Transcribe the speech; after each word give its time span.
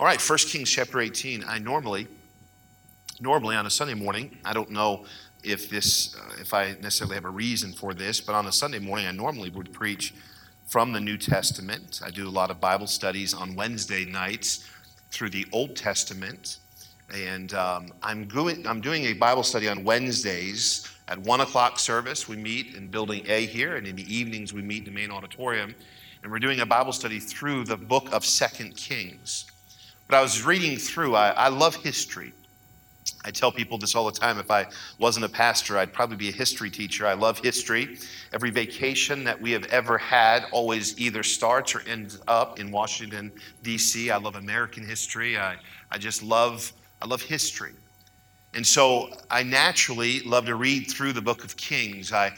All 0.00 0.06
right, 0.06 0.20
1 0.20 0.38
Kings 0.46 0.70
chapter 0.70 1.00
18. 1.00 1.42
I 1.44 1.58
normally, 1.58 2.06
normally 3.20 3.56
on 3.56 3.66
a 3.66 3.70
Sunday 3.70 3.94
morning, 3.94 4.38
I 4.44 4.52
don't 4.52 4.70
know 4.70 5.04
if 5.42 5.68
this, 5.68 6.14
uh, 6.14 6.40
if 6.40 6.54
I 6.54 6.76
necessarily 6.80 7.16
have 7.16 7.24
a 7.24 7.30
reason 7.30 7.72
for 7.72 7.94
this, 7.94 8.20
but 8.20 8.36
on 8.36 8.46
a 8.46 8.52
Sunday 8.52 8.78
morning, 8.78 9.08
I 9.08 9.10
normally 9.10 9.50
would 9.50 9.72
preach 9.72 10.14
from 10.68 10.92
the 10.92 11.00
New 11.00 11.18
Testament. 11.18 12.00
I 12.04 12.10
do 12.10 12.28
a 12.28 12.30
lot 12.30 12.52
of 12.52 12.60
Bible 12.60 12.86
studies 12.86 13.34
on 13.34 13.56
Wednesday 13.56 14.04
nights 14.04 14.68
through 15.10 15.30
the 15.30 15.44
Old 15.50 15.74
Testament, 15.74 16.58
and 17.12 17.52
um, 17.54 17.90
I'm, 18.00 18.28
I'm 18.68 18.80
doing 18.80 19.06
a 19.06 19.14
Bible 19.14 19.42
study 19.42 19.68
on 19.68 19.82
Wednesdays 19.82 20.88
at 21.08 21.18
one 21.18 21.40
o'clock 21.40 21.80
service. 21.80 22.28
We 22.28 22.36
meet 22.36 22.76
in 22.76 22.86
Building 22.86 23.24
A 23.26 23.46
here, 23.46 23.74
and 23.74 23.84
in 23.84 23.96
the 23.96 24.14
evenings 24.14 24.52
we 24.52 24.62
meet 24.62 24.86
in 24.86 24.94
the 24.94 25.00
main 25.00 25.10
auditorium, 25.10 25.74
and 26.22 26.30
we're 26.30 26.38
doing 26.38 26.60
a 26.60 26.66
Bible 26.66 26.92
study 26.92 27.18
through 27.18 27.64
the 27.64 27.76
book 27.76 28.12
of 28.12 28.24
Second 28.24 28.76
Kings. 28.76 29.46
But 30.08 30.16
I 30.16 30.22
was 30.22 30.42
reading 30.44 30.78
through, 30.78 31.14
I, 31.14 31.30
I 31.30 31.48
love 31.48 31.76
history. 31.76 32.32
I 33.24 33.30
tell 33.30 33.52
people 33.52 33.76
this 33.76 33.94
all 33.94 34.06
the 34.06 34.18
time. 34.18 34.38
If 34.38 34.50
I 34.50 34.66
wasn't 34.98 35.26
a 35.26 35.28
pastor, 35.28 35.76
I'd 35.76 35.92
probably 35.92 36.16
be 36.16 36.30
a 36.30 36.32
history 36.32 36.70
teacher. 36.70 37.06
I 37.06 37.12
love 37.12 37.38
history. 37.38 37.98
Every 38.32 38.50
vacation 38.50 39.24
that 39.24 39.38
we 39.38 39.50
have 39.52 39.64
ever 39.66 39.98
had 39.98 40.46
always 40.50 40.98
either 40.98 41.22
starts 41.22 41.74
or 41.74 41.80
ends 41.80 42.20
up 42.26 42.58
in 42.58 42.70
Washington, 42.70 43.30
D.C. 43.62 44.10
I 44.10 44.16
love 44.16 44.36
American 44.36 44.86
history. 44.86 45.36
I, 45.36 45.56
I 45.90 45.98
just 45.98 46.22
love, 46.22 46.72
I 47.02 47.06
love 47.06 47.20
history. 47.20 47.72
And 48.54 48.66
so 48.66 49.10
I 49.30 49.42
naturally 49.42 50.20
love 50.20 50.46
to 50.46 50.54
read 50.54 50.90
through 50.90 51.12
the 51.12 51.22
book 51.22 51.44
of 51.44 51.54
Kings. 51.56 52.12
I, 52.12 52.32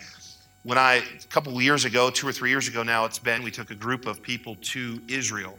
when 0.64 0.76
I, 0.76 0.94
a 0.96 1.26
couple 1.28 1.60
years 1.62 1.84
ago, 1.84 2.10
two 2.10 2.26
or 2.26 2.32
three 2.32 2.50
years 2.50 2.66
ago 2.66 2.82
now 2.82 3.04
it's 3.04 3.18
been, 3.18 3.44
we 3.44 3.52
took 3.52 3.70
a 3.70 3.76
group 3.76 4.06
of 4.06 4.22
people 4.22 4.56
to 4.62 5.00
Israel. 5.08 5.56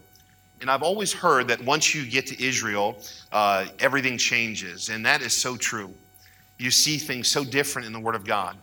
And 0.61 0.69
I've 0.69 0.83
always 0.83 1.11
heard 1.11 1.47
that 1.47 1.63
once 1.63 1.95
you 1.95 2.05
get 2.05 2.27
to 2.27 2.43
Israel, 2.43 2.95
uh, 3.31 3.65
everything 3.79 4.15
changes. 4.15 4.89
And 4.89 5.03
that 5.07 5.23
is 5.23 5.35
so 5.35 5.57
true. 5.57 5.91
You 6.59 6.69
see 6.69 6.99
things 6.99 7.27
so 7.27 7.43
different 7.43 7.87
in 7.87 7.93
the 7.93 7.99
Word 7.99 8.13
of 8.13 8.23
God. 8.23 8.55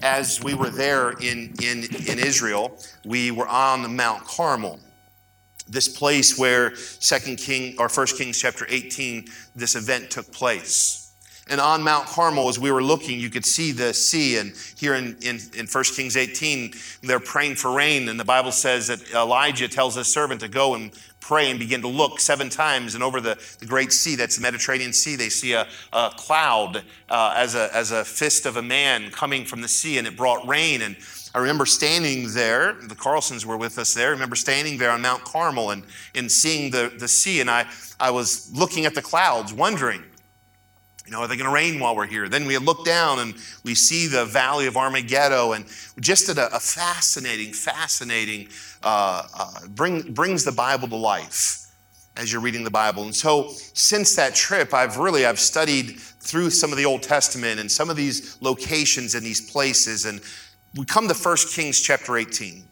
As 0.00 0.42
we 0.42 0.54
were 0.54 0.70
there 0.70 1.10
in, 1.10 1.52
in, 1.62 1.84
in 2.08 2.18
Israel, 2.18 2.78
we 3.04 3.30
were 3.30 3.46
on 3.46 3.82
the 3.82 3.88
Mount 3.90 4.24
Carmel, 4.24 4.80
this 5.68 5.86
place 5.86 6.38
where 6.38 6.74
Second 6.76 7.36
King 7.36 7.76
or 7.78 7.90
First 7.90 8.16
Kings 8.16 8.40
chapter 8.40 8.64
18, 8.66 9.26
this 9.54 9.76
event 9.76 10.10
took 10.10 10.32
place. 10.32 11.08
And 11.50 11.60
on 11.60 11.82
Mount 11.82 12.06
Carmel, 12.06 12.48
as 12.48 12.58
we 12.58 12.70
were 12.70 12.82
looking, 12.82 13.18
you 13.18 13.30
could 13.30 13.46
see 13.46 13.72
the 13.72 13.94
sea. 13.94 14.36
And 14.36 14.52
here 14.76 14.94
in, 14.94 15.16
in, 15.22 15.38
in 15.56 15.66
1 15.66 15.84
Kings 15.96 16.16
18, 16.16 16.72
they're 17.02 17.20
praying 17.20 17.54
for 17.54 17.72
rain. 17.72 18.08
And 18.08 18.20
the 18.20 18.24
Bible 18.24 18.52
says 18.52 18.88
that 18.88 19.12
Elijah 19.14 19.66
tells 19.66 19.94
his 19.94 20.08
servant 20.08 20.40
to 20.42 20.48
go 20.48 20.74
and 20.74 20.92
pray 21.20 21.50
and 21.50 21.58
begin 21.58 21.82
to 21.82 21.88
look 21.88 22.20
seven 22.20 22.48
times. 22.48 22.94
And 22.94 23.04
over 23.04 23.20
the, 23.20 23.38
the 23.58 23.66
Great 23.66 23.92
Sea, 23.92 24.16
that's 24.16 24.36
the 24.36 24.42
Mediterranean 24.42 24.92
Sea, 24.92 25.16
they 25.16 25.28
see 25.28 25.52
a, 25.52 25.66
a 25.92 26.10
cloud 26.16 26.82
uh, 27.08 27.34
as, 27.36 27.54
a, 27.54 27.74
as 27.74 27.90
a 27.90 28.04
fist 28.04 28.46
of 28.46 28.56
a 28.56 28.62
man 28.62 29.10
coming 29.10 29.44
from 29.44 29.60
the 29.60 29.68
sea, 29.68 29.98
and 29.98 30.06
it 30.06 30.16
brought 30.16 30.46
rain. 30.46 30.82
And 30.82 30.96
I 31.34 31.38
remember 31.38 31.66
standing 31.66 32.32
there, 32.32 32.72
the 32.72 32.94
Carlsons 32.94 33.44
were 33.44 33.56
with 33.56 33.78
us 33.78 33.94
there. 33.94 34.08
I 34.08 34.10
remember 34.10 34.36
standing 34.36 34.78
there 34.78 34.90
on 34.90 35.02
Mount 35.02 35.24
Carmel 35.24 35.70
and, 35.70 35.82
and 36.14 36.30
seeing 36.30 36.70
the, 36.70 36.92
the 36.98 37.08
sea. 37.08 37.40
And 37.40 37.50
I, 37.50 37.66
I 38.00 38.10
was 38.10 38.50
looking 38.56 38.86
at 38.86 38.94
the 38.94 39.02
clouds, 39.02 39.52
wondering, 39.52 40.04
you 41.08 41.12
know, 41.12 41.20
are 41.20 41.26
they 41.26 41.38
going 41.38 41.48
to 41.48 41.54
rain 41.54 41.80
while 41.80 41.96
we're 41.96 42.06
here? 42.06 42.28
Then 42.28 42.44
we 42.44 42.58
look 42.58 42.84
down 42.84 43.20
and 43.20 43.34
we 43.64 43.74
see 43.74 44.08
the 44.08 44.26
valley 44.26 44.66
of 44.66 44.76
Armageddon, 44.76 45.54
and 45.54 45.64
just 45.98 46.28
a, 46.28 46.54
a 46.54 46.60
fascinating, 46.60 47.54
fascinating, 47.54 48.48
uh, 48.82 49.22
uh, 49.34 49.66
bring, 49.68 50.12
brings 50.12 50.44
the 50.44 50.52
Bible 50.52 50.86
to 50.88 50.96
life 50.96 51.66
as 52.18 52.30
you're 52.30 52.42
reading 52.42 52.62
the 52.62 52.70
Bible. 52.70 53.04
And 53.04 53.14
so, 53.14 53.48
since 53.72 54.16
that 54.16 54.34
trip, 54.34 54.74
I've 54.74 54.98
really 54.98 55.24
I've 55.24 55.40
studied 55.40 55.98
through 55.98 56.50
some 56.50 56.72
of 56.72 56.76
the 56.76 56.84
Old 56.84 57.02
Testament 57.02 57.58
and 57.58 57.72
some 57.72 57.88
of 57.88 57.96
these 57.96 58.36
locations 58.42 59.14
and 59.14 59.24
these 59.24 59.50
places, 59.50 60.04
and 60.04 60.20
we 60.76 60.84
come 60.84 61.08
to 61.08 61.14
1 61.14 61.36
Kings 61.54 61.80
chapter 61.80 62.18
18. 62.18 62.64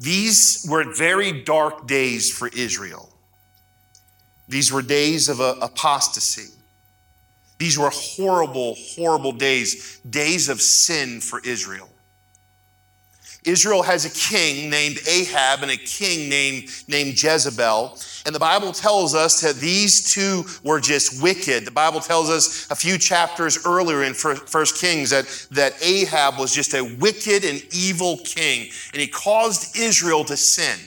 These 0.00 0.66
were 0.68 0.92
very 0.92 1.44
dark 1.44 1.86
days 1.86 2.36
for 2.36 2.48
Israel. 2.48 3.10
These 4.48 4.72
were 4.72 4.82
days 4.82 5.28
of 5.28 5.40
uh, 5.40 5.56
apostasy. 5.60 6.52
These 7.58 7.78
were 7.78 7.90
horrible, 7.92 8.74
horrible 8.94 9.32
days, 9.32 9.98
days 10.08 10.48
of 10.48 10.60
sin 10.60 11.20
for 11.20 11.40
Israel. 11.40 11.88
Israel 13.46 13.82
has 13.84 14.04
a 14.04 14.10
king 14.10 14.68
named 14.68 14.98
Ahab 15.08 15.62
and 15.62 15.70
a 15.70 15.76
king 15.76 16.28
named, 16.28 16.68
named 16.88 17.22
Jezebel. 17.22 17.96
And 18.26 18.34
the 18.34 18.40
Bible 18.40 18.72
tells 18.72 19.14
us 19.14 19.40
that 19.40 19.56
these 19.56 20.12
two 20.12 20.44
were 20.64 20.80
just 20.80 21.22
wicked. 21.22 21.64
The 21.64 21.70
Bible 21.70 22.00
tells 22.00 22.28
us 22.28 22.68
a 22.72 22.74
few 22.74 22.98
chapters 22.98 23.64
earlier 23.64 24.02
in 24.02 24.14
First 24.14 24.78
Kings 24.78 25.10
that, 25.10 25.26
that 25.52 25.80
Ahab 25.80 26.40
was 26.40 26.52
just 26.52 26.74
a 26.74 26.82
wicked 26.82 27.44
and 27.44 27.62
evil 27.72 28.18
king, 28.24 28.68
and 28.92 29.00
he 29.00 29.06
caused 29.06 29.76
Israel 29.76 30.24
to 30.24 30.36
sin. 30.36 30.78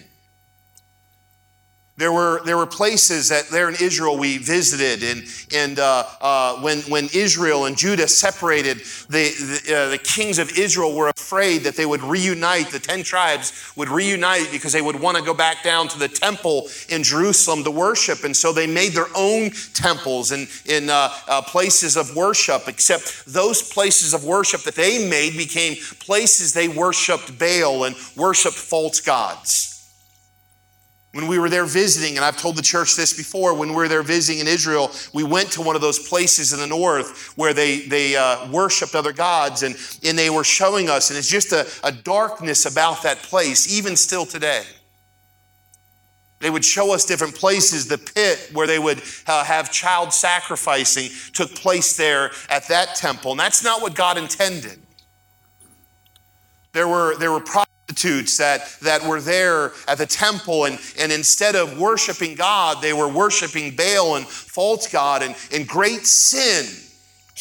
There 1.99 2.13
were, 2.13 2.39
there 2.45 2.55
were 2.55 2.65
places 2.65 3.27
that 3.27 3.49
there 3.49 3.67
in 3.67 3.75
Israel 3.75 4.17
we 4.17 4.37
visited, 4.37 5.03
and, 5.03 5.27
and 5.53 5.79
uh, 5.79 6.05
uh, 6.21 6.55
when, 6.61 6.79
when 6.83 7.09
Israel 7.13 7.65
and 7.65 7.77
Judah 7.77 8.07
separated, 8.07 8.77
the, 9.09 9.59
the, 9.67 9.75
uh, 9.75 9.89
the, 9.89 9.97
kings 9.97 10.39
of 10.39 10.57
Israel 10.57 10.95
were 10.95 11.09
afraid 11.09 11.57
that 11.63 11.75
they 11.75 11.85
would 11.85 12.01
reunite, 12.01 12.69
the 12.69 12.79
10 12.79 13.03
tribes 13.03 13.73
would 13.75 13.89
reunite 13.89 14.49
because 14.49 14.71
they 14.71 14.81
would 14.81 14.97
want 14.97 15.17
to 15.17 15.23
go 15.23 15.33
back 15.33 15.61
down 15.61 15.89
to 15.89 15.99
the 15.99 16.07
temple 16.07 16.69
in 16.87 17.03
Jerusalem 17.03 17.65
to 17.65 17.71
worship. 17.71 18.23
And 18.23 18.33
so 18.33 18.53
they 18.53 18.65
made 18.65 18.93
their 18.93 19.09
own 19.13 19.49
temples 19.73 20.31
and 20.31 20.47
in 20.67 20.89
uh, 20.89 21.09
uh, 21.27 21.41
places 21.41 21.97
of 21.97 22.15
worship, 22.15 22.69
except 22.69 23.25
those 23.25 23.61
places 23.61 24.13
of 24.13 24.23
worship 24.23 24.61
that 24.61 24.75
they 24.75 25.09
made 25.09 25.35
became 25.35 25.75
places 25.99 26.53
they 26.53 26.69
worshiped 26.69 27.37
Baal 27.37 27.83
and 27.83 27.95
worshiped 28.15 28.55
false 28.55 29.01
gods. 29.01 29.68
When 31.11 31.27
we 31.27 31.39
were 31.39 31.49
there 31.49 31.65
visiting, 31.65 32.17
and 32.17 32.25
I've 32.25 32.37
told 32.37 32.55
the 32.55 32.61
church 32.61 32.95
this 32.95 33.13
before, 33.13 33.55
when 33.55 33.69
we 33.69 33.75
were 33.75 33.87
there 33.87 34.03
visiting 34.03 34.41
in 34.41 34.47
Israel, 34.47 34.91
we 35.11 35.23
went 35.23 35.51
to 35.53 35.61
one 35.61 35.75
of 35.75 35.81
those 35.81 35.97
places 35.97 36.53
in 36.53 36.59
the 36.59 36.67
north 36.67 37.33
where 37.35 37.51
they, 37.51 37.79
they 37.79 38.15
uh, 38.15 38.47
worshiped 38.51 38.93
other 38.93 39.11
gods, 39.11 39.63
and, 39.63 39.75
and 40.03 40.17
they 40.17 40.29
were 40.29 40.43
showing 40.43 40.87
us, 40.87 41.09
and 41.09 41.17
it's 41.17 41.27
just 41.27 41.51
a, 41.51 41.67
a 41.83 41.91
darkness 41.91 42.71
about 42.71 43.01
that 43.01 43.17
place, 43.17 43.75
even 43.75 43.95
still 43.95 44.25
today. 44.25 44.63
They 46.41 46.51
would 46.51 46.63
show 46.63 46.93
us 46.93 47.05
different 47.05 47.35
places. 47.35 47.87
The 47.87 47.97
pit 47.97 48.51
where 48.53 48.67
they 48.67 48.79
would 48.79 49.01
uh, 49.25 49.43
have 49.43 49.71
child 49.71 50.13
sacrificing 50.13 51.09
took 51.33 51.53
place 51.55 51.97
there 51.97 52.31
at 52.49 52.67
that 52.67 52.95
temple, 52.95 53.31
and 53.31 53.39
that's 53.39 53.63
not 53.63 53.81
what 53.81 53.95
God 53.95 54.17
intended. 54.19 54.79
There 56.71 56.87
were, 56.87 57.17
there 57.17 57.31
were 57.31 57.41
prostitutes 57.89 58.37
that, 58.37 58.69
that 58.81 59.03
were 59.03 59.21
there 59.21 59.71
at 59.87 59.97
the 59.97 60.05
temple, 60.05 60.65
and, 60.65 60.79
and 60.99 61.11
instead 61.11 61.55
of 61.55 61.79
worshiping 61.79 62.35
God, 62.35 62.81
they 62.81 62.93
were 62.93 63.07
worshiping 63.07 63.75
Baal 63.75 64.15
and 64.15 64.25
false 64.27 64.87
God, 64.87 65.23
and, 65.23 65.35
and 65.51 65.67
great 65.67 66.05
sin, 66.05 66.65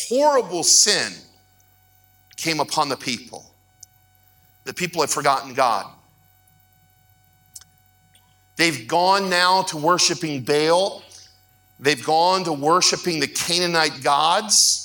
horrible 0.09 0.63
sin, 0.63 1.13
came 2.37 2.61
upon 2.61 2.89
the 2.89 2.97
people. 2.97 3.45
The 4.65 4.75
people 4.75 5.03
had 5.03 5.11
forgotten 5.11 5.55
God. 5.55 5.87
They've 8.57 8.89
gone 8.89 9.31
now 9.31 9.63
to 9.63 9.77
worshiping 9.77 10.43
Baal. 10.43 11.03
They've 11.79 12.05
gone 12.05 12.45
to 12.45 12.53
worshiping 12.53 13.21
the 13.21 13.29
Canaanite 13.29 14.03
gods. 14.03 14.85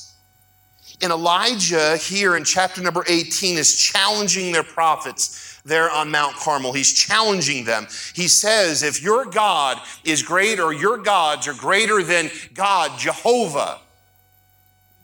And 1.02 1.12
Elijah, 1.12 1.97
here 1.97 2.35
in 2.35 2.44
chapter 2.44 2.81
number 2.81 3.03
18, 3.07 3.57
is 3.57 3.75
challenging 3.75 4.52
their 4.52 4.63
prophets 4.63 5.53
there 5.66 5.90
on 5.90 6.12
Mount 6.12 6.35
Carmel. 6.35 6.74
He's 6.74 6.94
challenging 6.94 7.66
them. 7.66 7.88
He 8.13 8.28
says, 8.28 8.84
If 8.84 9.01
your 9.01 9.25
God 9.25 9.79
is 10.03 10.22
great 10.22 10.59
or 10.59 10.73
your 10.73 10.97
gods 10.97 11.47
are 11.47 11.53
greater 11.53 12.03
than 12.03 12.29
God, 12.53 12.97
Jehovah, 12.99 13.79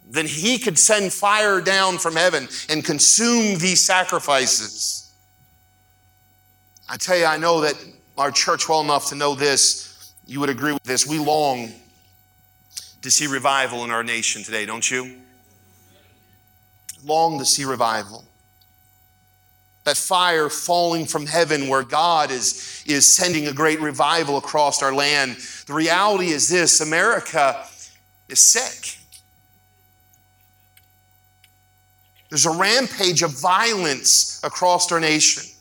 then 0.10 0.26
he 0.26 0.58
could 0.58 0.78
send 0.78 1.14
fire 1.14 1.62
down 1.62 1.98
from 1.98 2.16
heaven 2.16 2.48
and 2.70 2.84
consume 2.84 3.58
these 3.60 3.86
sacrifices. 3.86 5.14
I 6.90 6.98
tell 6.98 7.18
you, 7.18 7.26
I 7.26 7.38
know 7.38 7.62
that 7.62 7.76
our 8.18 8.32
church 8.32 8.68
well 8.68 8.82
enough 8.82 9.10
to 9.10 9.16
know 9.16 9.36
this. 9.36 10.14
You 10.26 10.40
would 10.40 10.50
agree 10.50 10.74
with 10.74 10.84
this. 10.84 11.08
We 11.08 11.20
long 11.20 11.70
to 13.02 13.12
see 13.12 13.28
revival 13.28 13.86
in 13.86 13.92
our 13.92 14.04
nation 14.04 14.44
today, 14.44 14.66
don't 14.66 14.90
you? 14.90 15.18
Long 17.04 17.40
to 17.40 17.46
see 17.46 17.64
revival 17.64 18.26
that 19.90 19.98
fire 19.98 20.50
falling 20.50 21.04
from 21.04 21.26
heaven 21.26 21.68
where 21.68 21.82
God 21.82 22.30
is, 22.30 22.84
is 22.86 23.12
sending 23.12 23.48
a 23.48 23.52
great 23.52 23.82
revival 23.82 24.38
across 24.38 24.84
our 24.84 24.94
land. 24.94 25.38
The 25.66 25.74
reality 25.74 26.28
is 26.28 26.48
this 26.48 26.80
America 26.80 27.66
is 28.28 28.40
sick. 28.40 29.00
There's 32.30 32.46
a 32.46 32.52
rampage 32.52 33.24
of 33.24 33.32
violence 33.42 34.40
across 34.44 34.92
our 34.92 35.00
nation. 35.00 35.52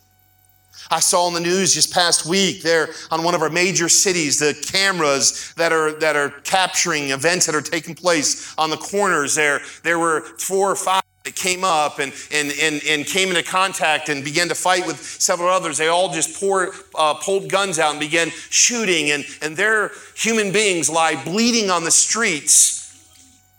I 0.90 1.00
saw 1.00 1.28
in 1.28 1.34
the 1.34 1.40
news 1.40 1.72
just 1.72 1.94
past 1.94 2.26
week 2.26 2.62
there 2.62 2.90
on 3.10 3.22
one 3.22 3.34
of 3.34 3.40
our 3.40 3.48
major 3.48 3.88
cities, 3.88 4.38
the 4.38 4.52
cameras 4.70 5.54
that 5.56 5.72
are, 5.72 5.92
that 6.00 6.16
are 6.16 6.28
capturing 6.44 7.10
events 7.10 7.46
that 7.46 7.54
are 7.54 7.62
taking 7.62 7.94
place 7.94 8.54
on 8.58 8.68
the 8.68 8.76
corners 8.76 9.34
there. 9.34 9.62
There 9.84 9.98
were 9.98 10.20
four 10.20 10.70
or 10.70 10.76
five 10.76 11.02
that 11.28 11.36
came 11.36 11.62
up 11.62 11.98
and, 11.98 12.10
and, 12.32 12.52
and, 12.58 12.82
and 12.88 13.04
came 13.04 13.28
into 13.28 13.42
contact 13.42 14.08
and 14.08 14.24
began 14.24 14.48
to 14.48 14.54
fight 14.54 14.86
with 14.86 14.96
several 14.98 15.50
others. 15.50 15.76
They 15.76 15.88
all 15.88 16.10
just 16.10 16.40
pour, 16.40 16.72
uh, 16.94 17.14
pulled 17.14 17.50
guns 17.50 17.78
out 17.78 17.90
and 17.90 18.00
began 18.00 18.30
shooting, 18.30 19.10
and, 19.10 19.24
and 19.42 19.54
their 19.54 19.92
human 20.16 20.52
beings 20.52 20.88
lie 20.88 21.22
bleeding 21.22 21.70
on 21.70 21.84
the 21.84 21.90
streets 21.90 22.78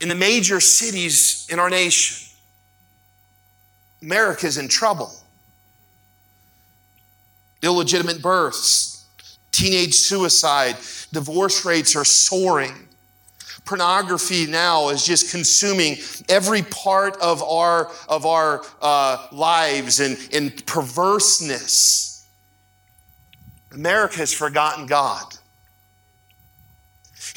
in 0.01 0.09
the 0.09 0.15
major 0.15 0.59
cities 0.59 1.47
in 1.51 1.59
our 1.59 1.69
nation. 1.69 2.27
America's 4.01 4.57
in 4.57 4.67
trouble. 4.67 5.11
Illegitimate 7.61 8.19
births, 8.21 9.05
teenage 9.51 9.93
suicide, 9.93 10.75
divorce 11.11 11.65
rates 11.65 11.95
are 11.95 12.05
soaring. 12.05 12.87
Pornography 13.69 14.47
now 14.47 14.89
is 14.89 15.05
just 15.05 15.29
consuming 15.29 15.97
every 16.27 16.63
part 16.63 17.15
of 17.21 17.43
our, 17.43 17.91
of 18.07 18.25
our 18.25 18.63
uh, 18.81 19.27
lives 19.31 19.99
and, 19.99 20.17
and 20.33 20.65
perverseness. 20.65 22.27
America 23.71 24.17
has 24.17 24.33
forgotten 24.33 24.87
God. 24.87 25.23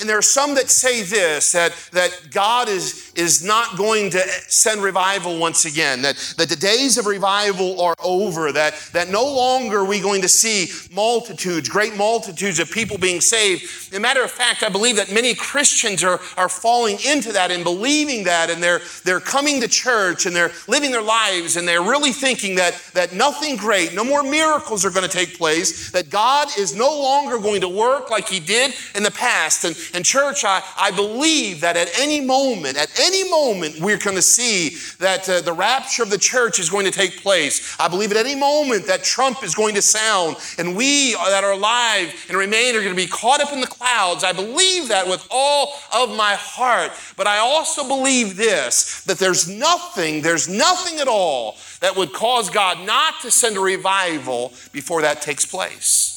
And 0.02 0.08
there 0.08 0.18
are 0.18 0.22
some 0.22 0.56
that 0.56 0.68
say 0.68 1.02
this 1.02 1.52
that, 1.52 1.72
that 1.92 2.10
God 2.32 2.68
is, 2.68 3.12
is 3.14 3.44
not 3.44 3.76
going 3.76 4.10
to 4.10 4.18
send 4.48 4.82
revival 4.82 5.38
once 5.38 5.64
again, 5.64 6.02
that, 6.02 6.16
that 6.38 6.48
the 6.48 6.56
days 6.56 6.98
of 6.98 7.06
revival 7.06 7.80
are 7.80 7.94
over, 8.02 8.50
that, 8.50 8.74
that 8.94 9.10
no 9.10 9.22
longer 9.22 9.78
are 9.78 9.84
we 9.84 10.00
going 10.00 10.20
to 10.22 10.28
see 10.28 10.72
multitudes, 10.92 11.68
great 11.68 11.96
multitudes 11.96 12.58
of 12.58 12.68
people 12.68 12.98
being 12.98 13.20
saved. 13.20 13.62
As 13.62 13.96
a 13.96 14.00
matter 14.00 14.24
of 14.24 14.30
fact, 14.32 14.64
I 14.64 14.70
believe 14.70 14.96
that 14.96 15.12
many 15.12 15.36
Christians 15.36 16.02
are, 16.02 16.18
are 16.36 16.48
falling 16.48 16.98
into 17.06 17.30
that 17.30 17.52
and 17.52 17.62
believing 17.62 18.24
that, 18.24 18.50
and 18.50 18.60
they're, 18.60 18.80
they're 19.04 19.20
coming 19.20 19.60
to 19.60 19.68
church 19.68 20.26
and 20.26 20.34
they're 20.34 20.50
living 20.66 20.90
their 20.90 21.00
lives, 21.00 21.54
and 21.54 21.68
they're 21.68 21.80
really 21.80 22.12
thinking 22.12 22.56
that, 22.56 22.74
that 22.94 23.12
nothing 23.12 23.54
great, 23.54 23.94
no 23.94 24.02
more 24.02 24.24
miracles 24.24 24.84
are 24.84 24.90
going 24.90 25.08
to 25.08 25.16
take 25.16 25.38
place, 25.38 25.92
that 25.92 26.10
God 26.10 26.48
is 26.58 26.74
no 26.74 26.90
longer 26.90 27.38
going 27.38 27.60
to 27.60 27.68
work 27.68 28.10
like 28.10 28.28
He 28.28 28.40
did 28.40 28.74
in 28.96 29.04
the 29.04 29.12
past. 29.12 29.64
And, 29.64 29.76
and 29.94 30.04
church, 30.04 30.44
I, 30.44 30.62
I 30.76 30.90
believe 30.90 31.60
that 31.60 31.76
at 31.76 31.88
any 31.98 32.20
moment, 32.20 32.76
at 32.76 32.98
any 32.98 33.28
moment, 33.30 33.80
we're 33.80 33.98
going 33.98 34.16
to 34.16 34.22
see 34.22 34.76
that 34.98 35.28
uh, 35.28 35.40
the 35.40 35.52
rapture 35.52 36.02
of 36.02 36.10
the 36.10 36.18
church 36.18 36.58
is 36.58 36.70
going 36.70 36.84
to 36.84 36.90
take 36.90 37.22
place. 37.22 37.76
I 37.78 37.88
believe 37.88 38.10
at 38.10 38.16
any 38.16 38.34
moment 38.34 38.86
that 38.86 39.04
trump 39.04 39.42
is 39.42 39.54
going 39.54 39.74
to 39.74 39.82
sound 39.82 40.36
and 40.58 40.76
we 40.76 41.14
that 41.14 41.44
are 41.44 41.52
alive 41.52 42.14
and 42.28 42.36
remain 42.36 42.74
are 42.74 42.80
going 42.80 42.94
to 42.94 43.02
be 43.02 43.06
caught 43.06 43.40
up 43.40 43.52
in 43.52 43.60
the 43.60 43.66
clouds. 43.66 44.24
I 44.24 44.32
believe 44.32 44.88
that 44.88 45.06
with 45.06 45.26
all 45.30 45.74
of 45.94 46.14
my 46.16 46.34
heart. 46.34 46.92
But 47.16 47.26
I 47.26 47.38
also 47.38 47.86
believe 47.86 48.36
this 48.36 49.02
that 49.04 49.18
there's 49.18 49.48
nothing, 49.48 50.22
there's 50.22 50.48
nothing 50.48 50.98
at 50.98 51.08
all 51.08 51.56
that 51.80 51.96
would 51.96 52.12
cause 52.12 52.50
God 52.50 52.86
not 52.86 53.20
to 53.22 53.30
send 53.30 53.56
a 53.56 53.60
revival 53.60 54.52
before 54.72 55.02
that 55.02 55.22
takes 55.22 55.44
place. 55.44 56.11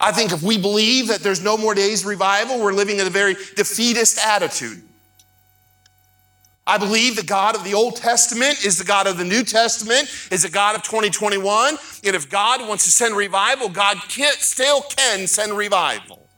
I 0.00 0.12
think 0.12 0.32
if 0.32 0.42
we 0.42 0.56
believe 0.56 1.08
that 1.08 1.20
there's 1.20 1.42
no 1.42 1.58
more 1.58 1.74
days 1.74 2.04
revival, 2.04 2.58
we're 2.58 2.72
living 2.72 2.98
in 2.98 3.06
a 3.06 3.10
very 3.10 3.34
defeatist 3.34 4.18
attitude. 4.18 4.82
I 6.66 6.78
believe 6.78 7.16
the 7.16 7.24
God 7.24 7.56
of 7.56 7.64
the 7.64 7.74
Old 7.74 7.96
Testament 7.96 8.64
is 8.64 8.78
the 8.78 8.84
God 8.84 9.06
of 9.06 9.18
the 9.18 9.24
New 9.24 9.42
Testament, 9.42 10.08
is 10.30 10.42
the 10.42 10.48
God 10.48 10.76
of 10.76 10.82
2021. 10.82 11.76
And 12.04 12.16
if 12.16 12.30
God 12.30 12.66
wants 12.66 12.84
to 12.84 12.90
send 12.90 13.16
revival, 13.16 13.68
God 13.68 13.96
can, 14.08 14.32
still 14.38 14.82
can 14.82 15.26
send 15.26 15.52
revival. 15.52 16.28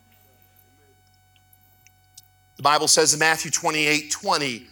The 2.56 2.62
Bible 2.62 2.88
says 2.88 3.12
in 3.12 3.20
Matthew 3.20 3.50
28 3.50 4.11
20, 4.11 4.67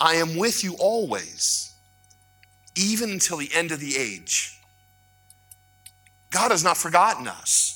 I 0.00 0.14
am 0.14 0.36
with 0.36 0.64
you 0.64 0.74
always, 0.78 1.74
even 2.76 3.10
until 3.10 3.36
the 3.36 3.50
end 3.52 3.72
of 3.72 3.80
the 3.80 3.96
age. 3.96 4.58
God 6.30 6.50
has 6.50 6.64
not 6.64 6.76
forgotten 6.76 7.28
us. 7.28 7.75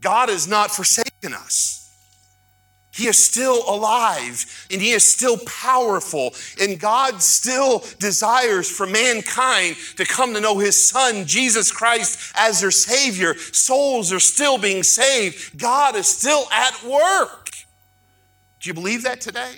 God 0.00 0.28
has 0.28 0.48
not 0.48 0.70
forsaken 0.70 1.34
us. 1.34 1.80
He 2.92 3.06
is 3.06 3.24
still 3.24 3.62
alive 3.68 4.66
and 4.70 4.80
He 4.80 4.90
is 4.90 5.10
still 5.10 5.38
powerful. 5.46 6.34
And 6.60 6.78
God 6.78 7.22
still 7.22 7.84
desires 7.98 8.68
for 8.70 8.86
mankind 8.86 9.76
to 9.96 10.04
come 10.04 10.34
to 10.34 10.40
know 10.40 10.58
His 10.58 10.90
Son, 10.90 11.24
Jesus 11.26 11.70
Christ, 11.70 12.32
as 12.36 12.60
their 12.60 12.70
Savior. 12.70 13.34
Souls 13.36 14.12
are 14.12 14.20
still 14.20 14.58
being 14.58 14.82
saved. 14.82 15.58
God 15.58 15.94
is 15.96 16.08
still 16.08 16.46
at 16.52 16.82
work. 16.82 17.50
Do 18.60 18.68
you 18.68 18.74
believe 18.74 19.04
that 19.04 19.20
today? 19.20 19.52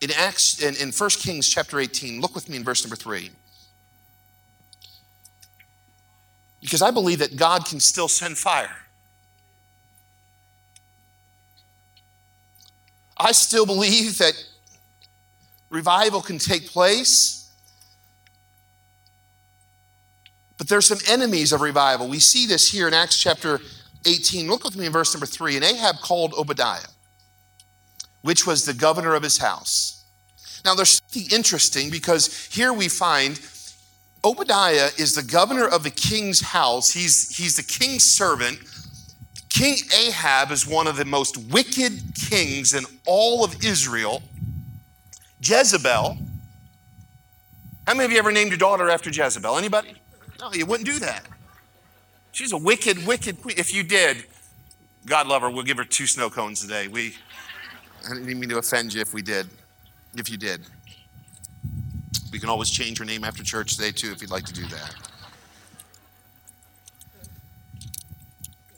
In 0.00 0.10
Acts, 0.16 0.62
in, 0.62 0.76
in 0.76 0.92
1 0.92 1.10
Kings 1.10 1.48
chapter 1.48 1.78
18, 1.78 2.20
look 2.20 2.34
with 2.34 2.48
me 2.48 2.56
in 2.56 2.64
verse 2.64 2.84
number 2.84 2.96
3. 2.96 3.30
Because 6.60 6.82
I 6.82 6.90
believe 6.90 7.20
that 7.20 7.36
God 7.36 7.66
can 7.66 7.80
still 7.80 8.08
send 8.08 8.36
fire. 8.36 8.76
I 13.16 13.32
still 13.32 13.66
believe 13.66 14.18
that 14.18 14.34
revival 15.70 16.20
can 16.20 16.38
take 16.38 16.66
place. 16.66 17.50
But 20.56 20.68
there's 20.68 20.86
some 20.86 20.98
enemies 21.08 21.52
of 21.52 21.60
revival. 21.60 22.08
We 22.08 22.18
see 22.18 22.46
this 22.46 22.70
here 22.70 22.88
in 22.88 22.94
Acts 22.94 23.20
chapter 23.20 23.60
18. 24.06 24.48
Look 24.48 24.64
with 24.64 24.76
me 24.76 24.86
in 24.86 24.92
verse 24.92 25.14
number 25.14 25.26
3. 25.26 25.56
And 25.56 25.64
Ahab 25.64 25.96
called 26.00 26.34
Obadiah, 26.34 26.88
which 28.22 28.46
was 28.46 28.64
the 28.64 28.74
governor 28.74 29.14
of 29.14 29.22
his 29.22 29.38
house. 29.38 30.04
Now, 30.64 30.74
there's 30.74 31.00
something 31.00 31.30
interesting 31.32 31.90
because 31.90 32.46
here 32.46 32.72
we 32.72 32.88
find 32.88 33.38
Obadiah 34.28 34.90
is 34.98 35.14
the 35.14 35.22
governor 35.22 35.66
of 35.66 35.82
the 35.84 35.90
king's 35.90 36.42
house. 36.42 36.90
He's, 36.90 37.34
he's 37.34 37.56
the 37.56 37.62
king's 37.62 38.04
servant. 38.04 38.58
King 39.48 39.76
Ahab 39.98 40.50
is 40.50 40.66
one 40.66 40.86
of 40.86 40.96
the 40.96 41.06
most 41.06 41.38
wicked 41.50 42.02
kings 42.14 42.74
in 42.74 42.84
all 43.06 43.42
of 43.42 43.64
Israel. 43.64 44.22
Jezebel. 45.40 46.18
How 47.86 47.94
many 47.94 48.04
of 48.04 48.12
you 48.12 48.18
ever 48.18 48.30
named 48.30 48.50
your 48.50 48.58
daughter 48.58 48.90
after 48.90 49.08
Jezebel? 49.08 49.56
Anybody? 49.56 49.94
No, 50.38 50.52
you 50.52 50.66
wouldn't 50.66 50.86
do 50.86 50.98
that. 50.98 51.24
She's 52.32 52.52
a 52.52 52.58
wicked, 52.58 53.06
wicked 53.06 53.40
queen. 53.40 53.54
If 53.56 53.74
you 53.74 53.82
did, 53.82 54.26
God 55.06 55.26
love 55.26 55.40
her, 55.40 55.48
we'll 55.48 55.64
give 55.64 55.78
her 55.78 55.84
two 55.84 56.06
snow 56.06 56.28
cones 56.28 56.60
today. 56.60 56.86
We, 56.86 57.14
I 58.04 58.12
didn't 58.12 58.38
mean 58.38 58.50
to 58.50 58.58
offend 58.58 58.92
you 58.92 59.00
if 59.00 59.14
we 59.14 59.22
did, 59.22 59.48
if 60.16 60.30
you 60.30 60.36
did. 60.36 60.60
We 62.30 62.38
can 62.38 62.48
always 62.48 62.70
change 62.70 62.98
her 62.98 63.04
name 63.04 63.24
after 63.24 63.42
church 63.42 63.76
today, 63.76 63.92
too, 63.92 64.10
if 64.12 64.20
you'd 64.20 64.30
like 64.30 64.44
to 64.44 64.52
do 64.52 64.66
that. 64.66 64.94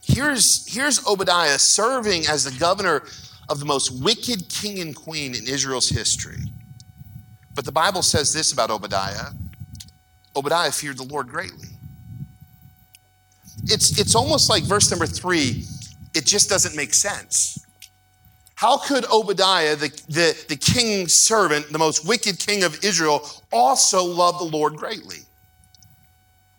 Here's, 0.02 0.66
here's 0.72 1.06
Obadiah 1.06 1.58
serving 1.58 2.26
as 2.26 2.44
the 2.44 2.58
governor 2.58 3.02
of 3.48 3.58
the 3.58 3.64
most 3.64 4.02
wicked 4.02 4.48
king 4.48 4.80
and 4.80 4.94
queen 4.94 5.34
in 5.34 5.46
Israel's 5.46 5.88
history. 5.88 6.38
But 7.54 7.64
the 7.64 7.72
Bible 7.72 8.02
says 8.02 8.32
this 8.32 8.52
about 8.52 8.70
Obadiah 8.70 9.32
Obadiah 10.36 10.70
feared 10.70 10.96
the 10.96 11.04
Lord 11.04 11.28
greatly. 11.28 11.68
It's, 13.64 13.98
it's 13.98 14.14
almost 14.14 14.48
like 14.48 14.62
verse 14.62 14.90
number 14.90 15.06
three, 15.06 15.64
it 16.14 16.24
just 16.24 16.48
doesn't 16.48 16.76
make 16.76 16.94
sense. 16.94 17.59
How 18.60 18.76
could 18.76 19.06
Obadiah, 19.06 19.74
the, 19.74 19.88
the, 20.10 20.44
the 20.50 20.56
king's 20.56 21.14
servant, 21.14 21.72
the 21.72 21.78
most 21.78 22.06
wicked 22.06 22.38
king 22.38 22.62
of 22.62 22.84
Israel, 22.84 23.26
also 23.50 24.04
love 24.04 24.38
the 24.38 24.44
Lord 24.44 24.76
greatly? 24.76 25.20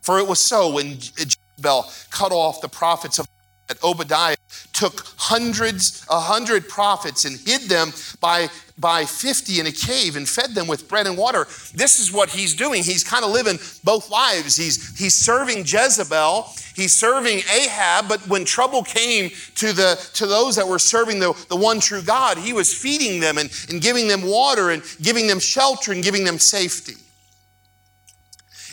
For 0.01 0.17
it 0.17 0.27
was 0.27 0.39
so 0.39 0.73
when 0.73 0.93
Jezebel 0.95 1.91
cut 2.09 2.31
off 2.31 2.59
the 2.59 2.69
prophets 2.69 3.19
of 3.19 3.27
that 3.71 3.83
Obadiah 3.85 4.35
took 4.73 5.05
hundreds, 5.17 6.05
a 6.09 6.19
hundred 6.19 6.67
prophets 6.67 7.23
and 7.23 7.39
hid 7.39 7.69
them 7.69 7.91
by, 8.19 8.49
by 8.77 9.05
50 9.05 9.61
in 9.61 9.67
a 9.67 9.71
cave 9.71 10.17
and 10.17 10.27
fed 10.27 10.53
them 10.53 10.67
with 10.67 10.89
bread 10.89 11.07
and 11.07 11.17
water. 11.17 11.45
This 11.73 11.99
is 11.99 12.11
what 12.11 12.29
he's 12.29 12.53
doing. 12.53 12.83
He's 12.83 13.03
kind 13.03 13.23
of 13.23 13.31
living 13.31 13.59
both 13.85 14.09
lives. 14.09 14.57
He's, 14.57 14.97
he's 14.97 15.15
serving 15.15 15.59
Jezebel, 15.59 16.49
he's 16.75 16.93
serving 16.93 17.43
Ahab, 17.49 18.09
but 18.09 18.27
when 18.27 18.43
trouble 18.43 18.83
came 18.83 19.29
to, 19.55 19.71
the, 19.71 19.95
to 20.15 20.25
those 20.25 20.57
that 20.57 20.67
were 20.67 20.79
serving 20.79 21.19
the, 21.19 21.33
the 21.47 21.55
one 21.55 21.79
true 21.79 22.01
God, 22.01 22.37
he 22.37 22.51
was 22.51 22.73
feeding 22.73 23.21
them 23.21 23.37
and, 23.37 23.49
and 23.69 23.81
giving 23.81 24.09
them 24.09 24.23
water 24.23 24.71
and 24.71 24.83
giving 25.01 25.27
them 25.27 25.39
shelter 25.39 25.93
and 25.93 26.03
giving 26.03 26.25
them 26.25 26.39
safety. 26.39 26.95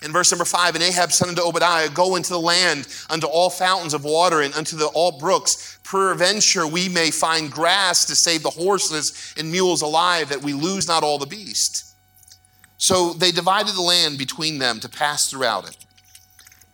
In 0.03 0.13
verse 0.13 0.31
number 0.31 0.45
five, 0.45 0.75
and 0.75 0.85
Ahab 0.85 1.11
said 1.11 1.29
unto 1.29 1.43
Obadiah, 1.43 1.89
Go 1.89 2.17
into 2.17 2.31
the 2.31 2.41
land 2.41 2.87
unto 3.11 3.27
all 3.27 3.51
fountains 3.51 3.95
of 3.95 4.05
water 4.05 4.43
and 4.43 4.55
unto 4.55 4.77
the 4.77 4.87
all 4.87 5.19
brooks. 5.19 5.79
Peradventure 5.83 6.67
we 6.67 6.89
may 6.89 7.11
find 7.11 7.51
grass 7.51 8.05
to 8.07 8.15
save 8.15 8.43
the 8.43 8.51
horses 8.51 9.35
and 9.37 9.51
mules 9.51 9.83
alive, 9.83 10.29
that 10.29 10.43
we 10.43 10.53
lose 10.53 10.87
not 10.87 11.03
all 11.03 11.19
the 11.19 11.27
beast. 11.27 11.95
So 12.77 13.13
they 13.13 13.33
divided 13.33 13.75
the 13.75 13.83
land 13.83 14.19
between 14.19 14.59
them 14.59 14.79
to 14.81 14.89
pass 14.89 15.29
throughout 15.29 15.69
it. 15.69 15.77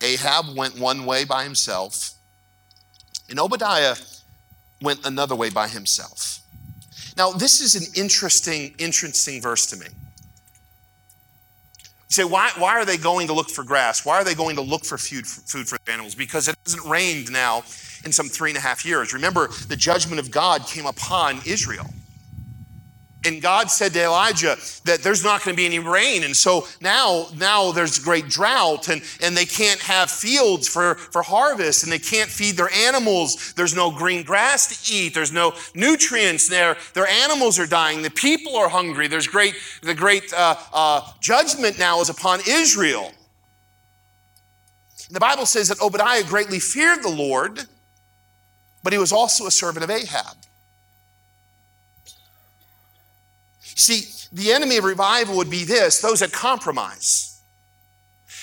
Ahab 0.01 0.55
went 0.55 0.77
one 0.77 1.05
way 1.05 1.25
by 1.25 1.43
himself, 1.43 2.11
and 3.29 3.39
Obadiah 3.39 3.95
went 4.81 5.05
another 5.05 5.35
way 5.35 5.49
by 5.49 5.67
himself. 5.67 6.41
Now, 7.17 7.31
this 7.31 7.61
is 7.61 7.75
an 7.75 7.91
interesting, 7.95 8.75
interesting 8.77 9.41
verse 9.41 9.65
to 9.67 9.77
me. 9.77 9.87
You 12.09 12.13
say, 12.13 12.23
why, 12.23 12.51
why 12.57 12.73
are 12.75 12.85
they 12.85 12.97
going 12.97 13.27
to 13.27 13.33
look 13.33 13.49
for 13.49 13.63
grass? 13.63 14.05
Why 14.05 14.17
are 14.17 14.23
they 14.23 14.35
going 14.35 14.55
to 14.57 14.61
look 14.61 14.85
for 14.85 14.97
food, 14.97 15.25
food 15.25 15.67
for 15.67 15.77
animals? 15.87 16.13
Because 16.13 16.47
it 16.47 16.55
hasn't 16.65 16.85
rained 16.85 17.31
now 17.31 17.63
in 18.05 18.11
some 18.11 18.27
three 18.27 18.51
and 18.51 18.57
a 18.57 18.61
half 18.61 18.85
years. 18.85 19.13
Remember, 19.13 19.47
the 19.67 19.75
judgment 19.75 20.19
of 20.19 20.29
God 20.29 20.67
came 20.67 20.85
upon 20.85 21.41
Israel. 21.45 21.87
And 23.25 23.41
God 23.41 23.71
said 23.71 23.93
to 23.93 24.03
Elijah 24.03 24.57
that 24.83 25.01
there's 25.01 25.23
not 25.23 25.43
going 25.43 25.55
to 25.55 25.57
be 25.57 25.65
any 25.65 25.79
rain. 25.79 26.23
And 26.23 26.35
so 26.35 26.67
now, 26.81 27.27
now 27.35 27.71
there's 27.71 27.99
great 27.99 28.27
drought 28.27 28.89
and, 28.89 29.01
and 29.21 29.35
they 29.35 29.45
can't 29.45 29.79
have 29.81 30.11
fields 30.11 30.67
for, 30.67 30.95
for 30.95 31.23
harvest 31.23 31.83
and 31.83 31.91
they 31.91 31.99
can't 31.99 32.29
feed 32.29 32.55
their 32.55 32.71
animals. 32.71 33.53
There's 33.53 33.75
no 33.75 33.89
green 33.91 34.23
grass 34.23 34.83
to 34.85 34.93
eat. 34.93 35.13
There's 35.13 35.33
no 35.33 35.53
nutrients 35.73 36.47
there. 36.47 36.77
Their 36.93 37.07
animals 37.07 37.57
are 37.59 37.67
dying. 37.67 38.01
The 38.01 38.11
people 38.11 38.55
are 38.55 38.69
hungry. 38.69 39.07
There's 39.07 39.27
great, 39.27 39.55
the 39.81 39.95
great 39.95 40.31
uh, 40.33 40.55
uh, 40.73 41.01
judgment 41.19 41.79
now 41.79 42.01
is 42.01 42.09
upon 42.09 42.39
Israel. 42.47 43.11
The 45.09 45.19
Bible 45.19 45.45
says 45.45 45.69
that 45.69 45.81
Obadiah 45.81 46.23
greatly 46.23 46.59
feared 46.59 47.03
the 47.03 47.09
Lord, 47.09 47.61
but 48.83 48.93
he 48.93 48.99
was 48.99 49.11
also 49.11 49.45
a 49.45 49.51
servant 49.51 49.83
of 49.83 49.89
Ahab. 49.89 50.37
See, 53.75 54.07
the 54.31 54.51
enemy 54.51 54.77
of 54.77 54.83
revival 54.85 55.37
would 55.37 55.49
be 55.49 55.63
this 55.63 56.01
those 56.01 56.21
that 56.21 56.31
compromise. 56.31 57.41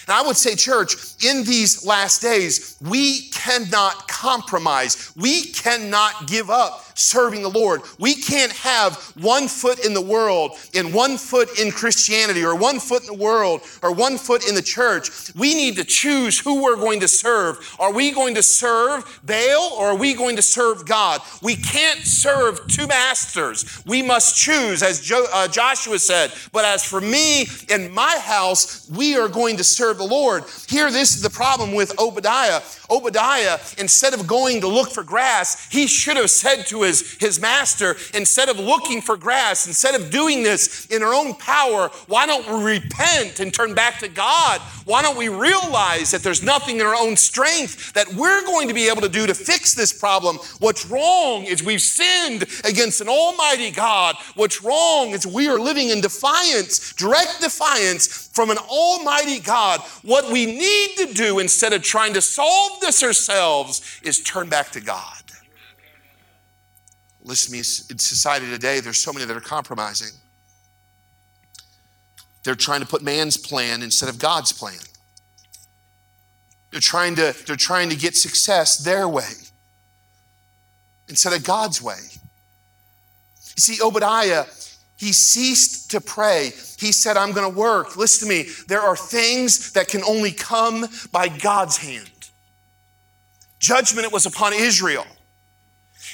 And 0.06 0.16
I 0.16 0.22
would 0.22 0.36
say, 0.36 0.54
church, 0.56 0.94
in 1.24 1.44
these 1.44 1.86
last 1.86 2.22
days, 2.22 2.76
we 2.80 3.28
cannot 3.30 4.08
compromise. 4.08 5.12
We 5.16 5.44
cannot 5.52 6.26
give 6.26 6.50
up 6.50 6.91
serving 7.02 7.42
the 7.42 7.50
Lord. 7.50 7.82
We 7.98 8.14
can't 8.14 8.52
have 8.52 8.96
one 9.20 9.48
foot 9.48 9.84
in 9.84 9.94
the 9.94 10.00
world 10.00 10.52
and 10.74 10.94
one 10.94 11.18
foot 11.18 11.58
in 11.58 11.70
Christianity 11.70 12.44
or 12.44 12.54
one 12.54 12.78
foot 12.78 13.02
in 13.02 13.08
the 13.08 13.22
world 13.22 13.62
or 13.82 13.92
one 13.92 14.18
foot 14.18 14.48
in 14.48 14.54
the 14.54 14.62
church. 14.62 15.34
We 15.34 15.54
need 15.54 15.76
to 15.76 15.84
choose 15.84 16.38
who 16.38 16.62
we're 16.62 16.76
going 16.76 17.00
to 17.00 17.08
serve. 17.08 17.58
Are 17.78 17.92
we 17.92 18.12
going 18.12 18.34
to 18.36 18.42
serve 18.42 19.20
Baal 19.24 19.72
or 19.78 19.88
are 19.88 19.96
we 19.96 20.14
going 20.14 20.36
to 20.36 20.42
serve 20.42 20.86
God? 20.86 21.20
We 21.42 21.56
can't 21.56 22.00
serve 22.00 22.66
two 22.68 22.86
masters. 22.86 23.82
We 23.86 24.02
must 24.02 24.36
choose, 24.36 24.82
as 24.82 25.00
jo- 25.00 25.26
uh, 25.32 25.48
Joshua 25.48 25.98
said. 25.98 26.32
But 26.52 26.64
as 26.64 26.84
for 26.84 27.00
me 27.00 27.46
and 27.70 27.92
my 27.92 28.18
house, 28.18 28.88
we 28.90 29.16
are 29.16 29.28
going 29.28 29.56
to 29.56 29.64
serve 29.64 29.98
the 29.98 30.04
Lord. 30.04 30.44
Here, 30.68 30.90
this 30.90 31.16
is 31.16 31.22
the 31.22 31.30
problem 31.30 31.74
with 31.74 31.98
Obadiah. 31.98 32.60
Obadiah, 32.90 33.58
instead 33.78 34.14
of 34.14 34.26
going 34.26 34.60
to 34.60 34.68
look 34.68 34.90
for 34.90 35.02
grass, 35.02 35.68
he 35.70 35.86
should 35.86 36.16
have 36.16 36.30
said 36.30 36.66
to 36.66 36.82
his, 36.92 37.16
his 37.18 37.40
master, 37.40 37.96
instead 38.14 38.48
of 38.48 38.58
looking 38.58 39.00
for 39.00 39.16
grass, 39.16 39.66
instead 39.66 39.94
of 39.94 40.10
doing 40.10 40.42
this 40.42 40.86
in 40.86 41.02
our 41.02 41.14
own 41.14 41.34
power, 41.34 41.88
why 42.06 42.26
don't 42.26 42.46
we 42.46 42.74
repent 42.74 43.40
and 43.40 43.52
turn 43.52 43.74
back 43.74 43.98
to 44.00 44.08
God? 44.08 44.60
Why 44.84 45.00
don't 45.02 45.16
we 45.16 45.28
realize 45.28 46.10
that 46.10 46.22
there's 46.22 46.42
nothing 46.42 46.80
in 46.80 46.86
our 46.86 46.94
own 46.94 47.16
strength 47.16 47.92
that 47.94 48.12
we're 48.14 48.44
going 48.44 48.68
to 48.68 48.74
be 48.74 48.88
able 48.88 49.00
to 49.02 49.08
do 49.08 49.26
to 49.26 49.34
fix 49.34 49.74
this 49.74 49.92
problem? 49.92 50.36
What's 50.58 50.86
wrong 50.86 51.44
is 51.44 51.62
we've 51.62 51.80
sinned 51.80 52.44
against 52.64 53.00
an 53.00 53.08
almighty 53.08 53.70
God. 53.70 54.16
What's 54.34 54.62
wrong 54.62 55.10
is 55.10 55.26
we 55.26 55.48
are 55.48 55.58
living 55.58 55.90
in 55.90 56.00
defiance, 56.00 56.92
direct 56.94 57.40
defiance 57.40 58.28
from 58.32 58.50
an 58.50 58.58
almighty 58.58 59.38
God. 59.38 59.80
What 60.02 60.30
we 60.30 60.46
need 60.46 60.96
to 60.96 61.14
do 61.14 61.38
instead 61.38 61.72
of 61.72 61.82
trying 61.82 62.14
to 62.14 62.20
solve 62.20 62.80
this 62.80 63.02
ourselves 63.02 64.00
is 64.02 64.20
turn 64.20 64.48
back 64.48 64.70
to 64.72 64.80
God. 64.80 65.21
Listen 67.24 67.48
to 67.48 67.52
me, 67.52 67.58
in 67.58 67.98
society 67.98 68.48
today, 68.48 68.80
there's 68.80 69.00
so 69.00 69.12
many 69.12 69.24
that 69.24 69.36
are 69.36 69.40
compromising. 69.40 70.08
They're 72.42 72.54
trying 72.54 72.80
to 72.80 72.86
put 72.86 73.02
man's 73.02 73.36
plan 73.36 73.82
instead 73.82 74.08
of 74.08 74.18
God's 74.18 74.52
plan. 74.52 74.78
They're 76.72 76.80
trying 76.80 77.14
to, 77.16 77.34
they're 77.46 77.54
trying 77.56 77.90
to 77.90 77.96
get 77.96 78.16
success 78.16 78.78
their 78.78 79.08
way 79.08 79.30
instead 81.08 81.32
of 81.32 81.44
God's 81.44 81.80
way. 81.80 81.98
You 83.54 83.60
see, 83.60 83.82
Obadiah, 83.82 84.46
he 84.96 85.12
ceased 85.12 85.90
to 85.90 86.00
pray. 86.00 86.52
He 86.78 86.90
said, 86.90 87.16
I'm 87.16 87.32
going 87.32 87.50
to 87.50 87.58
work. 87.58 87.96
Listen 87.96 88.28
to 88.28 88.34
me. 88.34 88.50
There 88.66 88.80
are 88.80 88.96
things 88.96 89.72
that 89.72 89.88
can 89.88 90.02
only 90.04 90.32
come 90.32 90.86
by 91.12 91.28
God's 91.28 91.76
hand. 91.76 92.08
Judgment 93.58 94.10
was 94.12 94.26
upon 94.26 94.52
Israel. 94.54 95.06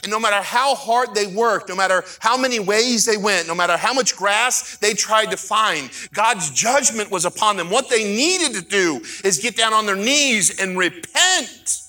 And 0.03 0.11
no 0.11 0.21
matter 0.21 0.43
how 0.43 0.75
hard 0.75 1.15
they 1.15 1.27
worked, 1.27 1.69
no 1.69 1.75
matter 1.75 2.05
how 2.21 2.37
many 2.37 2.61
ways 2.61 3.05
they 3.05 3.17
went, 3.17 3.49
no 3.49 3.55
matter 3.55 3.77
how 3.77 3.93
much 3.93 4.17
grass 4.17 4.77
they 4.77 4.95
tried 4.95 5.31
to 5.31 5.37
find, 5.37 5.91
God's 6.13 6.51
judgment 6.51 7.11
was 7.11 7.25
upon 7.25 7.57
them. 7.57 7.71
What 7.71 7.89
they 7.89 8.05
needed 8.05 8.55
to 8.55 8.63
do 8.63 9.01
is 9.25 9.39
get 9.39 9.57
down 9.57 9.73
on 9.73 9.87
their 9.87 9.97
knees 9.97 10.61
and 10.61 10.79
repent 10.79 11.83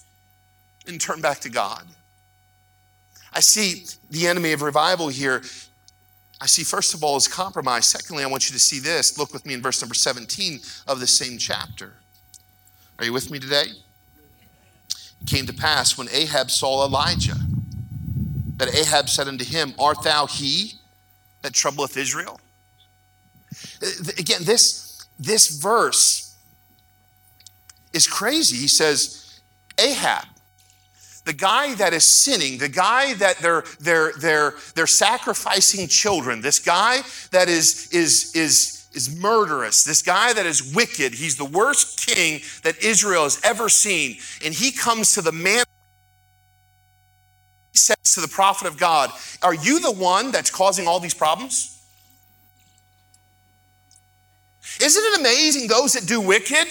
and 0.87 0.99
turn 0.99 1.21
back 1.21 1.39
to 1.41 1.49
God. 1.49 1.85
I 3.31 3.41
see 3.41 3.85
the 4.09 4.27
enemy 4.27 4.53
of 4.53 4.63
revival 4.63 5.07
here. 5.07 5.43
I 6.41 6.47
see, 6.47 6.63
first 6.63 6.93
of 6.93 7.03
all, 7.03 7.15
is 7.15 7.27
compromise. 7.27 7.85
Secondly, 7.85 8.23
I 8.23 8.27
want 8.27 8.49
you 8.49 8.53
to 8.53 8.59
see 8.59 8.79
this. 8.79 9.17
Look 9.17 9.33
with 9.33 9.45
me 9.45 9.53
in 9.53 9.61
verse 9.61 9.81
number 9.81 9.93
17 9.93 10.59
of 10.87 10.99
the 10.99 11.07
same 11.07 11.37
chapter. 11.37 11.93
Are 12.97 13.05
you 13.05 13.13
with 13.13 13.29
me 13.29 13.39
today? 13.39 13.67
It 15.21 15.27
came 15.27 15.45
to 15.45 15.53
pass 15.53 15.97
when 15.97 16.07
Ahab 16.11 16.49
saw 16.49 16.85
Elijah 16.85 17.35
that 18.59 18.75
Ahab 18.75 19.09
said 19.09 19.27
unto 19.27 19.43
him, 19.43 19.73
Art 19.79 20.03
thou 20.03 20.27
he 20.27 20.73
that 21.41 21.53
troubleth 21.53 21.97
Israel? 21.97 22.39
Again, 24.17 24.41
this, 24.43 25.07
this 25.17 25.59
verse 25.59 26.37
is 27.93 28.05
crazy. 28.05 28.57
He 28.57 28.67
says, 28.67 29.39
Ahab, 29.79 30.25
the 31.25 31.33
guy 31.33 31.73
that 31.75 31.93
is 31.93 32.03
sinning, 32.03 32.57
the 32.57 32.69
guy 32.69 33.13
that 33.15 33.37
they're, 33.37 33.63
they're, 33.79 34.11
they're, 34.19 34.53
they're 34.75 34.87
sacrificing 34.87 35.87
children, 35.87 36.41
this 36.41 36.59
guy 36.59 37.01
that 37.31 37.47
is, 37.47 37.89
is, 37.93 38.35
is, 38.35 38.87
is 38.93 39.17
murderous, 39.19 39.85
this 39.85 40.01
guy 40.01 40.33
that 40.33 40.45
is 40.45 40.75
wicked, 40.75 41.13
he's 41.13 41.37
the 41.37 41.45
worst 41.45 42.05
king 42.05 42.41
that 42.63 42.83
Israel 42.83 43.23
has 43.23 43.39
ever 43.43 43.69
seen. 43.69 44.17
And 44.43 44.53
he 44.53 44.71
comes 44.71 45.13
to 45.13 45.21
the 45.21 45.31
man 45.31 45.63
says 47.79 48.13
to 48.15 48.21
the 48.21 48.27
prophet 48.27 48.67
of 48.67 48.77
God, 48.77 49.11
Are 49.41 49.53
you 49.53 49.79
the 49.79 49.91
one 49.91 50.31
that's 50.31 50.49
causing 50.49 50.87
all 50.87 50.99
these 50.99 51.13
problems? 51.13 51.75
Isn't 54.81 55.03
it 55.03 55.19
amazing 55.19 55.67
those 55.67 55.93
that 55.93 56.05
do 56.05 56.21
wicked 56.21 56.67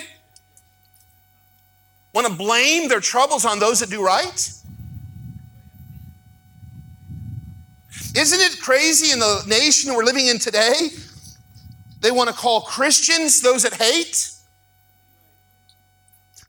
want 2.14 2.26
to 2.26 2.32
blame 2.32 2.88
their 2.88 3.00
troubles 3.00 3.44
on 3.44 3.58
those 3.58 3.80
that 3.80 3.90
do 3.90 4.04
right? 4.04 4.52
Isn't 8.16 8.40
it 8.40 8.60
crazy 8.60 9.12
in 9.12 9.18
the 9.18 9.42
nation 9.46 9.94
we're 9.94 10.04
living 10.04 10.26
in 10.26 10.38
today? 10.38 10.88
They 12.00 12.10
want 12.10 12.30
to 12.30 12.34
call 12.34 12.62
Christians 12.62 13.42
those 13.42 13.64
that 13.64 13.74
hate. 13.74 14.30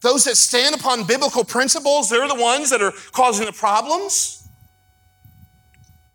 Those 0.02 0.24
that 0.24 0.38
stand 0.38 0.76
upon 0.76 1.04
biblical 1.06 1.44
principles, 1.44 2.10
they're 2.10 2.28
the 2.28 2.36
ones 2.36 2.70
that 2.70 2.82
are 2.82 2.94
causing 3.12 3.46
the 3.46 3.52
problems. 3.52 4.39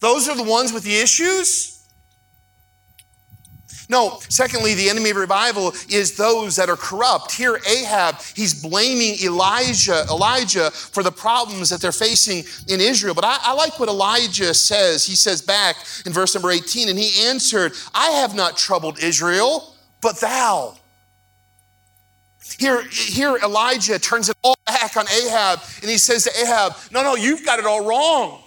Those 0.05 0.29
are 0.29 0.37
the 0.37 0.43
ones 0.43 0.71
with 0.71 0.85
the 0.85 0.97
issues? 0.97 1.83
No, 3.89 4.19
secondly, 4.29 4.75
the 4.75 4.91
enemy 4.91 5.09
of 5.09 5.17
revival 5.17 5.73
is 5.89 6.15
those 6.19 6.57
that 6.57 6.69
are 6.69 6.77
corrupt. 6.77 7.33
Here, 7.33 7.59
Ahab, 7.67 8.17
he's 8.37 8.63
blaming 8.63 9.15
Elijah, 9.25 10.05
Elijah 10.11 10.71
for 10.71 11.03
the 11.03 11.11
problems 11.11 11.71
that 11.71 11.81
they're 11.81 11.91
facing 11.91 12.45
in 12.69 12.83
Israel. 12.83 13.15
But 13.15 13.25
I, 13.25 13.39
I, 13.45 13.55
like 13.55 13.81
what 13.81 13.89
Elijah 13.89 14.53
says. 14.53 15.07
He 15.07 15.15
says 15.15 15.41
back 15.41 15.77
in 16.05 16.13
verse 16.13 16.35
number 16.35 16.51
18, 16.51 16.91
and 16.91 16.99
he 16.99 17.25
answered, 17.27 17.73
I 17.95 18.11
have 18.11 18.35
not 18.35 18.59
troubled 18.59 19.03
Israel, 19.03 19.75
but 20.03 20.21
thou. 20.21 20.75
Here, 22.59 22.83
here 22.91 23.39
Elijah 23.43 23.99
turns 23.99 24.29
it 24.29 24.37
all 24.45 24.57
back 24.67 24.99
on 24.99 25.07
Ahab, 25.09 25.61
and 25.81 25.91
he 25.91 25.97
says 25.97 26.25
to 26.25 26.31
Ahab, 26.43 26.75
No, 26.93 27.03
no, 27.03 27.15
you've 27.15 27.47
got 27.47 27.59
it 27.59 27.65
all 27.65 27.87
wrong. 27.87 28.44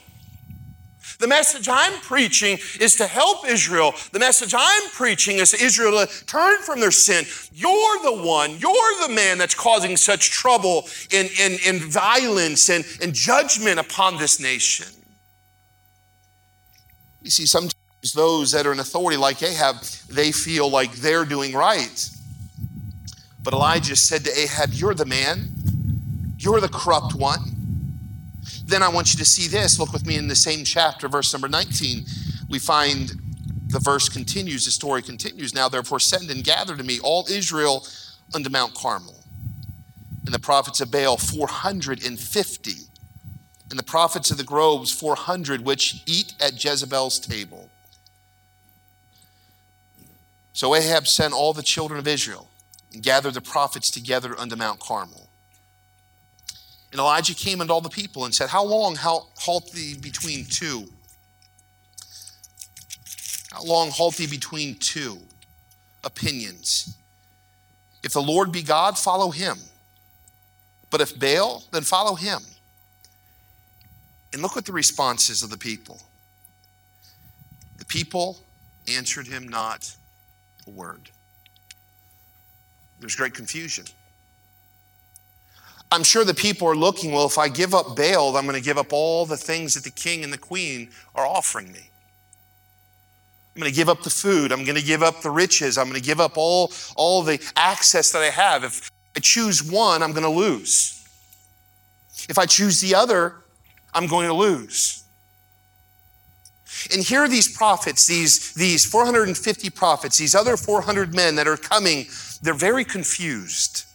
The 1.20 1.28
message 1.28 1.68
I'm 1.68 1.94
preaching 2.02 2.60
is 2.80 2.96
to 2.98 3.08
help 3.08 3.48
Israel. 3.48 3.94
The 4.12 4.20
message 4.20 4.54
I'm 4.56 4.90
preaching 4.92 5.38
is 5.38 5.52
to 5.52 5.64
Israel 5.64 6.06
to 6.06 6.26
turn 6.26 6.62
from 6.62 6.80
their 6.80 6.92
sin. 6.92 7.26
You're 7.52 8.04
the 8.04 8.24
one, 8.24 8.58
you're 8.60 9.08
the 9.08 9.14
man 9.14 9.40
that's 9.40 9.56
causing 9.56 9.98
such 9.98 10.30
trouble 10.30 10.88
and, 11.12 11.30
and, 11.40 11.60
and 11.66 11.82
violence 11.82 12.70
and, 12.70 12.86
and 13.02 13.14
judgment 13.14 13.80
upon 13.80 14.18
this 14.18 14.40
nation. 14.40 14.86
You 17.24 17.32
see, 17.32 17.48
sometimes 17.48 17.74
those 18.14 18.52
that 18.52 18.68
are 18.68 18.72
in 18.72 18.80
authority, 18.80 19.18
like 19.18 19.42
Ahab, 19.42 19.82
they 20.10 20.32
feel 20.32 20.70
like 20.70 20.94
they're 20.98 21.26
doing 21.26 21.54
right. 21.54 22.10
But 23.42 23.54
Elijah 23.54 23.96
said 23.96 24.24
to 24.26 24.40
Ahab, 24.40 24.70
You're 24.74 24.94
the 24.94 25.06
man, 25.06 25.50
you're 26.38 26.62
the 26.62 26.70
corrupt 26.70 27.16
one. 27.16 27.57
Then 28.68 28.84
I 28.84 28.90
want 28.90 29.14
you 29.14 29.18
to 29.20 29.26
see 29.26 29.48
this. 29.48 29.80
Look 29.80 29.94
with 29.94 30.06
me 30.06 30.18
in 30.18 30.28
the 30.28 30.36
same 30.36 30.66
chapter, 30.66 31.08
verse 31.08 31.34
number 31.34 31.48
19. 31.48 32.06
We 32.50 32.60
find 32.60 33.14
the 33.68 33.80
verse 33.80 34.10
continues, 34.10 34.66
the 34.66 34.72
story 34.72 35.02
continues. 35.02 35.56
Now, 35.56 35.70
therefore, 35.70 36.00
send 36.00 36.30
and 36.30 36.44
gather 36.44 36.76
to 36.76 36.84
me 36.84 37.00
all 37.02 37.26
Israel 37.30 37.88
unto 38.36 38.50
Mount 38.50 38.74
Carmel. 38.74 39.16
And 40.26 40.34
the 40.34 40.40
prophets 40.40 40.82
of 40.82 40.92
Baal, 40.92 41.16
450. 41.16 42.72
And 43.70 43.80
the 43.80 43.84
prophets 43.84 44.32
of 44.32 44.38
the 44.38 44.44
groves, 44.44 44.92
400, 44.92 45.62
which 45.66 46.04
eat 46.06 46.34
at 46.42 46.62
Jezebel's 46.62 47.20
table. 47.20 47.70
So 50.52 50.76
Ahab 50.76 51.08
sent 51.08 51.34
all 51.34 51.54
the 51.54 51.64
children 51.64 52.00
of 52.00 52.08
Israel 52.08 52.50
and 52.94 53.02
gathered 53.02 53.34
the 53.34 53.42
prophets 53.42 53.90
together 53.92 54.38
unto 54.38 54.58
Mount 54.58 54.82
Carmel. 54.82 55.27
And 56.92 57.00
Elijah 57.00 57.36
came 57.36 57.62
unto 57.62 57.74
all 57.74 57.82
the 57.82 57.90
people 57.90 58.26
and 58.26 58.34
said, 58.34 58.50
How 58.50 58.64
long 58.64 58.96
halt 58.96 59.72
thee 59.72 59.96
between 60.00 60.46
two? 60.46 60.86
How 63.52 63.64
long 63.64 63.90
halt 63.90 64.16
thee 64.16 64.28
between 64.28 64.76
two 64.76 65.18
opinions? 66.04 66.98
If 68.04 68.14
the 68.14 68.22
Lord 68.22 68.52
be 68.52 68.62
God, 68.62 68.98
follow 68.98 69.32
him. 69.32 69.58
But 70.90 71.02
if 71.02 71.20
Baal, 71.20 71.64
then 71.72 71.84
follow 71.84 72.16
him. 72.16 72.40
And 74.32 74.42
look 74.42 74.56
at 74.56 74.66
the 74.66 74.72
responses 74.72 75.44
of 75.44 75.50
the 75.50 75.58
people. 75.58 76.00
The 77.78 77.86
people 77.86 78.38
answered 78.88 79.28
him 79.28 79.48
not 79.48 79.94
a 80.66 80.70
word. 80.70 81.10
There's 83.00 83.16
great 83.16 83.34
confusion. 83.34 83.86
I'm 85.92 86.04
sure 86.04 86.26
the 86.26 86.34
people 86.34 86.68
are 86.68 86.76
looking, 86.76 87.14
well, 87.14 87.26
if 87.26 87.38
I 87.38 87.48
give 87.48 87.74
up 87.74 87.96
Baal, 87.96 88.36
I'm 88.36 88.46
going 88.46 88.58
to 88.58 88.64
give 88.64 88.78
up 88.78 88.92
all 88.92 89.26
the 89.26 89.38
things 89.38 89.74
that 89.76 89.84
the 89.84 89.90
king 89.90 90.24
and 90.24 90.34
the 90.34 90.38
queen 90.38 90.90
are 91.16 91.26
offering 91.26 91.72
me. 91.72 91.90
I'm 93.56 93.62
going 93.62 93.72
to 93.72 93.76
give 93.76 93.90
up 93.90 94.04
the 94.04 94.10
food. 94.10 94.52
I'm 94.52 94.66
going 94.66 94.78
to 94.78 94.84
give 94.84 95.02
up 95.02 95.22
the 95.22 95.32
riches. 95.32 95.78
I'm 95.78 95.86
going 95.86 96.00
to 96.00 96.06
give 96.06 96.20
up 96.20 96.34
all, 96.36 96.72
all 96.96 97.24
the 97.24 97.40
access 97.56 98.12
that 98.12 98.22
I 98.22 98.30
have. 98.30 98.64
If 98.64 98.92
I 99.16 99.20
choose 99.20 99.64
one, 99.64 100.04
I'm 100.04 100.12
going 100.12 100.24
to 100.24 100.30
lose. 100.30 101.04
If 102.30 102.38
I 102.38 102.46
choose 102.46 102.82
the 102.82 102.94
other, 102.94 103.36
I'm 103.94 104.06
going 104.06 104.28
to 104.28 104.34
lose. 104.34 105.04
And 106.94 107.02
here 107.02 107.22
are 107.22 107.28
these 107.28 107.56
prophets, 107.56 108.06
these, 108.06 108.54
these 108.54 108.86
450 108.86 109.70
prophets, 109.72 110.20
these 110.20 110.36
other 110.36 110.56
400 110.56 111.16
men 111.16 111.36
that 111.36 111.48
are 111.48 111.58
coming, 111.58 112.06
they're 112.44 112.54
very 112.54 112.86
confused. 112.86 113.87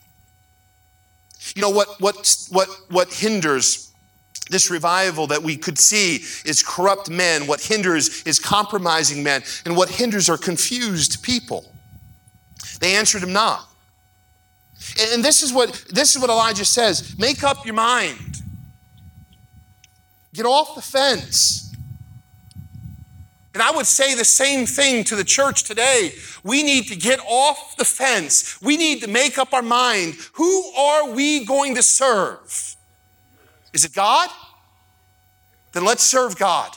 You 1.54 1.62
know 1.62 1.70
what, 1.70 2.00
what, 2.00 2.46
what, 2.50 2.68
what 2.88 3.12
hinders 3.12 3.92
this 4.50 4.70
revival 4.70 5.28
that 5.28 5.42
we 5.42 5.56
could 5.56 5.78
see 5.78 6.16
is 6.44 6.62
corrupt 6.62 7.08
men. 7.08 7.46
What 7.46 7.60
hinders 7.60 8.22
is 8.24 8.38
compromising 8.38 9.22
men. 9.22 9.42
And 9.64 9.76
what 9.76 9.88
hinders 9.88 10.28
are 10.28 10.36
confused 10.36 11.22
people. 11.22 11.64
They 12.80 12.94
answered 12.94 13.22
him 13.22 13.32
not. 13.32 13.68
And 15.12 15.24
this 15.24 15.42
is 15.42 15.52
what 15.52 15.72
this 15.90 16.14
is 16.14 16.20
what 16.20 16.28
Elijah 16.28 16.64
says. 16.64 17.16
Make 17.18 17.44
up 17.44 17.64
your 17.64 17.74
mind. 17.74 18.42
Get 20.34 20.44
off 20.44 20.74
the 20.74 20.82
fence. 20.82 21.71
And 23.54 23.62
I 23.62 23.70
would 23.70 23.86
say 23.86 24.14
the 24.14 24.24
same 24.24 24.64
thing 24.64 25.04
to 25.04 25.16
the 25.16 25.24
church 25.24 25.64
today. 25.64 26.12
We 26.42 26.62
need 26.62 26.88
to 26.88 26.96
get 26.96 27.20
off 27.20 27.76
the 27.76 27.84
fence. 27.84 28.60
We 28.62 28.76
need 28.76 29.02
to 29.02 29.08
make 29.08 29.36
up 29.36 29.52
our 29.52 29.62
mind. 29.62 30.14
Who 30.34 30.72
are 30.72 31.10
we 31.10 31.44
going 31.44 31.74
to 31.74 31.82
serve? 31.82 32.76
Is 33.72 33.84
it 33.84 33.94
God? 33.94 34.30
Then 35.72 35.84
let's 35.84 36.02
serve 36.02 36.38
God. 36.38 36.76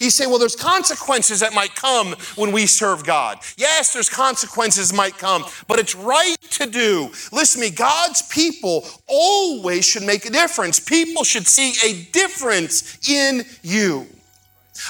You 0.00 0.10
say, 0.10 0.26
well, 0.26 0.38
there's 0.38 0.54
consequences 0.54 1.40
that 1.40 1.54
might 1.54 1.74
come 1.74 2.14
when 2.36 2.52
we 2.52 2.66
serve 2.66 3.04
God. 3.04 3.38
Yes, 3.56 3.92
there's 3.92 4.08
consequences 4.08 4.92
might 4.92 5.18
come, 5.18 5.44
but 5.66 5.80
it's 5.80 5.96
right 5.96 6.36
to 6.50 6.66
do. 6.66 7.10
Listen 7.32 7.60
to 7.60 7.68
me, 7.68 7.74
God's 7.74 8.22
people 8.22 8.86
always 9.08 9.84
should 9.84 10.04
make 10.04 10.24
a 10.24 10.30
difference. 10.30 10.78
People 10.78 11.24
should 11.24 11.48
see 11.48 11.74
a 11.84 12.04
difference 12.12 13.08
in 13.08 13.44
you. 13.62 14.06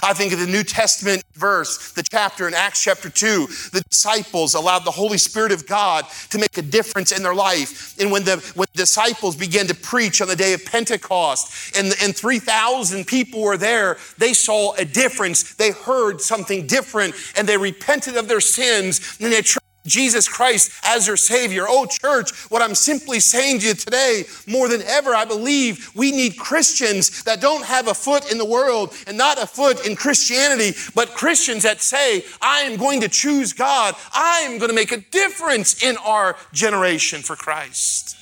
I 0.02 0.12
think 0.14 0.32
of 0.32 0.38
the 0.38 0.46
New 0.46 0.62
Testament 0.62 1.24
verse, 1.34 1.92
the 1.92 2.02
chapter 2.02 2.48
in 2.48 2.54
Acts 2.54 2.82
chapter 2.82 3.08
2. 3.08 3.46
The 3.72 3.84
disciples 3.88 4.54
allowed 4.54 4.84
the 4.84 4.90
Holy 4.90 5.18
Spirit 5.18 5.52
of 5.52 5.66
God 5.66 6.06
to 6.30 6.38
make 6.38 6.56
a 6.58 6.62
difference 6.62 7.12
in 7.12 7.22
their 7.22 7.34
life. 7.34 7.98
And 8.00 8.10
when 8.10 8.24
the, 8.24 8.36
when 8.54 8.66
the 8.72 8.78
disciples 8.78 9.36
began 9.36 9.66
to 9.66 9.74
preach 9.74 10.20
on 10.20 10.28
the 10.28 10.36
day 10.36 10.52
of 10.52 10.64
Pentecost 10.64 11.76
and, 11.76 11.94
and 12.02 12.16
3,000 12.16 13.06
people 13.06 13.42
were 13.42 13.56
there, 13.56 13.98
they 14.18 14.32
saw 14.32 14.74
a 14.74 14.84
difference. 14.84 15.54
They 15.54 15.72
heard 15.72 16.20
something 16.20 16.66
different 16.66 17.14
and 17.36 17.48
they 17.48 17.56
repented 17.56 18.16
of 18.16 18.28
their 18.28 18.40
sins 18.40 19.16
and 19.20 19.32
they 19.32 19.42
Jesus 19.84 20.28
Christ 20.28 20.72
as 20.84 21.06
your 21.06 21.16
Savior. 21.16 21.64
Oh, 21.68 21.86
church, 21.86 22.30
what 22.50 22.62
I'm 22.62 22.74
simply 22.74 23.18
saying 23.20 23.60
to 23.60 23.68
you 23.68 23.74
today, 23.74 24.24
more 24.46 24.68
than 24.68 24.82
ever, 24.82 25.14
I 25.14 25.24
believe 25.24 25.90
we 25.94 26.12
need 26.12 26.36
Christians 26.36 27.24
that 27.24 27.40
don't 27.40 27.64
have 27.64 27.88
a 27.88 27.94
foot 27.94 28.30
in 28.30 28.38
the 28.38 28.44
world 28.44 28.94
and 29.06 29.18
not 29.18 29.42
a 29.42 29.46
foot 29.46 29.86
in 29.86 29.96
Christianity, 29.96 30.78
but 30.94 31.14
Christians 31.14 31.64
that 31.64 31.80
say, 31.80 32.24
I 32.40 32.60
am 32.60 32.76
going 32.76 33.00
to 33.00 33.08
choose 33.08 33.52
God. 33.52 33.94
I 34.12 34.42
am 34.44 34.58
going 34.58 34.70
to 34.70 34.74
make 34.74 34.92
a 34.92 34.98
difference 34.98 35.82
in 35.82 35.96
our 35.98 36.36
generation 36.52 37.22
for 37.22 37.34
Christ. 37.34 38.16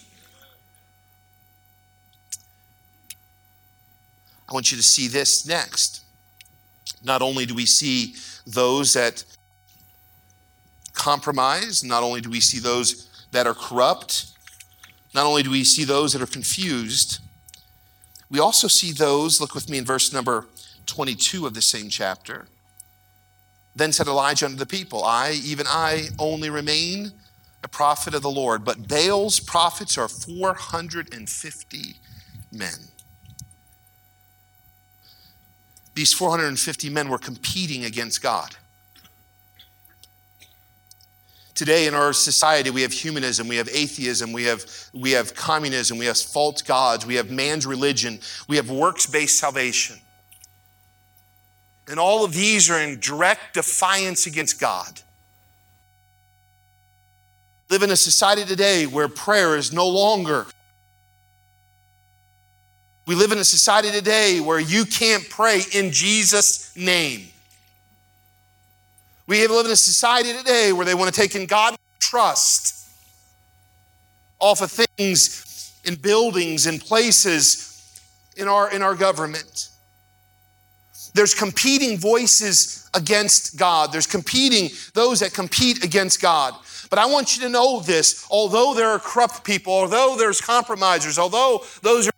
I 4.49 4.55
want 4.55 4.73
you 4.73 4.77
to 4.79 4.83
see 4.83 5.07
this 5.07 5.46
next. 5.46 6.03
Not 7.05 7.23
only 7.23 7.46
do 7.46 7.55
we 7.55 7.66
see 7.66 8.14
those 8.46 8.94
that 8.94 9.25
compromise. 11.01 11.83
Not 11.83 12.03
only 12.03 12.21
do 12.21 12.31
we 12.31 12.41
see 12.41 12.59
those 12.59 13.09
that 13.33 13.47
are 13.47 13.55
corrupt, 13.55 14.27
not 15.15 15.25
only 15.27 15.43
do 15.43 15.51
we 15.51 15.65
see 15.65 15.85
those 15.85 16.13
that 16.13 16.23
are 16.23 16.27
confused, 16.27 17.21
we 18.31 18.39
also 18.39 18.69
see 18.69 18.93
those, 18.93 19.41
look 19.41 19.55
with 19.55 19.69
me 19.69 19.79
in 19.79 19.85
verse 19.85 20.13
number 20.13 20.47
22 20.87 21.47
of 21.47 21.55
the 21.55 21.63
same 21.63 21.89
chapter. 21.89 22.47
Then 23.75 23.93
said 23.93 24.07
Elijah 24.07 24.45
unto 24.47 24.59
the 24.59 24.67
people, 24.67 25.03
I, 25.03 25.41
even 25.45 25.67
I, 25.69 26.09
only 26.19 26.51
remain 26.51 27.13
a 27.65 27.69
prophet 27.69 28.15
of 28.15 28.23
the 28.23 28.31
Lord, 28.31 28.65
but 28.65 28.89
Baal's 28.89 29.41
prophets 29.41 29.97
are 29.99 30.09
450 30.09 31.79
men. 32.53 32.91
These 35.95 36.13
450 36.13 36.89
men 36.91 37.09
were 37.09 37.19
competing 37.19 37.85
against 37.85 38.23
God. 38.23 38.57
Today 41.55 41.87
in 41.87 41.95
our 41.95 42.13
society, 42.13 42.71
we 42.71 42.83
have 42.83 42.93
humanism, 42.93 43.49
we 43.49 43.57
have 43.57 43.69
atheism, 43.69 44.33
we 44.33 44.45
have, 44.45 44.65
we 44.95 45.11
have 45.13 45.35
communism, 45.35 45.99
we 45.99 46.07
have 46.07 46.19
false 46.19 46.63
gods, 46.63 47.05
we 47.05 47.17
have 47.17 47.31
man's 47.31 47.67
religion, 47.67 48.21
we 48.49 48.57
have 48.57 48.71
works 48.71 49.07
based 49.07 49.39
salvation. 49.39 49.99
And 51.89 51.99
all 51.99 52.25
of 52.25 52.33
these 52.33 52.71
are 52.71 52.81
in 52.81 53.01
direct 53.01 53.55
defiance 53.55 54.27
against 54.27 54.61
God. 54.61 55.01
Live 57.69 57.83
in 57.83 57.91
a 57.91 57.97
society 57.97 58.45
today 58.45 58.87
where 58.87 59.09
prayer 59.09 59.57
is 59.57 59.73
no 59.73 59.89
longer. 59.89 60.47
We 63.07 63.15
live 63.17 63.33
in 63.33 63.39
a 63.39 63.45
society 63.45 63.91
today 63.91 64.41
where 64.41 64.61
you 64.61 64.85
can't 64.85 65.29
pray 65.29 65.63
in 65.73 65.91
Jesus' 65.91 66.75
name. 66.77 67.29
We 69.31 69.47
live 69.47 69.64
in 69.64 69.71
a 69.71 69.77
society 69.77 70.33
today 70.33 70.73
where 70.73 70.85
they 70.85 70.97
want 70.97 71.14
to 71.14 71.21
take 71.21 71.37
in 71.37 71.47
God 71.47 71.77
trust 72.01 72.88
off 74.40 74.61
of 74.61 74.73
things 74.73 75.73
in 75.85 75.95
buildings 75.95 76.66
and 76.66 76.81
places 76.81 78.03
in 78.37 78.49
our, 78.49 78.73
in 78.73 78.83
our 78.83 78.97
government. 78.97 79.69
There's 81.14 81.33
competing 81.33 81.97
voices 81.97 82.90
against 82.93 83.57
God. 83.57 83.93
There's 83.93 84.09
competing, 84.09 84.71
those 84.95 85.21
that 85.21 85.33
compete 85.33 85.85
against 85.85 86.21
God. 86.21 86.55
But 86.90 86.99
I 86.99 87.07
want 87.07 87.37
you 87.37 87.43
to 87.45 87.49
know 87.49 87.79
this 87.79 88.27
although 88.33 88.75
there 88.75 88.88
are 88.88 88.99
corrupt 88.99 89.45
people, 89.45 89.73
although 89.73 90.16
there's 90.19 90.40
compromisers, 90.40 91.21
although 91.21 91.62
those 91.83 92.09
are 92.09 92.12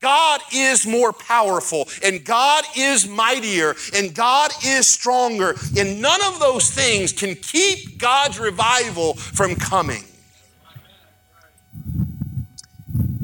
God 0.00 0.40
is 0.52 0.86
more 0.86 1.12
powerful 1.12 1.88
and 2.04 2.24
God 2.24 2.64
is 2.76 3.08
mightier 3.08 3.74
and 3.94 4.14
God 4.14 4.52
is 4.64 4.86
stronger. 4.86 5.54
And 5.76 6.00
none 6.00 6.22
of 6.24 6.38
those 6.38 6.70
things 6.70 7.12
can 7.12 7.34
keep 7.34 7.98
God's 7.98 8.38
revival 8.38 9.14
from 9.14 9.56
coming. 9.56 10.04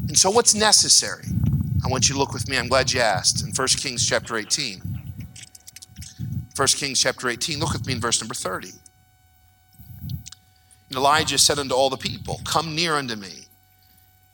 And 0.08 0.18
so, 0.18 0.30
what's 0.30 0.54
necessary? 0.54 1.24
I 1.84 1.88
want 1.88 2.08
you 2.08 2.14
to 2.14 2.18
look 2.18 2.32
with 2.32 2.48
me. 2.48 2.56
I'm 2.56 2.68
glad 2.68 2.92
you 2.92 3.00
asked. 3.00 3.44
In 3.44 3.52
1 3.52 3.68
Kings 3.68 4.06
chapter 4.08 4.36
18. 4.36 4.80
1 6.56 6.68
Kings 6.68 7.00
chapter 7.00 7.28
18. 7.28 7.58
Look 7.58 7.72
with 7.72 7.86
me 7.86 7.94
in 7.94 8.00
verse 8.00 8.20
number 8.20 8.34
30. 8.34 8.70
And 10.88 10.96
Elijah 10.96 11.38
said 11.38 11.58
unto 11.58 11.74
all 11.74 11.90
the 11.90 11.96
people, 11.96 12.40
Come 12.44 12.74
near 12.74 12.94
unto 12.94 13.16
me. 13.16 13.43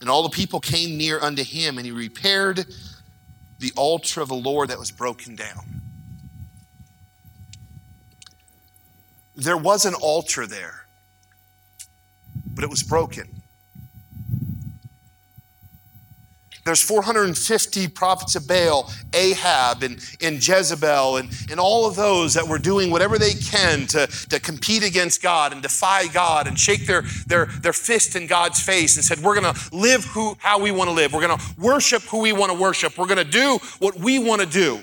And 0.00 0.08
all 0.08 0.22
the 0.22 0.30
people 0.30 0.60
came 0.60 0.96
near 0.96 1.20
unto 1.20 1.44
him, 1.44 1.76
and 1.76 1.84
he 1.84 1.92
repaired 1.92 2.64
the 3.58 3.72
altar 3.76 4.22
of 4.22 4.28
the 4.28 4.34
Lord 4.34 4.70
that 4.70 4.78
was 4.78 4.90
broken 4.90 5.36
down. 5.36 5.82
There 9.36 9.56
was 9.56 9.84
an 9.84 9.94
altar 9.94 10.46
there, 10.46 10.86
but 12.54 12.64
it 12.64 12.70
was 12.70 12.82
broken. 12.82 13.39
There's 16.64 16.82
450 16.82 17.88
prophets 17.88 18.36
of 18.36 18.46
Baal, 18.46 18.92
Ahab 19.14 19.82
and, 19.82 19.98
and 20.20 20.46
Jezebel, 20.46 21.16
and, 21.16 21.30
and 21.50 21.58
all 21.58 21.86
of 21.86 21.96
those 21.96 22.34
that 22.34 22.46
were 22.46 22.58
doing 22.58 22.90
whatever 22.90 23.18
they 23.18 23.32
can 23.32 23.86
to, 23.88 24.06
to 24.06 24.38
compete 24.38 24.82
against 24.82 25.22
God 25.22 25.52
and 25.52 25.62
defy 25.62 26.06
God 26.08 26.46
and 26.46 26.58
shake 26.58 26.86
their, 26.86 27.02
their, 27.26 27.46
their 27.46 27.72
fist 27.72 28.14
in 28.14 28.26
God's 28.26 28.60
face 28.60 28.96
and 28.96 29.04
said, 29.04 29.20
We're 29.20 29.40
going 29.40 29.54
to 29.54 29.60
live 29.74 30.04
who, 30.04 30.36
how 30.38 30.60
we 30.60 30.70
want 30.70 30.90
to 30.90 30.94
live. 30.94 31.12
We're 31.14 31.26
going 31.26 31.38
to 31.38 31.44
worship 31.58 32.02
who 32.02 32.20
we 32.20 32.32
want 32.32 32.52
to 32.52 32.58
worship. 32.58 32.98
We're 32.98 33.06
going 33.06 33.24
to 33.24 33.30
do 33.30 33.58
what 33.78 33.96
we 33.96 34.18
want 34.18 34.42
to 34.42 34.46
do. 34.46 34.80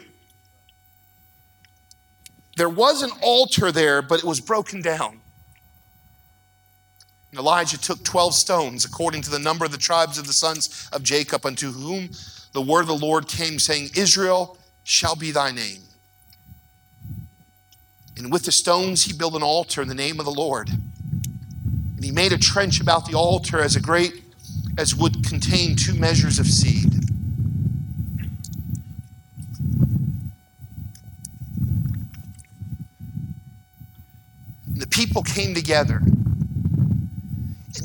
There 2.56 2.70
was 2.70 3.04
an 3.04 3.12
altar 3.22 3.72
there, 3.72 4.02
but 4.02 4.20
it 4.20 4.26
was 4.26 4.42
broken 4.42 4.82
down. 4.82 5.22
And 7.32 7.40
Elijah 7.40 7.78
took 7.78 8.04
12 8.04 8.34
stones, 8.34 8.86
according 8.86 9.22
to 9.24 9.30
the 9.30 9.40
number 9.40 9.66
of 9.66 9.72
the 9.72 9.78
tribes 9.78 10.18
of 10.18 10.28
the 10.28 10.34
sons 10.34 10.90
of 10.94 11.04
Jacob, 11.04 11.46
unto 11.46 11.72
whom 11.72 12.10
the 12.54 12.62
word 12.62 12.82
of 12.82 12.88
the 12.88 12.96
Lord 12.96 13.28
came, 13.28 13.60
saying, 13.60 13.90
Israel 13.96 14.58
shall 14.84 15.16
be 15.16 15.32
thy 15.32 15.52
name. 15.52 15.82
And 18.16 18.32
with 18.32 18.44
the 18.44 18.52
stones 18.52 19.04
he 19.04 19.14
built 19.14 19.36
an 19.36 19.44
altar 19.44 19.82
in 19.82 19.88
the 19.88 19.96
name 19.96 20.20
of 20.20 20.26
the 20.26 20.32
Lord. 20.32 20.70
And 20.70 22.04
he 22.04 22.12
made 22.12 22.32
a 22.32 22.38
trench 22.38 22.80
about 22.80 23.06
the 23.06 23.16
altar 23.16 23.60
as 23.60 23.76
a 23.76 23.82
great 23.82 24.24
as 24.78 24.96
would 24.96 25.28
contain 25.28 25.76
two 25.76 25.94
measures 25.94 26.40
of 26.40 26.48
seed. 26.48 26.94
And 34.68 34.82
the 34.82 34.88
people 34.88 35.24
came 35.24 35.54
together 35.54 36.02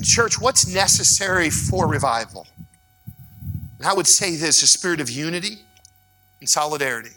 church, 0.03 0.41
what's 0.41 0.67
necessary 0.73 1.51
for 1.51 1.87
revival? 1.87 2.47
And 3.79 3.87
I 3.87 3.95
would 3.95 4.07
say 4.07 4.37
this 4.37 4.63
a 4.63 4.67
spirit 4.67 5.01
of 5.01 5.11
unity 5.11 5.59
and 6.41 6.49
solidarity. 6.49 7.11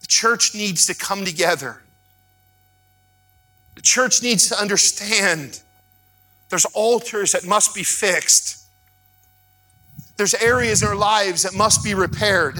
The 0.00 0.06
church 0.06 0.54
needs 0.54 0.86
to 0.86 0.94
come 0.94 1.24
together. 1.24 1.82
The 3.74 3.82
church 3.82 4.22
needs 4.22 4.48
to 4.48 4.58
understand 4.58 5.60
there's 6.48 6.64
altars 6.66 7.32
that 7.32 7.46
must 7.46 7.74
be 7.74 7.82
fixed. 7.82 8.64
There's 10.16 10.34
areas 10.34 10.82
in 10.82 10.88
our 10.88 10.96
lives 10.96 11.42
that 11.42 11.54
must 11.54 11.84
be 11.84 11.94
repaired. 11.94 12.56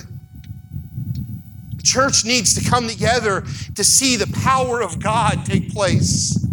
The 1.76 1.82
church 1.82 2.24
needs 2.24 2.54
to 2.54 2.70
come 2.70 2.88
together 2.88 3.44
to 3.74 3.84
see 3.84 4.16
the 4.16 4.30
power 4.42 4.82
of 4.82 5.02
God 5.02 5.44
take 5.44 5.72
place 5.72 6.47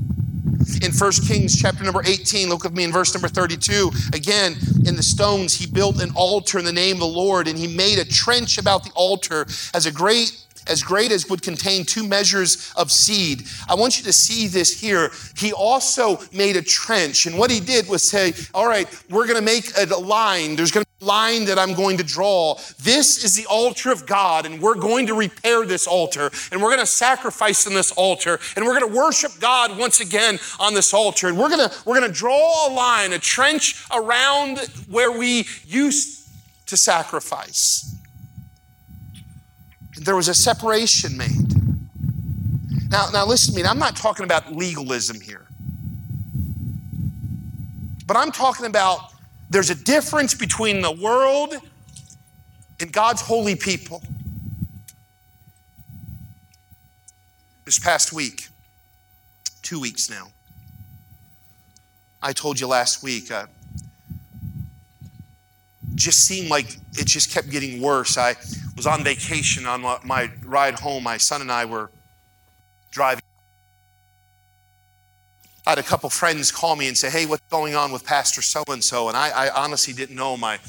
in 0.84 0.92
1 0.92 1.12
Kings 1.28 1.60
chapter 1.60 1.84
number 1.84 2.02
18. 2.06 2.50
Look 2.50 2.64
with 2.64 2.74
me 2.74 2.84
in 2.84 2.92
verse 2.92 3.14
number 3.14 3.28
32. 3.28 3.92
Again, 4.14 4.56
in 4.86 4.96
the 4.96 5.04
stones, 5.04 5.54
he 5.54 5.68
built 5.68 6.02
an 6.02 6.12
altar 6.16 6.60
in 6.60 6.66
the 6.66 6.74
name 6.74 6.96
of 6.96 7.00
the 7.02 7.08
Lord, 7.08 7.48
and 7.48 7.58
he 7.58 7.68
made 7.68 8.00
a 8.00 8.06
trench 8.06 8.58
about 8.58 8.84
the 8.84 8.92
altar 8.96 9.46
as 9.74 9.86
a 9.86 9.92
great 9.92 10.46
as 10.68 10.84
great 10.84 11.12
as 11.12 11.30
would 11.30 11.42
contain 11.42 11.86
two 11.86 12.08
measures 12.08 12.74
of 12.76 12.92
seed. 12.92 13.44
I 13.68 13.76
want 13.76 13.98
you 13.98 14.04
to 14.06 14.14
see 14.14 14.48
this 14.48 14.80
here. 14.80 15.12
He 15.38 15.54
also 15.54 16.20
made 16.34 16.56
a 16.56 16.62
trench, 16.62 17.26
and 17.26 17.38
what 17.38 17.52
he 17.52 17.60
did 17.60 17.88
was 17.88 18.08
say, 18.08 18.34
All 18.54 18.68
right, 18.68 18.88
we're 19.10 19.28
going 19.28 19.40
to 19.40 19.46
make 19.46 19.72
a 19.78 19.86
line. 19.96 20.56
There's 20.56 20.72
going 20.72 20.84
to 20.84 21.00
be 21.00 21.06
a 21.06 21.08
line 21.08 21.46
that 21.46 21.60
I'm 21.60 21.74
going 21.74 21.98
to 21.98 22.04
draw. 22.04 22.56
This 22.82 23.24
is 23.24 23.36
the 23.36 23.46
altar 23.48 23.92
of 23.92 24.06
God, 24.06 24.46
and 24.46 24.62
we're 24.62 24.76
going 24.76 25.08
to 25.08 25.14
repair 25.14 25.66
this 25.66 25.88
altar, 25.88 26.32
and 26.52 26.62
we're 26.62 26.70
going 26.70 26.80
to 26.80 26.86
sacrifice 26.86 27.68
on 27.68 27.74
this 27.74 27.92
altar, 27.92 28.40
and 28.56 28.66
we're 28.66 28.80
going 28.80 28.92
to 28.92 28.98
worship 28.98 29.32
God 29.40 29.78
once 29.78 30.00
again 30.00 30.40
on 30.60 30.74
this 30.74 30.94
altar. 30.94 31.28
And 31.28 31.38
we're 31.38 31.50
going 31.50 31.70
to, 31.70 31.76
we're 31.86 32.00
going 32.00 32.12
to 32.12 32.18
draw 32.18 32.68
a 32.68 32.72
line, 32.74 33.14
a 33.14 33.20
trench 33.20 33.86
around 33.94 34.60
where 34.90 35.12
we 35.12 35.48
used 35.66 36.28
to 36.68 36.78
sacrifice 36.78 37.96
there 39.98 40.16
was 40.16 40.28
a 40.28 40.34
separation 40.34 41.18
made. 41.18 41.56
Now, 42.90 43.10
now 43.12 43.26
listen 43.26 43.54
to 43.54 43.62
me. 43.62 43.68
I'm 43.68 43.80
not 43.80 43.96
talking 43.96 44.26
about 44.26 44.54
legalism 44.54 45.20
here. 45.20 45.46
But 48.06 48.18
I'm 48.18 48.32
talking 48.32 48.66
about 48.66 49.14
there's 49.50 49.70
a 49.70 49.76
difference 49.76 50.34
between 50.34 50.82
the 50.82 50.92
world 50.92 51.56
and 52.80 52.92
God's 52.92 53.22
holy 53.22 53.56
people. 53.56 54.04
This 57.64 57.80
past 57.80 58.14
week, 58.14 58.50
two 59.64 59.80
weeks 59.80 60.10
now, 60.10 60.28
I 62.22 62.32
told 62.32 62.60
you 62.60 62.68
last 62.68 63.02
week, 63.02 63.32
uh, 63.32 63.48
just 65.96 66.26
seemed 66.26 66.50
like 66.50 66.78
it 66.94 67.08
just 67.08 67.32
kept 67.32 67.50
getting 67.50 67.82
worse. 67.82 68.18
I 68.18 68.36
was 68.76 68.86
on 68.86 69.04
vacation 69.04 69.66
on 69.66 69.82
my 70.04 70.30
ride 70.44 70.80
home. 70.80 71.04
My 71.04 71.18
son 71.18 71.42
and 71.42 71.52
I 71.52 71.66
were 71.66 71.92
driving. 72.92 73.24
I 75.66 75.72
had 75.72 75.80
a 75.80 75.84
couple 75.84 76.10
friends 76.10 76.52
call 76.52 76.76
me 76.76 76.88
and 76.88 76.98
say, 76.98 77.10
"Hey, 77.10 77.26
what's 77.26 77.44
going 77.50 77.76
on 77.76 77.92
with 77.92 78.06
Pastor 78.06 78.42
so 78.42 78.64
and 78.68 78.84
so?" 78.84 79.08
And 79.08 79.18
I, 79.18 79.50
honestly 79.50 79.94
didn't 79.94 80.16
know. 80.16 80.38
My 80.38 80.60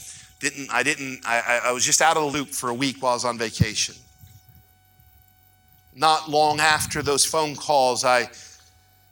didn't 0.41 0.73
I 0.73 0.83
didn't 0.83 1.21
I, 1.27 1.61
I 1.65 1.73
was 1.73 1.85
just 1.85 2.01
out 2.01 2.17
of 2.17 2.23
the 2.23 2.39
loop 2.39 2.49
for 2.49 2.71
a 2.71 2.75
week 2.75 3.03
while 3.03 3.13
I 3.13 3.15
was 3.15 3.25
on 3.25 3.39
vacation. 3.39 3.95
Not 5.95 6.31
long 6.31 6.61
after 6.61 7.03
those 7.03 7.25
phone 7.25 7.57
calls, 7.57 8.05
I 8.05 8.29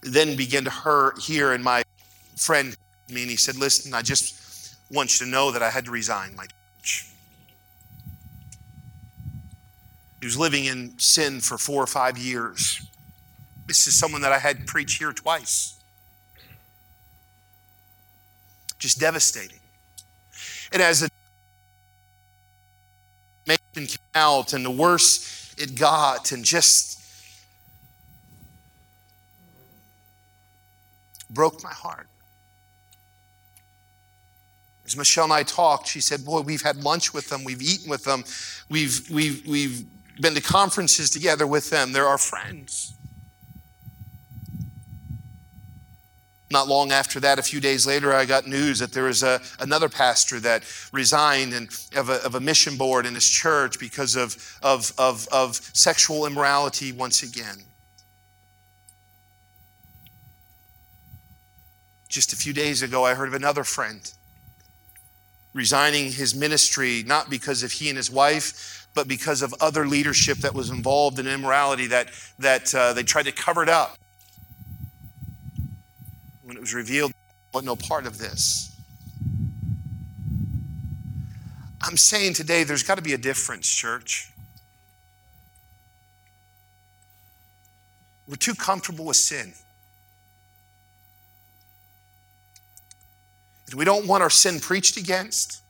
then 0.03 0.37
began 0.37 0.65
to 0.65 1.13
hear, 1.21 1.53
and 1.53 1.65
my 1.65 1.83
friend 2.37 2.77
me 3.09 3.23
and 3.23 3.31
he 3.31 3.37
said, 3.37 3.57
"Listen, 3.57 3.93
I 3.93 4.03
just." 4.03 4.43
want 4.91 5.19
you 5.19 5.27
to 5.27 5.31
know 5.31 5.51
that 5.51 5.63
I 5.63 5.71
had 5.71 5.87
to 5.87 5.91
resign 5.91 6.37
my 6.37 6.47
He 10.25 10.27
was 10.27 10.39
living 10.39 10.65
in 10.65 10.99
sin 10.99 11.39
for 11.39 11.59
four 11.59 11.83
or 11.83 11.87
five 11.87 12.17
years. 12.17 12.81
This 13.67 13.87
is 13.87 13.95
someone 13.95 14.23
that 14.23 14.33
I 14.33 14.39
had 14.39 14.67
preach 14.67 14.95
here 14.95 15.13
twice. 15.13 15.79
Just 18.79 18.99
devastating. 18.99 19.59
And 20.73 20.81
as 20.81 21.01
the 21.01 21.11
came 23.75 23.87
out 24.15 24.55
and 24.55 24.65
the 24.65 24.71
worse 24.71 25.55
it 25.59 25.79
got, 25.79 26.33
and 26.33 26.43
just 26.43 26.99
broke 31.29 31.63
my 31.63 31.75
heart. 31.75 32.09
As 34.87 34.97
Michelle 34.97 35.25
and 35.25 35.35
I 35.35 35.43
talked, 35.43 35.87
she 35.87 36.01
said, 36.01 36.25
Boy, 36.25 36.41
we've 36.41 36.63
had 36.63 36.83
lunch 36.83 37.13
with 37.13 37.29
them, 37.29 37.45
we've 37.45 37.61
eaten 37.61 37.91
with 37.91 38.05
them, 38.05 38.25
we've, 38.71 39.07
we've, 39.11 39.47
we've 39.47 39.85
been 40.21 40.35
to 40.35 40.41
conferences 40.41 41.11
together 41.11 41.47
with 41.47 41.71
them. 41.71 41.93
They're 41.93 42.07
our 42.07 42.19
friends. 42.19 42.95
Not 46.51 46.69
long 46.69 46.93
after 46.93 47.19
that, 47.21 47.41
a 47.41 47.43
few 47.43 47.61
days 47.61 47.85
later, 47.85 48.13
I 48.13 48.27
got 48.27 48.47
news 48.47 48.79
that 48.79 48.93
there 48.93 49.05
was 49.05 49.25
a, 49.25 49.41
another 49.59 49.89
pastor 49.89 50.39
that 50.41 50.63
resigned 50.93 51.53
and, 51.53 51.69
of, 51.97 52.11
a, 52.11 52.25
of 52.25 52.37
a 52.37 52.41
mission 52.41 52.77
board 52.77 53.07
in 53.07 53.15
his 53.15 53.29
church 53.29 53.81
because 53.81 54.15
of, 54.15 54.37
of, 54.63 54.93
of, 54.97 55.27
of 55.33 55.57
sexual 55.73 56.27
immorality 56.27 56.93
once 56.93 57.25
again. 57.25 57.57
Just 62.09 62.33
a 62.33 62.37
few 62.37 62.53
days 62.53 62.83
ago, 62.83 63.05
I 63.05 63.15
heard 63.15 63.27
of 63.27 63.35
another 63.35 63.65
friend 63.65 64.09
resigning 65.55 66.13
his 66.13 66.35
ministry, 66.35 67.03
not 67.05 67.31
because 67.31 67.63
of 67.63 67.73
he 67.73 67.89
and 67.89 67.97
his 67.97 68.11
wife, 68.11 68.84
but 68.95 69.09
because 69.09 69.43
of 69.43 69.53
other 69.61 69.87
leadership 69.87 70.39
that 70.39 70.55
was 70.55 70.71
involved 70.71 71.19
in 71.19 71.27
immorality 71.27 71.89
that, 71.89 72.09
that 72.39 72.75
uh, 72.75 72.93
they 72.93 73.03
tried 73.03 73.25
to 73.25 73.33
cover 73.33 73.63
it 73.63 73.69
up. 73.69 73.99
When 76.45 76.57
it 76.57 76.61
was 76.61 76.73
revealed, 76.73 77.13
what 77.53 77.65
no 77.65 77.77
part 77.77 78.07
of 78.07 78.19
this. 78.19 78.71
I'm 81.83 81.97
saying 81.97 82.35
today 82.35 82.65
there's 82.65 82.83
got 82.83 82.95
to 82.95 83.03
be 83.03 83.13
a 83.13 83.19
difference, 83.19 83.69
church. 83.69 84.31
We're 88.27 88.37
too 88.37 88.55
comfortable 88.55 89.05
with 89.05 89.17
sin. 89.17 89.53
And 93.67 93.75
we 93.75 93.85
don't 93.85 94.07
want 94.07 94.23
our 94.23 94.31
sin 94.31 94.61
preached 94.61 94.97
against. 94.97 95.61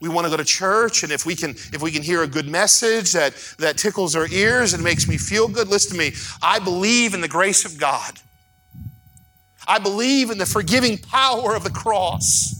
We 0.00 0.08
want 0.08 0.26
to 0.26 0.30
go 0.30 0.36
to 0.36 0.44
church, 0.44 1.02
and 1.02 1.10
if 1.10 1.26
we 1.26 1.34
can, 1.34 1.50
if 1.50 1.82
we 1.82 1.90
can 1.90 2.02
hear 2.02 2.22
a 2.22 2.26
good 2.26 2.46
message 2.46 3.12
that, 3.12 3.34
that 3.58 3.76
tickles 3.76 4.14
our 4.14 4.28
ears 4.28 4.72
and 4.72 4.82
makes 4.84 5.08
me 5.08 5.16
feel 5.16 5.48
good, 5.48 5.68
listen 5.68 5.92
to 5.92 5.98
me. 5.98 6.12
I 6.40 6.60
believe 6.60 7.14
in 7.14 7.20
the 7.20 7.28
grace 7.28 7.64
of 7.64 7.78
God. 7.78 8.20
I 9.66 9.78
believe 9.78 10.30
in 10.30 10.38
the 10.38 10.46
forgiving 10.46 10.98
power 10.98 11.54
of 11.54 11.64
the 11.64 11.70
cross. 11.70 12.54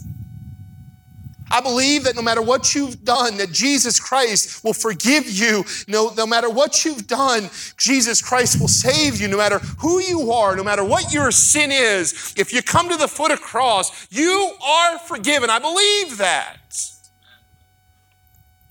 I 1.51 1.61
believe 1.63 2.05
that 2.05 2.15
no 2.15 2.23
matter 2.23 2.43
what 2.43 2.75
you've 2.75 3.05
done, 3.05 3.39
that 3.39 3.53
Jesus 3.53 3.99
Christ 3.99 4.63
will 4.63 4.75
forgive 4.75 5.29
you. 5.31 5.65
No, 5.87 6.13
no 6.15 6.27
matter 6.27 6.51
what 6.51 6.85
you've 6.85 7.07
done, 7.07 7.49
Jesus 7.79 8.21
Christ 8.21 8.61
will 8.61 8.69
save 8.69 9.19
you. 9.19 9.29
No 9.29 9.39
matter 9.39 9.59
who 9.79 10.01
you 10.01 10.31
are, 10.33 10.57
no 10.57 10.65
matter 10.65 10.85
what 10.85 11.13
your 11.13 11.31
sin 11.31 11.71
is, 11.73 12.35
if 12.37 12.53
you 12.53 12.63
come 12.63 12.91
to 12.91 12.97
the 12.97 13.09
foot 13.09 13.31
of 13.31 13.39
the 13.39 13.45
cross, 13.45 14.07
you 14.11 14.53
are 14.63 14.99
forgiven. 14.99 15.49
I 15.49 15.59
believe 15.59 16.19
that. 16.19 16.59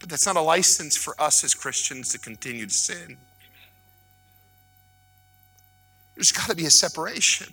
But 0.07 0.11
that's 0.11 0.25
not 0.25 0.37
a 0.37 0.41
license 0.41 0.95
for 0.95 1.21
us 1.21 1.43
as 1.43 1.53
Christians 1.53 2.13
to 2.13 2.17
continue 2.17 2.65
to 2.65 2.73
sin. 2.73 3.17
There's 6.15 6.31
got 6.31 6.47
to 6.47 6.55
be 6.55 6.65
a 6.65 6.69
separation. 6.69 7.51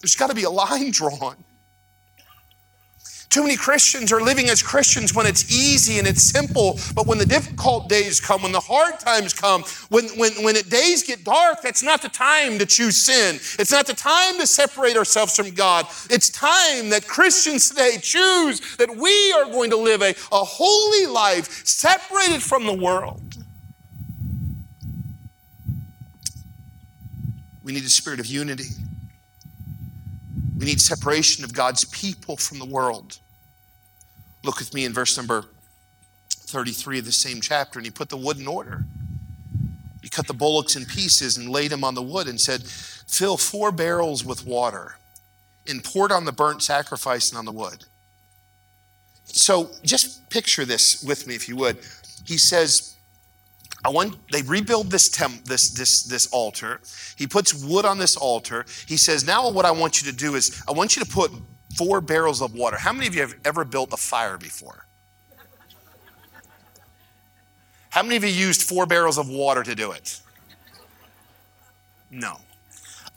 There's 0.00 0.14
got 0.14 0.28
to 0.28 0.36
be 0.36 0.44
a 0.44 0.50
line 0.50 0.92
drawn. 0.92 1.34
Too 3.30 3.42
many 3.42 3.56
Christians 3.56 4.10
are 4.10 4.22
living 4.22 4.48
as 4.48 4.62
Christians 4.62 5.14
when 5.14 5.26
it's 5.26 5.52
easy 5.52 5.98
and 5.98 6.08
it's 6.08 6.22
simple, 6.22 6.80
but 6.94 7.06
when 7.06 7.18
the 7.18 7.26
difficult 7.26 7.88
days 7.88 8.20
come, 8.20 8.42
when 8.42 8.52
the 8.52 8.60
hard 8.60 8.98
times 8.98 9.34
come, 9.34 9.64
when, 9.90 10.06
when, 10.18 10.32
when 10.42 10.56
it, 10.56 10.70
days 10.70 11.02
get 11.02 11.24
dark, 11.24 11.60
that's 11.60 11.82
not 11.82 12.00
the 12.00 12.08
time 12.08 12.58
to 12.58 12.64
choose 12.64 12.96
sin. 12.96 13.36
It's 13.58 13.70
not 13.70 13.86
the 13.86 13.92
time 13.92 14.38
to 14.38 14.46
separate 14.46 14.96
ourselves 14.96 15.36
from 15.36 15.50
God. 15.50 15.86
It's 16.08 16.30
time 16.30 16.88
that 16.88 17.06
Christians 17.06 17.68
today 17.68 17.98
choose 18.00 18.76
that 18.76 18.96
we 18.96 19.32
are 19.32 19.44
going 19.44 19.70
to 19.70 19.76
live 19.76 20.00
a, 20.00 20.14
a 20.32 20.44
holy 20.44 21.06
life 21.06 21.66
separated 21.66 22.42
from 22.42 22.64
the 22.64 22.72
world. 22.72 23.36
We 27.62 27.72
need 27.72 27.84
a 27.84 27.90
spirit 27.90 28.20
of 28.20 28.26
unity. 28.26 28.70
We 30.58 30.66
need 30.66 30.80
separation 30.80 31.44
of 31.44 31.52
God's 31.54 31.84
people 31.84 32.36
from 32.36 32.58
the 32.58 32.64
world. 32.64 33.18
Look 34.42 34.58
with 34.58 34.74
me 34.74 34.84
in 34.84 34.92
verse 34.92 35.16
number 35.16 35.44
33 36.30 36.98
of 36.98 37.04
the 37.04 37.12
same 37.12 37.40
chapter, 37.40 37.78
and 37.78 37.86
he 37.86 37.90
put 37.90 38.08
the 38.08 38.16
wood 38.16 38.38
in 38.38 38.46
order. 38.48 38.84
He 40.02 40.08
cut 40.08 40.26
the 40.26 40.34
bullocks 40.34 40.74
in 40.74 40.84
pieces 40.84 41.36
and 41.36 41.48
laid 41.48 41.70
them 41.70 41.84
on 41.84 41.94
the 41.94 42.02
wood 42.02 42.26
and 42.26 42.40
said, 42.40 42.64
Fill 42.64 43.36
four 43.36 43.70
barrels 43.70 44.24
with 44.24 44.46
water 44.46 44.96
and 45.68 45.84
pour 45.84 46.06
it 46.06 46.12
on 46.12 46.24
the 46.24 46.32
burnt 46.32 46.62
sacrifice 46.62 47.30
and 47.30 47.38
on 47.38 47.44
the 47.44 47.52
wood. 47.52 47.84
So 49.24 49.70
just 49.84 50.28
picture 50.30 50.64
this 50.64 51.04
with 51.04 51.26
me, 51.26 51.34
if 51.34 51.48
you 51.48 51.56
would. 51.56 51.78
He 52.26 52.38
says, 52.38 52.96
I 53.88 53.90
want 53.90 54.16
they 54.30 54.42
rebuild 54.42 54.90
this 54.90 55.08
temp, 55.08 55.46
this 55.46 55.70
this 55.70 56.02
this 56.02 56.26
altar. 56.26 56.82
He 57.16 57.26
puts 57.26 57.54
wood 57.54 57.86
on 57.86 57.96
this 57.96 58.18
altar. 58.18 58.66
He 58.86 58.98
says, 58.98 59.26
"Now 59.26 59.48
what 59.48 59.64
I 59.64 59.70
want 59.70 60.02
you 60.02 60.12
to 60.12 60.14
do 60.14 60.34
is 60.34 60.62
I 60.68 60.72
want 60.72 60.94
you 60.94 61.02
to 61.02 61.10
put 61.10 61.32
four 61.74 62.02
barrels 62.02 62.42
of 62.42 62.52
water." 62.52 62.76
How 62.76 62.92
many 62.92 63.06
of 63.06 63.14
you 63.14 63.22
have 63.22 63.34
ever 63.46 63.64
built 63.64 63.90
a 63.94 63.96
fire 63.96 64.36
before? 64.36 64.84
How 67.88 68.02
many 68.02 68.16
of 68.16 68.24
you 68.24 68.28
used 68.28 68.64
four 68.64 68.84
barrels 68.84 69.16
of 69.16 69.30
water 69.30 69.62
to 69.62 69.74
do 69.74 69.92
it? 69.92 70.20
No. 72.10 72.36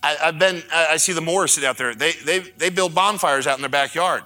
I, 0.02 0.14
have 0.22 0.40
been. 0.40 0.64
I 0.74 0.96
see 0.96 1.12
the 1.12 1.20
Moors 1.20 1.52
sit 1.52 1.66
out 1.66 1.78
there. 1.78 1.94
They 1.94 2.14
they 2.14 2.40
they 2.40 2.70
build 2.70 2.96
bonfires 2.96 3.46
out 3.46 3.58
in 3.58 3.62
their 3.62 3.70
backyard. 3.70 4.24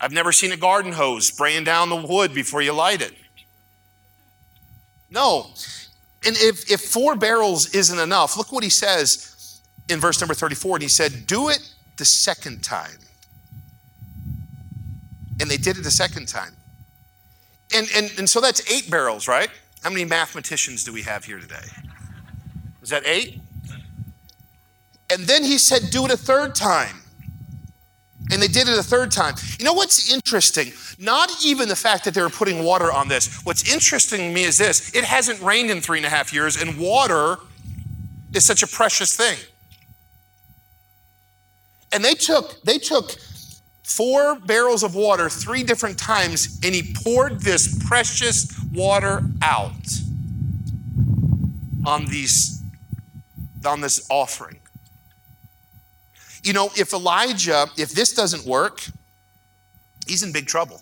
I've 0.00 0.12
never 0.12 0.30
seen 0.30 0.52
a 0.52 0.56
garden 0.56 0.92
hose 0.92 1.26
spraying 1.26 1.64
down 1.64 1.88
the 1.88 1.96
wood 1.96 2.32
before 2.32 2.62
you 2.62 2.72
light 2.72 3.02
it. 3.02 3.14
No. 5.10 5.46
And 6.24 6.36
if, 6.38 6.70
if 6.70 6.80
four 6.80 7.14
barrels 7.16 7.74
isn't 7.74 7.98
enough, 7.98 8.36
look 8.36 8.52
what 8.52 8.64
he 8.64 8.70
says 8.70 9.60
in 9.88 10.00
verse 10.00 10.20
number 10.20 10.34
34. 10.34 10.76
And 10.76 10.82
he 10.82 10.88
said, 10.88 11.26
Do 11.26 11.48
it 11.48 11.60
the 11.96 12.04
second 12.04 12.62
time. 12.62 12.98
And 15.40 15.50
they 15.50 15.56
did 15.56 15.76
it 15.76 15.82
the 15.82 15.90
second 15.90 16.26
time. 16.26 16.56
And, 17.74 17.88
and, 17.94 18.12
and 18.18 18.30
so 18.30 18.40
that's 18.40 18.70
eight 18.70 18.90
barrels, 18.90 19.28
right? 19.28 19.50
How 19.82 19.90
many 19.90 20.04
mathematicians 20.04 20.84
do 20.84 20.92
we 20.92 21.02
have 21.02 21.24
here 21.24 21.38
today? 21.38 21.66
Is 22.82 22.90
that 22.90 23.06
eight? 23.06 23.40
And 25.12 25.24
then 25.24 25.44
he 25.44 25.58
said, 25.58 25.90
Do 25.90 26.04
it 26.04 26.10
a 26.10 26.16
third 26.16 26.54
time. 26.54 27.02
And 28.36 28.42
they 28.42 28.48
did 28.48 28.68
it 28.68 28.78
a 28.78 28.82
third 28.82 29.10
time. 29.10 29.34
You 29.58 29.64
know 29.64 29.72
what's 29.72 30.12
interesting? 30.12 30.70
Not 30.98 31.30
even 31.42 31.70
the 31.70 31.74
fact 31.74 32.04
that 32.04 32.12
they 32.12 32.20
were 32.20 32.28
putting 32.28 32.62
water 32.62 32.92
on 32.92 33.08
this. 33.08 33.40
What's 33.46 33.72
interesting 33.72 34.18
to 34.18 34.30
me 34.30 34.44
is 34.44 34.58
this 34.58 34.94
it 34.94 35.04
hasn't 35.04 35.40
rained 35.40 35.70
in 35.70 35.80
three 35.80 35.96
and 35.96 36.04
a 36.04 36.10
half 36.10 36.34
years, 36.34 36.60
and 36.60 36.78
water 36.78 37.38
is 38.34 38.44
such 38.44 38.62
a 38.62 38.66
precious 38.66 39.16
thing. 39.16 39.38
And 41.92 42.04
they 42.04 42.12
took, 42.12 42.60
they 42.60 42.76
took 42.76 43.12
four 43.82 44.38
barrels 44.40 44.82
of 44.82 44.94
water 44.94 45.30
three 45.30 45.62
different 45.62 45.96
times, 45.98 46.60
and 46.62 46.74
he 46.74 46.94
poured 46.94 47.40
this 47.40 47.82
precious 47.88 48.54
water 48.70 49.22
out 49.40 49.72
on 51.86 52.04
these 52.04 52.62
on 53.64 53.80
this 53.80 54.06
offering. 54.10 54.60
You 56.46 56.52
know, 56.52 56.70
if 56.76 56.92
Elijah, 56.92 57.66
if 57.76 57.90
this 57.90 58.12
doesn't 58.12 58.46
work, 58.46 58.86
he's 60.06 60.22
in 60.22 60.30
big 60.30 60.46
trouble. 60.46 60.80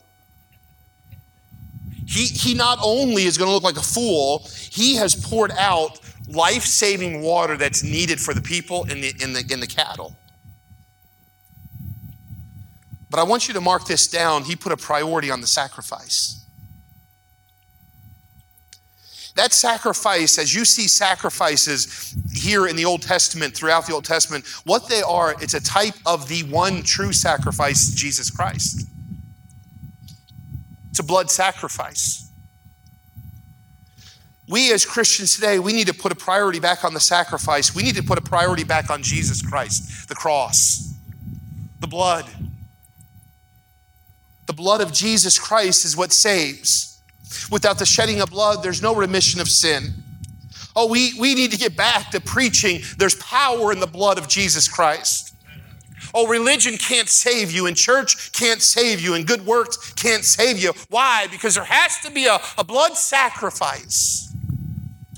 He, 2.06 2.26
he 2.26 2.52
not 2.52 2.78
only 2.82 3.22
is 3.22 3.38
going 3.38 3.48
to 3.48 3.54
look 3.54 3.62
like 3.62 3.78
a 3.78 3.82
fool, 3.82 4.46
he 4.70 4.96
has 4.96 5.14
poured 5.14 5.52
out 5.52 6.00
life 6.28 6.64
saving 6.64 7.22
water 7.22 7.56
that's 7.56 7.82
needed 7.82 8.20
for 8.20 8.34
the 8.34 8.42
people 8.42 8.82
and 8.90 9.02
the, 9.02 9.14
in 9.22 9.32
the, 9.32 9.42
in 9.50 9.60
the 9.60 9.66
cattle. 9.66 10.14
But 13.08 13.20
I 13.20 13.22
want 13.22 13.48
you 13.48 13.54
to 13.54 13.60
mark 13.62 13.86
this 13.86 14.06
down. 14.06 14.44
He 14.44 14.56
put 14.56 14.70
a 14.70 14.76
priority 14.76 15.30
on 15.30 15.40
the 15.40 15.46
sacrifice. 15.46 16.43
That 19.36 19.52
sacrifice, 19.52 20.38
as 20.38 20.54
you 20.54 20.64
see 20.64 20.86
sacrifices 20.86 22.14
here 22.32 22.68
in 22.68 22.76
the 22.76 22.84
Old 22.84 23.02
Testament, 23.02 23.54
throughout 23.54 23.86
the 23.86 23.92
Old 23.92 24.04
Testament, 24.04 24.46
what 24.64 24.88
they 24.88 25.02
are, 25.02 25.34
it's 25.40 25.54
a 25.54 25.60
type 25.60 25.94
of 26.06 26.28
the 26.28 26.44
one 26.44 26.82
true 26.82 27.12
sacrifice, 27.12 27.92
Jesus 27.94 28.30
Christ. 28.30 28.86
It's 30.90 31.00
a 31.00 31.04
blood 31.04 31.30
sacrifice. 31.30 32.30
We 34.48 34.72
as 34.72 34.86
Christians 34.86 35.34
today, 35.34 35.58
we 35.58 35.72
need 35.72 35.88
to 35.88 35.94
put 35.94 36.12
a 36.12 36.14
priority 36.14 36.60
back 36.60 36.84
on 36.84 36.94
the 36.94 37.00
sacrifice. 37.00 37.74
We 37.74 37.82
need 37.82 37.96
to 37.96 38.02
put 38.02 38.18
a 38.18 38.22
priority 38.22 38.62
back 38.62 38.90
on 38.90 39.02
Jesus 39.02 39.42
Christ, 39.42 40.08
the 40.08 40.14
cross, 40.14 40.94
the 41.80 41.88
blood. 41.88 42.26
The 44.46 44.52
blood 44.52 44.80
of 44.80 44.92
Jesus 44.92 45.38
Christ 45.38 45.84
is 45.84 45.96
what 45.96 46.12
saves. 46.12 46.93
Without 47.50 47.78
the 47.78 47.86
shedding 47.86 48.20
of 48.20 48.30
blood, 48.30 48.62
there's 48.62 48.82
no 48.82 48.94
remission 48.94 49.40
of 49.40 49.48
sin. 49.48 49.94
Oh, 50.76 50.88
we, 50.88 51.12
we 51.20 51.34
need 51.34 51.52
to 51.52 51.58
get 51.58 51.76
back 51.76 52.10
to 52.10 52.20
preaching 52.20 52.80
there's 52.98 53.14
power 53.16 53.72
in 53.72 53.80
the 53.80 53.86
blood 53.86 54.18
of 54.18 54.28
Jesus 54.28 54.66
Christ. 54.66 55.34
Oh, 56.12 56.26
religion 56.26 56.76
can't 56.76 57.08
save 57.08 57.50
you, 57.50 57.66
and 57.66 57.76
church 57.76 58.32
can't 58.32 58.62
save 58.62 59.00
you, 59.00 59.14
and 59.14 59.26
good 59.26 59.44
works 59.46 59.92
can't 59.94 60.24
save 60.24 60.58
you. 60.58 60.72
Why? 60.88 61.26
Because 61.30 61.54
there 61.54 61.64
has 61.64 61.98
to 62.00 62.10
be 62.10 62.26
a, 62.26 62.38
a 62.56 62.64
blood 62.64 62.96
sacrifice. 62.96 64.33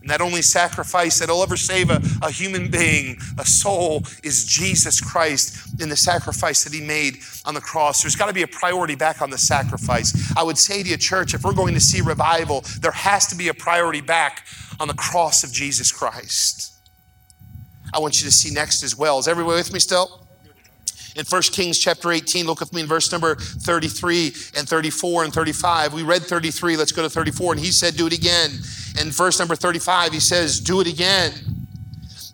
And 0.06 0.10
that 0.12 0.20
only 0.20 0.40
sacrifice 0.40 1.18
that'll 1.18 1.42
ever 1.42 1.56
save 1.56 1.90
a, 1.90 2.00
a 2.22 2.30
human 2.30 2.70
being, 2.70 3.18
a 3.40 3.44
soul, 3.44 4.04
is 4.22 4.44
Jesus 4.44 5.00
Christ 5.00 5.82
in 5.82 5.88
the 5.88 5.96
sacrifice 5.96 6.62
that 6.62 6.72
he 6.72 6.80
made 6.80 7.16
on 7.44 7.54
the 7.54 7.60
cross. 7.60 8.02
There's 8.02 8.14
got 8.14 8.26
to 8.26 8.32
be 8.32 8.42
a 8.42 8.46
priority 8.46 8.94
back 8.94 9.20
on 9.20 9.30
the 9.30 9.36
sacrifice. 9.36 10.32
I 10.36 10.44
would 10.44 10.58
say 10.58 10.84
to 10.84 10.88
you, 10.88 10.96
church, 10.96 11.34
if 11.34 11.42
we're 11.42 11.54
going 11.54 11.74
to 11.74 11.80
see 11.80 12.02
revival, 12.02 12.62
there 12.82 12.92
has 12.92 13.26
to 13.26 13.36
be 13.36 13.48
a 13.48 13.54
priority 13.54 14.00
back 14.00 14.46
on 14.78 14.86
the 14.86 14.94
cross 14.94 15.42
of 15.42 15.50
Jesus 15.50 15.90
Christ. 15.90 16.76
I 17.92 17.98
want 17.98 18.20
you 18.20 18.26
to 18.26 18.32
see 18.32 18.54
next 18.54 18.84
as 18.84 18.96
well. 18.96 19.18
Is 19.18 19.26
everybody 19.26 19.56
with 19.56 19.72
me 19.72 19.80
still? 19.80 20.24
in 21.16 21.24
1 21.24 21.42
Kings 21.42 21.78
chapter 21.78 22.12
18. 22.12 22.46
Look 22.46 22.60
with 22.60 22.72
me 22.72 22.82
in 22.82 22.86
verse 22.86 23.10
number 23.10 23.34
33 23.36 24.26
and 24.56 24.68
34 24.68 25.24
and 25.24 25.32
35. 25.32 25.94
We 25.94 26.02
read 26.02 26.22
33, 26.22 26.76
let's 26.76 26.92
go 26.92 27.02
to 27.02 27.10
34. 27.10 27.54
And 27.54 27.60
he 27.60 27.72
said, 27.72 27.96
Do 27.96 28.06
it 28.06 28.12
again. 28.12 28.50
In 29.00 29.10
verse 29.10 29.38
number 29.38 29.56
35, 29.56 30.12
he 30.12 30.20
says, 30.20 30.60
Do 30.60 30.80
it 30.80 30.86
again. 30.86 31.32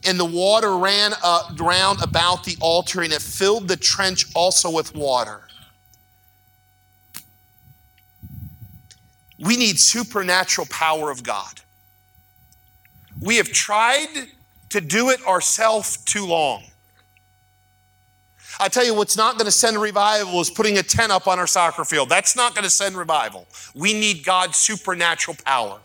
And 0.04 0.18
the 0.18 0.24
water 0.24 0.76
ran 0.76 1.12
uh, 1.22 1.54
round 1.58 2.02
about 2.02 2.44
the 2.44 2.56
altar, 2.60 3.02
and 3.02 3.12
it 3.12 3.22
filled 3.22 3.68
the 3.68 3.76
trench 3.76 4.26
also 4.34 4.70
with 4.70 4.94
water. 4.94 5.42
We 9.38 9.56
need 9.56 9.78
supernatural 9.78 10.66
power 10.70 11.10
of 11.10 11.22
God. 11.22 11.60
We 13.20 13.36
have 13.36 13.48
tried 13.48 14.28
to 14.70 14.80
do 14.80 15.10
it 15.10 15.24
ourselves 15.26 15.96
too 15.98 16.26
long. 16.26 16.64
I 18.60 18.68
tell 18.68 18.84
you 18.84 18.94
what's 18.94 19.16
not 19.16 19.34
going 19.34 19.46
to 19.46 19.52
send 19.52 19.80
revival 19.80 20.40
is 20.40 20.50
putting 20.50 20.78
a 20.78 20.82
tent 20.82 21.10
up 21.10 21.26
on 21.26 21.38
our 21.38 21.46
soccer 21.46 21.84
field. 21.84 22.08
That's 22.08 22.36
not 22.36 22.54
going 22.54 22.64
to 22.64 22.70
send 22.70 22.96
revival. 22.96 23.46
We 23.74 23.92
need 23.92 24.24
God's 24.24 24.56
supernatural 24.56 25.36
power. 25.44 25.80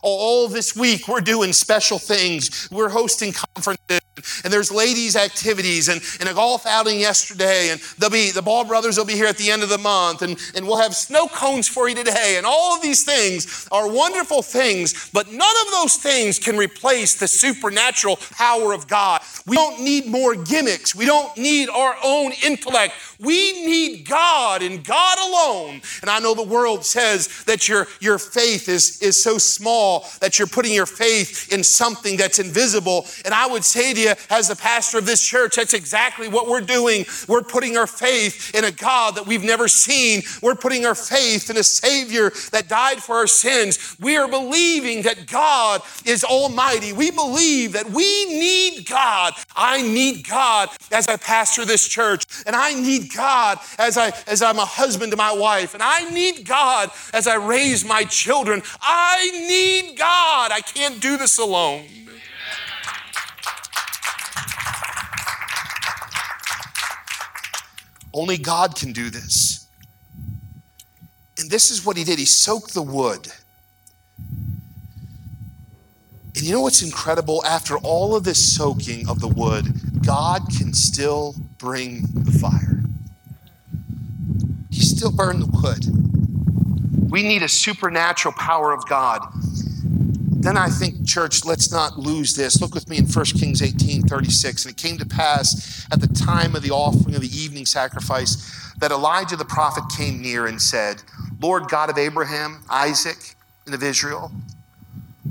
All 0.00 0.46
this 0.46 0.76
week, 0.76 1.08
we're 1.08 1.20
doing 1.20 1.52
special 1.52 1.98
things. 1.98 2.68
We're 2.70 2.88
hosting 2.88 3.32
conferences, 3.32 4.00
and 4.44 4.52
there's 4.52 4.70
ladies' 4.70 5.16
activities, 5.16 5.88
and, 5.88 6.00
and 6.20 6.28
a 6.28 6.34
golf 6.34 6.66
outing 6.66 7.00
yesterday, 7.00 7.70
and 7.70 7.80
they'll 7.98 8.08
be 8.08 8.30
the 8.30 8.42
Ball 8.42 8.64
brothers 8.64 8.96
will 8.96 9.04
be 9.04 9.14
here 9.14 9.26
at 9.26 9.36
the 9.38 9.50
end 9.50 9.64
of 9.64 9.68
the 9.68 9.78
month, 9.78 10.22
and, 10.22 10.38
and 10.54 10.66
we'll 10.66 10.80
have 10.80 10.94
snow 10.94 11.26
cones 11.26 11.68
for 11.68 11.88
you 11.88 11.96
today. 11.96 12.36
And 12.36 12.46
all 12.46 12.76
of 12.76 12.82
these 12.82 13.04
things 13.04 13.68
are 13.72 13.90
wonderful 13.90 14.40
things, 14.40 15.10
but 15.12 15.32
none 15.32 15.56
of 15.66 15.72
those 15.72 15.96
things 15.96 16.38
can 16.38 16.56
replace 16.56 17.18
the 17.18 17.26
supernatural 17.26 18.16
power 18.16 18.72
of 18.72 18.86
God. 18.86 19.22
We 19.46 19.56
don't 19.56 19.80
need 19.80 20.06
more 20.06 20.36
gimmicks. 20.36 20.94
We 20.94 21.06
don't 21.06 21.36
need 21.36 21.68
our 21.68 21.96
own 22.04 22.32
intellect. 22.44 22.94
We 23.20 23.66
need 23.66 24.06
God 24.06 24.62
and 24.62 24.84
God 24.84 25.18
alone. 25.18 25.80
And 26.02 26.10
I 26.10 26.20
know 26.20 26.34
the 26.34 26.42
world 26.42 26.84
says 26.84 27.44
that 27.44 27.68
your, 27.68 27.88
your 28.00 28.18
faith 28.18 28.68
is, 28.68 29.02
is 29.02 29.20
so 29.20 29.38
small 29.38 30.06
that 30.20 30.38
you're 30.38 30.48
putting 30.48 30.72
your 30.72 30.86
faith 30.86 31.52
in 31.52 31.64
something 31.64 32.16
that's 32.16 32.38
invisible. 32.38 33.06
And 33.24 33.34
I 33.34 33.46
would 33.46 33.64
say 33.64 33.92
to 33.94 34.00
you, 34.00 34.12
as 34.30 34.48
the 34.48 34.56
pastor 34.56 34.98
of 34.98 35.06
this 35.06 35.24
church, 35.24 35.56
that's 35.56 35.74
exactly 35.74 36.28
what 36.28 36.46
we're 36.46 36.60
doing. 36.60 37.06
We're 37.26 37.42
putting 37.42 37.76
our 37.76 37.86
faith 37.86 38.54
in 38.54 38.64
a 38.64 38.70
God 38.70 39.16
that 39.16 39.26
we've 39.26 39.44
never 39.44 39.66
seen. 39.66 40.22
We're 40.42 40.54
putting 40.54 40.86
our 40.86 40.94
faith 40.94 41.50
in 41.50 41.56
a 41.56 41.64
Savior 41.64 42.30
that 42.52 42.68
died 42.68 43.02
for 43.02 43.16
our 43.16 43.26
sins. 43.26 43.96
We 44.00 44.16
are 44.16 44.28
believing 44.28 45.02
that 45.02 45.26
God 45.26 45.82
is 46.04 46.22
almighty. 46.22 46.92
We 46.92 47.10
believe 47.10 47.72
that 47.72 47.90
we 47.90 48.26
need 48.26 48.86
God. 48.88 49.34
I 49.56 49.82
need 49.82 50.28
God 50.28 50.68
as 50.92 51.08
I 51.08 51.16
pastor 51.16 51.64
this 51.64 51.88
church, 51.88 52.24
and 52.46 52.54
I 52.54 52.74
need 52.74 53.07
God 53.08 53.58
as, 53.78 53.96
I, 53.96 54.12
as 54.26 54.42
I'm 54.42 54.58
a 54.58 54.64
husband 54.64 55.12
to 55.12 55.16
my 55.16 55.32
wife, 55.32 55.74
and 55.74 55.82
I 55.82 56.08
need 56.10 56.46
God 56.46 56.90
as 57.12 57.26
I 57.26 57.36
raise 57.36 57.84
my 57.84 58.04
children. 58.04 58.62
I 58.80 59.30
need 59.32 59.98
God. 59.98 60.52
I 60.52 60.60
can't 60.60 61.00
do 61.00 61.16
this 61.16 61.38
alone. 61.38 61.84
Only 68.12 68.38
God 68.38 68.74
can 68.74 68.92
do 68.92 69.10
this. 69.10 69.68
And 71.38 71.50
this 71.50 71.70
is 71.70 71.86
what 71.86 71.96
he 71.96 72.04
did. 72.04 72.18
He 72.18 72.24
soaked 72.24 72.74
the 72.74 72.82
wood. 72.82 73.28
And 76.38 76.46
you 76.46 76.52
know 76.52 76.62
what's 76.62 76.82
incredible? 76.82 77.44
After 77.44 77.78
all 77.78 78.14
of 78.16 78.24
this 78.24 78.56
soaking 78.56 79.08
of 79.08 79.20
the 79.20 79.28
wood, 79.28 80.04
God 80.04 80.42
can 80.56 80.72
still 80.72 81.34
bring 81.58 82.02
the 82.12 82.32
fire. 82.32 82.77
He 84.78 84.84
still 84.84 85.10
burn 85.10 85.40
the 85.40 85.46
wood. 85.46 87.10
We 87.10 87.24
need 87.24 87.42
a 87.42 87.48
supernatural 87.48 88.32
power 88.34 88.72
of 88.72 88.86
God. 88.88 89.26
Then 89.34 90.56
I 90.56 90.68
think, 90.68 91.04
church, 91.04 91.44
let's 91.44 91.72
not 91.72 91.98
lose 91.98 92.36
this. 92.36 92.60
Look 92.60 92.74
with 92.74 92.88
me 92.88 92.98
in 92.98 93.06
1 93.06 93.24
Kings 93.24 93.60
18 93.60 94.02
36. 94.02 94.64
And 94.64 94.72
it 94.72 94.80
came 94.80 94.96
to 94.98 95.04
pass 95.04 95.84
at 95.90 96.00
the 96.00 96.06
time 96.06 96.54
of 96.54 96.62
the 96.62 96.70
offering 96.70 97.16
of 97.16 97.22
the 97.22 97.36
evening 97.36 97.66
sacrifice 97.66 98.72
that 98.78 98.92
Elijah 98.92 99.34
the 99.34 99.44
prophet 99.44 99.82
came 99.96 100.22
near 100.22 100.46
and 100.46 100.62
said, 100.62 101.02
Lord 101.40 101.66
God 101.66 101.90
of 101.90 101.98
Abraham, 101.98 102.62
Isaac, 102.70 103.34
and 103.66 103.74
of 103.74 103.82
Israel, 103.82 104.30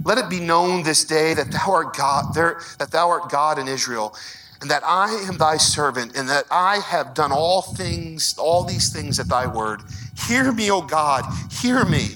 let 0.04 0.18
it 0.18 0.30
be 0.30 0.42
known 0.42 0.84
this 0.84 1.06
day 1.06 1.34
that 1.36 1.54
thou 1.54 1.72
art 1.72 1.96
God, 1.96 2.34
there, 2.34 2.60
that 2.80 2.92
thou 2.92 3.10
art 3.10 3.32
God 3.32 3.60
in 3.60 3.70
Israel, 3.70 4.14
and 4.62 4.72
that 4.72 4.84
I 4.84 5.14
am 5.28 5.38
thy 5.38 5.58
servant, 5.58 6.16
and 6.16 6.28
that 6.30 6.46
I 6.50 6.80
have 6.80 7.14
done 7.14 7.32
all 7.32 7.62
things, 7.62 8.38
all 8.38 8.64
these 8.64 8.92
things 8.92 9.20
at 9.20 9.28
thy 9.28 9.46
word. 9.46 9.82
Hear 10.28 10.52
me, 10.52 10.72
O 10.72 10.82
God, 10.82 11.26
hear 11.52 11.86
me, 11.86 12.16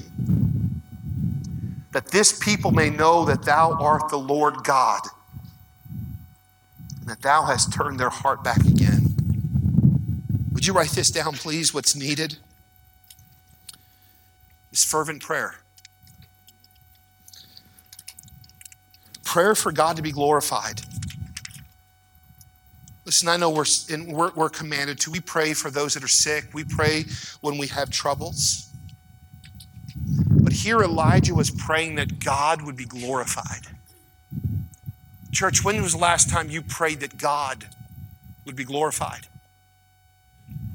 that 1.92 2.08
this 2.08 2.38
people 2.38 2.72
may 2.72 2.90
know 2.90 3.26
that 3.26 3.44
thou 3.44 3.74
art 3.80 4.10
the 4.10 4.18
Lord 4.18 4.64
God, 4.64 5.02
and 7.00 7.08
that 7.10 7.22
thou 7.22 7.44
hast 7.44 7.74
turned 7.74 8.00
their 8.00 8.10
heart 8.10 8.44
back 8.44 8.62
again. 8.66 9.16
Would 10.54 10.66
you 10.66 10.74
write 10.74 10.92
this 10.92 11.12
down, 11.12 11.34
please? 11.34 11.74
What's 11.74 11.96
needed 11.96 12.38
is 14.72 14.84
fervent 14.84 15.22
prayer. 15.22 15.56
Prayer 19.24 19.56
for 19.56 19.72
God 19.72 19.96
to 19.96 20.02
be 20.02 20.12
glorified. 20.12 20.82
Listen, 23.12 23.28
I 23.28 23.36
know 23.36 23.50
we're, 23.50 23.66
we're, 24.08 24.32
we're, 24.36 24.50
commanded 24.50 24.98
to. 25.02 25.12
We 25.12 25.20
pray 25.20 25.54
for 25.54 25.70
those 25.70 25.96
that 25.96 26.02
are 26.02 26.08
sick. 26.08 26.46
We 26.54 26.64
pray 26.64 27.04
when 27.42 27.58
we 27.58 27.68
have 27.68 27.90
troubles. 27.90 28.70
But 30.30 30.54
here 30.54 30.82
Elijah 30.82 31.36
was 31.36 31.52
praying 31.52 31.96
that 31.96 32.24
God 32.24 32.62
would 32.62 32.78
be 32.78 32.86
glorified. 32.86 33.68
Church, 35.34 35.62
when 35.62 35.82
was 35.82 35.92
the 35.92 35.98
last 35.98 36.30
time 36.30 36.50
you 36.50 36.62
prayed 36.62 37.02
that 37.02 37.18
God 37.18 37.66
would 38.46 38.56
be 38.56 38.64
glorified? 38.64 39.28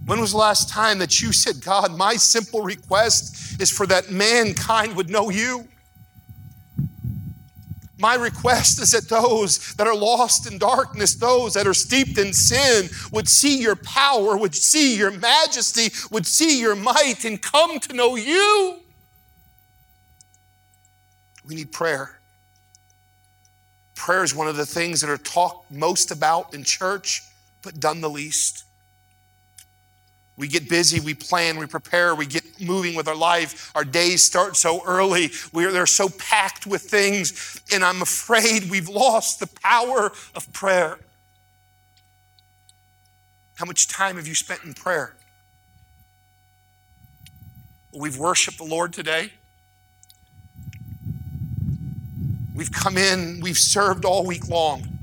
When 0.05 0.20
was 0.20 0.33
the 0.33 0.37
last 0.37 0.68
time 0.68 0.99
that 0.99 1.22
you 1.22 1.33
said, 1.33 1.64
God, 1.64 1.96
my 1.96 2.16
simple 2.16 2.61
request 2.61 3.62
is 3.62 3.70
for 3.70 3.87
that 3.87 4.11
mankind 4.11 4.94
would 4.94 5.09
know 5.09 5.31
you? 5.31 5.68
My 7.98 8.14
request 8.14 8.80
is 8.80 8.90
that 8.92 9.09
those 9.09 9.74
that 9.74 9.87
are 9.87 9.96
lost 9.96 10.50
in 10.50 10.59
darkness, 10.59 11.14
those 11.14 11.54
that 11.54 11.66
are 11.66 11.74
steeped 11.74 12.18
in 12.18 12.32
sin, 12.35 12.90
would 13.11 13.26
see 13.26 13.59
your 13.59 13.76
power, 13.76 14.37
would 14.37 14.54
see 14.54 14.96
your 14.96 15.11
majesty, 15.11 15.88
would 16.11 16.26
see 16.26 16.61
your 16.61 16.76
might, 16.76 17.24
and 17.24 17.40
come 17.40 17.80
to 17.80 17.94
know 17.94 18.16
you. 18.16 18.80
We 21.46 21.54
need 21.54 21.72
prayer. 21.72 22.18
Prayer 23.94 24.22
is 24.22 24.35
one 24.35 24.46
of 24.46 24.56
the 24.56 24.66
things 24.66 25.00
that 25.00 25.09
are 25.09 25.16
talked 25.16 25.70
most 25.70 26.11
about 26.11 26.52
in 26.52 26.64
church, 26.64 27.22
but 27.62 27.80
done 27.80 28.02
the 28.02 28.11
least. 28.11 28.65
We 30.37 30.49
get 30.49 30.68
busy, 30.68 31.01
we 31.01 31.14
plan, 31.14 31.59
we 31.59 31.66
prepare, 31.66 32.14
we 32.14 32.27
get 32.27 32.44
moving 32.61 32.94
with 32.94 33.09
our 33.09 33.16
life. 33.16 33.72
Our 33.75 33.85
days 33.85 34.22
start 34.22 34.57
so 34.57 34.83
early. 34.85 35.31
We're, 35.53 35.72
they're 35.72 35.87
so 35.87 36.11
packed 36.11 36.66
with 36.66 36.83
things, 36.83 37.62
and 37.72 37.83
I'm 37.83 38.03
afraid 38.03 38.70
we've 38.70 38.88
lost 38.88 39.40
the 39.40 39.46
power 39.46 40.12
of 40.35 40.53
prayer. 40.53 40.99
How 43.55 43.64
much 43.64 43.88
time 43.88 44.16
have 44.16 44.29
you 44.29 44.35
spent 44.35 44.62
in 44.64 44.75
prayer? 44.75 45.14
We've 47.94 48.18
worshiped 48.18 48.59
the 48.59 48.64
Lord 48.64 48.92
today. 48.92 49.33
We've 52.55 52.72
come 52.72 52.99
in, 52.99 53.40
we've 53.40 53.57
served 53.57 54.05
all 54.05 54.27
week 54.27 54.49
long. 54.49 54.95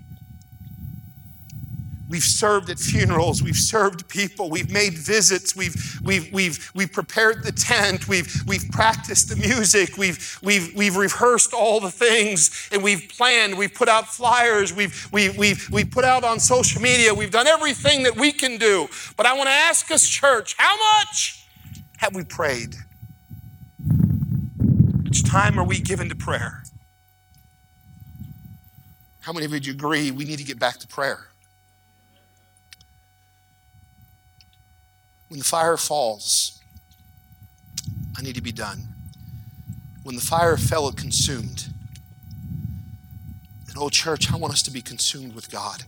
We've 2.13 2.21
served 2.21 2.69
at 2.69 2.78
funerals. 2.78 3.41
We've 3.41 3.56
served 3.56 4.08
people. 4.08 4.47
We've 4.52 4.71
made 4.71 4.93
visits. 4.93 5.56
We've, 5.56 5.99
we've, 6.04 6.32
we've, 6.32 6.71
we've 6.76 6.91
prepared 6.91 7.43
the 7.43 7.52
tent. 7.52 8.08
We've, 8.08 8.32
we've 8.45 8.69
practiced 8.69 9.30
the 9.30 9.36
music. 9.36 9.97
We've, 9.97 10.38
we've, 10.43 10.76
we've 10.76 10.95
rehearsed 10.95 11.56
all 11.56 11.80
the 11.80 11.89
things 11.89 12.69
and 12.71 12.84
we've 12.84 13.12
planned. 13.17 13.58
We've 13.58 13.73
put 13.73 13.89
out 13.89 14.06
flyers. 14.06 14.71
We've, 14.71 15.10
we've, 15.12 15.36
we've, 15.39 15.67
we've 15.71 15.89
put 15.89 16.06
out 16.06 16.23
on 16.23 16.39
social 16.39 16.84
media. 16.84 17.12
We've 17.15 17.32
done 17.32 17.47
everything 17.47 18.04
that 18.04 18.15
we 18.15 18.32
can 18.32 18.60
do. 18.60 18.88
But 19.17 19.26
I 19.26 19.34
want 19.34 19.47
to 19.47 19.56
ask 19.56 19.89
us, 19.89 20.08
church, 20.08 20.54
how 20.60 20.78
much 20.99 21.47
have 21.97 22.13
we 22.13 22.26
prayed? 22.26 22.76
Which 25.04 25.23
time 25.23 25.60
are 25.60 25.65
we 25.65 25.80
given 25.80 26.10
to 26.10 26.15
prayer? 26.15 26.62
How 29.21 29.34
many 29.34 29.47
of 29.47 29.65
you 29.65 29.73
agree 29.73 30.12
we 30.12 30.26
need 30.26 30.38
to 30.38 30.43
get 30.43 30.60
back 30.60 30.78
to 30.78 30.88
prayer? 30.88 31.30
When 35.34 35.39
the 35.39 35.46
fire 35.46 35.78
falls, 35.78 36.62
I 38.15 38.22
need 38.22 38.36
to 38.36 38.41
be 38.41 38.52
done. 38.52 38.88
When 40.04 40.13
the 40.13 40.21
fire 40.21 40.58
fell, 40.58 40.88
it 40.90 40.96
consumed. 40.96 41.69
And, 43.67 43.75
oh, 43.75 43.90
church, 43.90 44.31
I 44.31 44.36
want 44.36 44.54
us 44.54 44.62
to 44.62 44.69
be 44.69 44.84
consumed 44.84 45.34
with 45.34 45.50
God. 45.50 45.86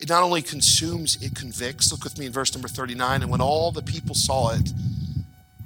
It 0.00 0.08
not 0.08 0.24
only 0.24 0.42
consumes, 0.42 1.22
it 1.22 1.36
convicts. 1.36 1.92
Look 1.92 2.02
with 2.02 2.18
me 2.18 2.26
in 2.26 2.32
verse 2.32 2.52
number 2.52 2.66
39. 2.66 3.22
And 3.22 3.30
when 3.30 3.40
all 3.40 3.70
the 3.70 3.80
people 3.80 4.16
saw 4.16 4.50
it, 4.50 4.72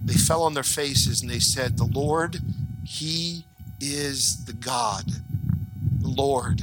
they 0.05 0.12
fell 0.12 0.42
on 0.42 0.53
their 0.53 0.62
faces 0.62 1.22
and 1.22 1.30
they 1.30 1.38
said, 1.38 1.78
The 1.78 1.84
Lord, 1.84 2.40
He 2.84 3.47
is 3.80 4.44
the 4.44 4.53
God. 4.53 5.07
The 6.03 6.09
Lord, 6.09 6.61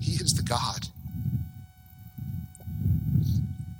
He 0.00 0.14
is 0.14 0.34
the 0.34 0.42
God. 0.42 0.88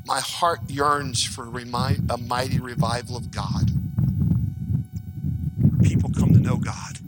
My 0.07 0.21
heart 0.21 0.61
yearns 0.69 1.25
for 1.25 1.43
a 1.43 2.17
mighty 2.17 2.61
revival 2.61 3.17
of 3.17 3.33
God. 3.33 3.71
People 5.83 6.11
come 6.17 6.33
to 6.33 6.39
know 6.39 6.57
God. 6.57 6.99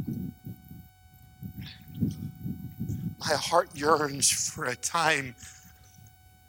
My 3.21 3.35
heart 3.35 3.69
yearns 3.75 4.31
for 4.31 4.65
a 4.65 4.75
time 4.75 5.37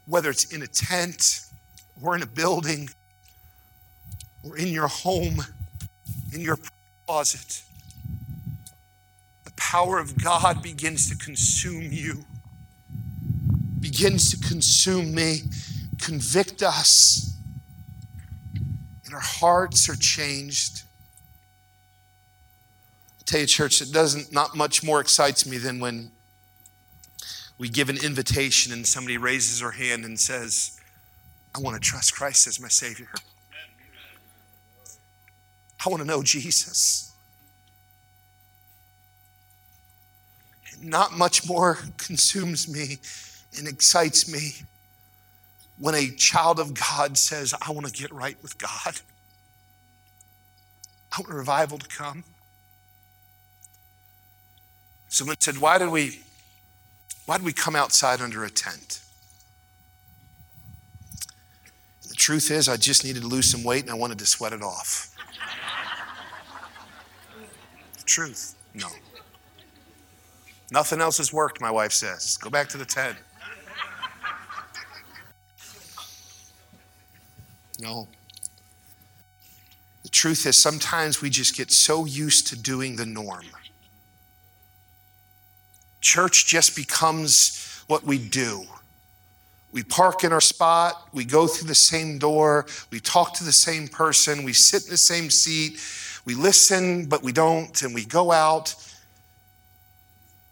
whether 0.08 0.32
it's 0.32 0.46
in 0.46 0.64
a 0.64 0.68
tent 0.68 1.46
or 2.02 2.16
in 2.16 2.24
a 2.24 2.26
building 2.26 2.90
or 4.44 4.58
in 4.58 4.70
your 4.70 4.88
home, 4.88 5.44
in 6.34 6.42
your 6.42 6.58
closet, 7.06 7.62
the 9.44 9.52
power 9.56 10.00
of 10.00 10.22
God 10.22 10.64
begins 10.64 11.10
to 11.10 11.16
consume 11.16 11.92
you, 11.92 12.26
begins 13.80 14.32
to 14.32 14.48
consume 14.48 15.14
me, 15.14 15.42
convict 16.00 16.64
us, 16.64 17.36
and 19.06 19.14
our 19.14 19.20
hearts 19.20 19.90
are 19.90 19.96
changed. 19.96 20.84
I 23.20 23.24
tell 23.26 23.42
you, 23.42 23.48
church, 23.48 23.82
it 23.82 23.92
doesn't, 23.92 24.32
not 24.34 24.56
much 24.56 24.84
more 24.84 25.02
excites 25.02 25.46
me 25.46 25.58
than 25.58 25.80
when 25.80 26.12
we 27.58 27.70
give 27.70 27.90
an 27.90 27.98
invitation 27.98 28.72
and 28.72 28.88
somebody 28.88 29.18
raises 29.18 29.60
their 29.60 29.72
hand 29.72 30.06
and 30.06 30.20
says, 30.20 30.80
I 31.54 31.60
want 31.60 31.76
to 31.76 31.82
trust 31.82 32.16
Christ 32.16 32.48
as 32.48 32.60
my 32.60 32.70
Savior. 32.70 33.10
I 35.86 35.90
want 35.90 36.02
to 36.02 36.08
know 36.08 36.24
Jesus. 36.24 37.12
Not 40.82 41.14
much 41.18 41.48
more 41.48 41.80
consumes 41.98 42.68
me 42.68 42.98
and 43.58 43.68
excites 43.68 44.32
me 44.32 44.66
when 45.80 45.96
a 45.96 46.10
child 46.16 46.60
of 46.60 46.74
God 46.74 47.18
says, 47.18 47.56
I 47.66 47.72
want 47.72 47.88
to 47.88 47.94
get 47.94 48.12
right 48.12 48.38
with 48.42 48.58
God. 48.58 49.00
I 51.12 51.22
want 51.22 51.34
revival 51.34 51.78
to 51.78 51.88
come. 51.88 52.24
Someone 55.08 55.38
said, 55.40 55.58
Why 55.58 55.78
did 55.78 55.90
we 55.90 56.20
why 57.26 57.38
did 57.38 57.46
we 57.46 57.54
come 57.54 57.76
outside 57.76 58.22
under 58.22 58.44
a 58.44 58.50
tent? 58.50 59.02
The 62.08 62.16
truth 62.16 62.50
is, 62.50 62.68
I 62.68 62.76
just 62.76 63.04
needed 63.04 63.22
to 63.22 63.28
lose 63.28 63.50
some 63.50 63.64
weight 63.64 63.84
and 63.84 63.92
I 63.92 63.94
wanted 63.94 64.18
to 64.20 64.26
sweat 64.26 64.52
it 64.52 64.64
off. 64.64 65.16
the 67.96 68.04
truth, 68.04 68.56
no. 68.74 68.88
Nothing 70.72 71.02
else 71.02 71.20
has 71.20 71.32
worked, 71.32 71.62
my 71.62 71.70
wife 71.70 71.92
says. 71.92 72.38
Go 72.38 72.50
back 72.50 72.68
to 72.70 72.78
the 72.78 72.86
tent. 72.86 73.16
No. 77.80 78.08
The 80.04 80.10
truth 80.10 80.46
is, 80.46 80.62
sometimes 80.62 81.22
we 81.22 81.30
just 81.30 81.56
get 81.56 81.72
so 81.72 82.06
used 82.06 82.48
to 82.48 82.56
doing 82.56 82.96
the 82.96 83.06
norm. 83.06 83.46
Church 86.02 86.46
just 86.46 86.76
becomes 86.76 87.84
what 87.88 88.04
we 88.04 88.18
do. 88.18 88.64
We 89.72 89.84
park 89.84 90.24
in 90.24 90.34
our 90.34 90.42
spot, 90.42 91.10
we 91.14 91.26
go 91.26 91.46
through 91.46 91.68
the 91.68 91.76
same 91.76 92.18
door, 92.18 92.66
we 92.92 93.00
talk 93.00 93.36
to 93.36 93.44
the 93.44 93.52
same 93.52 93.88
person, 93.88 94.44
we 94.44 94.54
sit 94.54 94.86
in 94.86 94.90
the 94.90 94.98
same 94.98 95.30
seat, 95.30 95.80
we 96.26 96.34
listen, 96.34 97.06
but 97.06 97.22
we 97.22 97.32
don't, 97.32 97.80
and 97.84 97.94
we 97.94 98.04
go 98.04 98.32
out, 98.32 98.74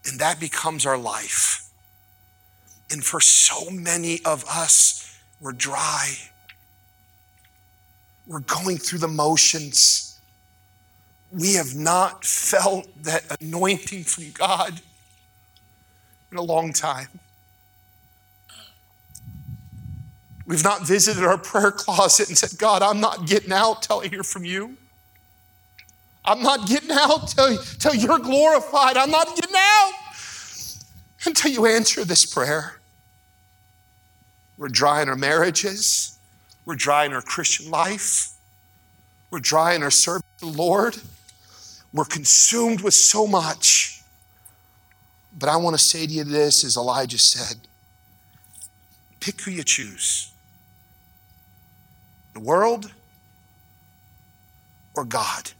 and 0.08 0.20
that 0.20 0.38
becomes 0.38 0.86
our 0.86 0.96
life. 0.96 1.68
And 2.90 3.04
for 3.04 3.20
so 3.20 3.70
many 3.70 4.20
of 4.24 4.44
us, 4.48 5.18
we're 5.40 5.52
dry. 5.52 6.14
We're 8.28 8.40
going 8.40 8.76
through 8.76 8.98
the 8.98 9.08
motions. 9.08 10.20
We 11.32 11.54
have 11.54 11.74
not 11.74 12.26
felt 12.26 12.86
that 13.02 13.24
anointing 13.40 14.04
from 14.04 14.30
God 14.32 14.80
in 16.30 16.36
a 16.36 16.42
long 16.42 16.74
time. 16.74 17.08
We've 20.46 20.64
not 20.64 20.86
visited 20.86 21.24
our 21.24 21.38
prayer 21.38 21.70
closet 21.70 22.28
and 22.28 22.36
said, 22.36 22.58
God, 22.58 22.82
I'm 22.82 23.00
not 23.00 23.26
getting 23.26 23.52
out 23.52 23.82
till 23.82 24.00
I 24.00 24.08
hear 24.08 24.22
from 24.22 24.44
you. 24.44 24.76
I'm 26.24 26.42
not 26.42 26.68
getting 26.68 26.90
out 26.90 27.28
till, 27.28 27.56
till 27.78 27.94
you're 27.94 28.18
glorified. 28.18 28.98
I'm 28.98 29.10
not 29.10 29.34
getting 29.36 29.56
out 29.56 29.92
until 31.24 31.50
you 31.50 31.66
answer 31.66 32.04
this 32.04 32.26
prayer. 32.26 32.78
We're 34.58 34.68
dry 34.68 35.00
in 35.00 35.08
our 35.08 35.16
marriages. 35.16 36.17
We're 36.68 36.76
dry 36.76 37.04
in 37.04 37.12
our 37.12 37.22
Christian 37.22 37.68
life. 37.68 38.28
We're 39.32 39.40
dry 39.40 39.74
in 39.74 39.82
our 39.82 39.90
service 39.90 40.22
to 40.38 40.46
the 40.46 40.56
Lord. 40.56 40.96
We're 41.92 42.04
consumed 42.04 42.82
with 42.82 42.94
so 42.94 43.26
much 43.26 43.98
but 45.38 45.48
I 45.48 45.56
want 45.56 45.78
to 45.78 45.82
say 45.82 46.06
to 46.06 46.12
you 46.12 46.24
this, 46.24 46.64
as 46.64 46.76
Elijah 46.76 47.18
said 47.18 47.56
pick 49.20 49.40
who 49.40 49.50
you 49.50 49.64
choose 49.64 50.30
the 52.34 52.40
world 52.40 52.92
or 54.94 55.04
God. 55.04 55.50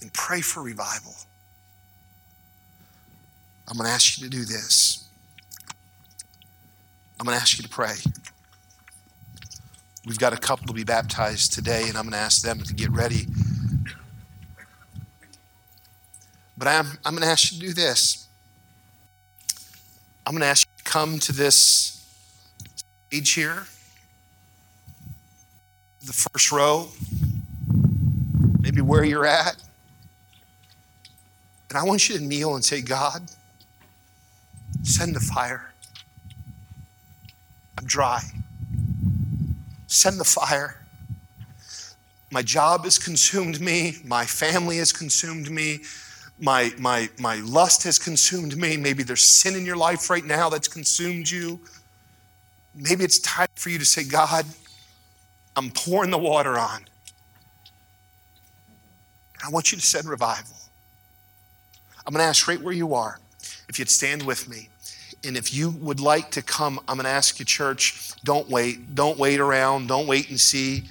And 0.00 0.12
pray 0.12 0.40
for 0.40 0.62
revival. 0.62 1.14
I'm 3.68 3.76
going 3.76 3.86
to 3.86 3.92
ask 3.92 4.18
you 4.18 4.24
to 4.24 4.30
do 4.30 4.44
this. 4.44 5.04
I'm 7.20 7.26
going 7.26 7.36
to 7.36 7.40
ask 7.40 7.56
you 7.58 7.62
to 7.62 7.68
pray. 7.68 7.94
We've 10.06 10.18
got 10.18 10.32
a 10.32 10.38
couple 10.38 10.66
to 10.66 10.72
be 10.72 10.82
baptized 10.82 11.52
today, 11.52 11.84
and 11.86 11.96
I'm 11.96 12.04
going 12.04 12.14
to 12.14 12.18
ask 12.18 12.42
them 12.42 12.60
to 12.62 12.74
get 12.74 12.90
ready 12.90 13.26
But 16.60 16.68
I'm, 16.68 16.98
I'm 17.06 17.14
going 17.14 17.22
to 17.22 17.30
ask 17.30 17.52
you 17.52 17.58
to 17.58 17.66
do 17.68 17.72
this. 17.72 18.28
I'm 20.26 20.34
going 20.34 20.42
to 20.42 20.46
ask 20.46 20.68
you 20.68 20.84
to 20.84 20.90
come 20.90 21.18
to 21.20 21.32
this 21.32 22.06
stage 23.08 23.32
here, 23.32 23.64
the 26.04 26.12
first 26.12 26.52
row, 26.52 26.88
maybe 28.60 28.82
where 28.82 29.04
you're 29.04 29.24
at. 29.24 29.56
And 31.70 31.78
I 31.78 31.84
want 31.84 32.10
you 32.10 32.18
to 32.18 32.22
kneel 32.22 32.54
and 32.56 32.62
say, 32.62 32.82
God, 32.82 33.22
send 34.82 35.16
the 35.16 35.20
fire. 35.20 35.69
I'm 37.80 37.86
dry. 37.86 38.20
Send 39.86 40.20
the 40.20 40.24
fire. 40.24 40.84
My 42.30 42.42
job 42.42 42.84
has 42.84 42.98
consumed 42.98 43.60
me. 43.60 43.96
My 44.04 44.24
family 44.24 44.76
has 44.76 44.92
consumed 44.92 45.50
me 45.50 45.80
my, 46.40 46.72
my, 46.78 47.08
my 47.18 47.36
lust 47.36 47.84
has 47.84 47.98
consumed 47.98 48.56
me. 48.56 48.76
Maybe 48.76 49.02
there's 49.02 49.28
sin 49.28 49.54
in 49.54 49.66
your 49.66 49.76
life 49.76 50.08
right 50.08 50.24
now 50.24 50.48
that's 50.48 50.68
consumed 50.68 51.30
you. 51.30 51.60
Maybe 52.74 53.04
it's 53.04 53.18
time 53.18 53.48
for 53.56 53.68
you 53.68 53.78
to 53.78 53.84
say, 53.84 54.04
God, 54.04 54.46
I'm 55.54 55.70
pouring 55.70 56.10
the 56.10 56.18
water 56.18 56.58
on. 56.58 56.84
I 59.44 59.50
want 59.50 59.70
you 59.70 59.76
to 59.78 59.84
send 59.84 60.08
revival. 60.08 60.56
I'm 62.06 62.14
going 62.14 62.22
to 62.22 62.28
ask 62.28 62.48
right 62.48 62.60
where 62.60 62.74
you 62.74 62.94
are 62.94 63.20
if 63.68 63.78
you'd 63.78 63.90
stand 63.90 64.22
with 64.22 64.48
me. 64.48 64.69
And 65.22 65.36
if 65.36 65.52
you 65.52 65.70
would 65.70 66.00
like 66.00 66.30
to 66.32 66.42
come, 66.42 66.80
I'm 66.88 66.96
going 66.96 67.04
to 67.04 67.10
ask 67.10 67.38
you, 67.38 67.44
church, 67.44 68.14
don't 68.24 68.48
wait. 68.48 68.94
Don't 68.94 69.18
wait 69.18 69.38
around. 69.38 69.86
Don't 69.86 70.06
wait 70.06 70.30
and 70.30 70.40
see. 70.40 70.84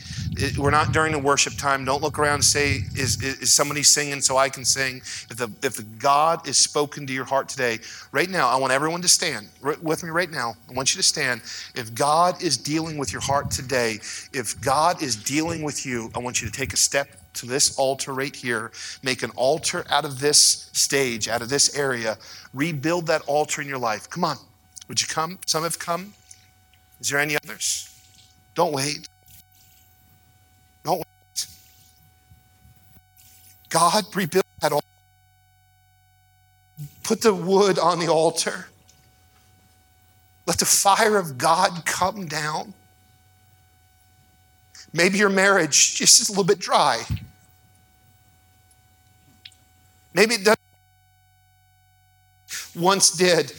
We're 0.58 0.70
not 0.70 0.92
during 0.92 1.14
the 1.14 1.20
worship 1.20 1.54
time. 1.58 1.84
Don't 1.84 2.04
look 2.04 2.20
around 2.20 2.36
and 2.36 2.44
say, 2.44 2.82
is, 2.96 3.22
is 3.24 3.52
somebody 3.52 3.82
singing 3.82 4.22
so 4.22 4.38
I 4.38 4.50
can 4.50 4.64
sing? 4.64 4.98
If 4.98 5.38
the, 5.38 5.52
if 5.64 5.80
God 5.98 6.48
is 6.48 6.58
spoken 6.58 7.08
to 7.08 7.14
your 7.14 7.26
heart 7.26 7.50
today, 7.50 7.80
right 8.12 8.30
now, 8.30 8.50
I 8.50 8.56
want 8.58 8.72
everyone 8.72 9.02
to 9.02 9.08
stand 9.08 9.50
right 9.62 9.82
with 9.82 10.04
me 10.04 10.12
right 10.12 10.30
now. 10.30 10.54
I 10.70 10.74
want 10.74 10.94
you 10.94 11.02
to 11.02 11.08
stand. 11.08 11.42
If 11.74 11.96
God 11.96 12.42
is 12.44 12.56
dealing 12.56 12.98
with 12.98 13.12
your 13.12 13.22
heart 13.22 13.50
today, 13.50 14.00
if 14.32 14.60
God 14.62 15.02
is 15.02 15.16
dealing 15.16 15.64
with 15.64 15.86
you, 15.86 16.12
I 16.16 16.20
want 16.20 16.42
you 16.42 16.48
to 16.48 16.54
take 16.54 16.74
a 16.74 16.78
step 16.78 17.10
to 17.36 17.46
this 17.46 17.78
altar 17.78 18.14
right 18.14 18.36
here, 18.36 18.72
make 19.04 19.24
an 19.24 19.32
altar 19.36 19.86
out 19.90 20.06
of 20.06 20.20
this 20.20 20.70
stage, 20.74 21.28
out 21.28 21.42
of 21.42 21.50
this 21.50 21.78
area, 21.78 22.18
rebuild 22.54 23.08
that 23.08 23.22
altar 23.28 23.62
in 23.62 23.68
your 23.68 23.78
life. 23.78 24.10
Come 24.10 24.24
on. 24.24 24.38
Would 24.88 25.02
you 25.02 25.08
come? 25.08 25.40
Some 25.46 25.64
have 25.64 25.78
come. 25.78 26.14
Is 27.00 27.10
there 27.10 27.20
any 27.20 27.36
others? 27.44 27.86
Don't 28.56 28.74
wait. 28.74 29.08
Don't 30.84 30.98
wait. 30.98 31.48
God, 33.70 34.04
rebuild 34.16 34.44
that 34.62 34.72
altar. 34.72 34.86
Put 37.04 37.22
the 37.22 37.34
wood 37.34 37.78
on 37.78 38.00
the 38.00 38.08
altar. 38.08 38.68
Let 40.46 40.58
the 40.58 40.66
fire 40.66 41.18
of 41.18 41.38
God 41.38 41.86
come 41.86 42.26
down. 42.26 42.74
Maybe 44.94 45.18
your 45.18 45.30
marriage 45.30 45.96
just 45.96 46.22
is 46.22 46.30
a 46.30 46.32
little 46.32 46.44
bit 46.44 46.60
dry. 46.60 47.04
Maybe 50.14 50.36
it 50.36 50.44
doesn't 50.44 50.60
once 52.76 53.12
did. 53.12 53.54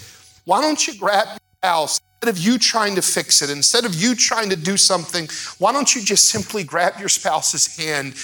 Why 0.44 0.60
don't 0.60 0.86
you 0.86 0.98
grab 0.98 1.28
your 1.28 1.38
spouse 1.58 2.00
instead 2.22 2.36
of 2.36 2.38
you 2.38 2.58
trying 2.58 2.96
to 2.96 3.02
fix 3.02 3.42
it, 3.42 3.50
instead 3.50 3.84
of 3.84 3.94
you 3.94 4.14
trying 4.14 4.50
to 4.50 4.56
do 4.56 4.76
something? 4.76 5.28
Why 5.58 5.72
don't 5.72 5.94
you 5.94 6.02
just 6.02 6.28
simply 6.28 6.64
grab 6.64 6.98
your 6.98 7.08
spouse's 7.08 7.76
hand, 7.76 8.14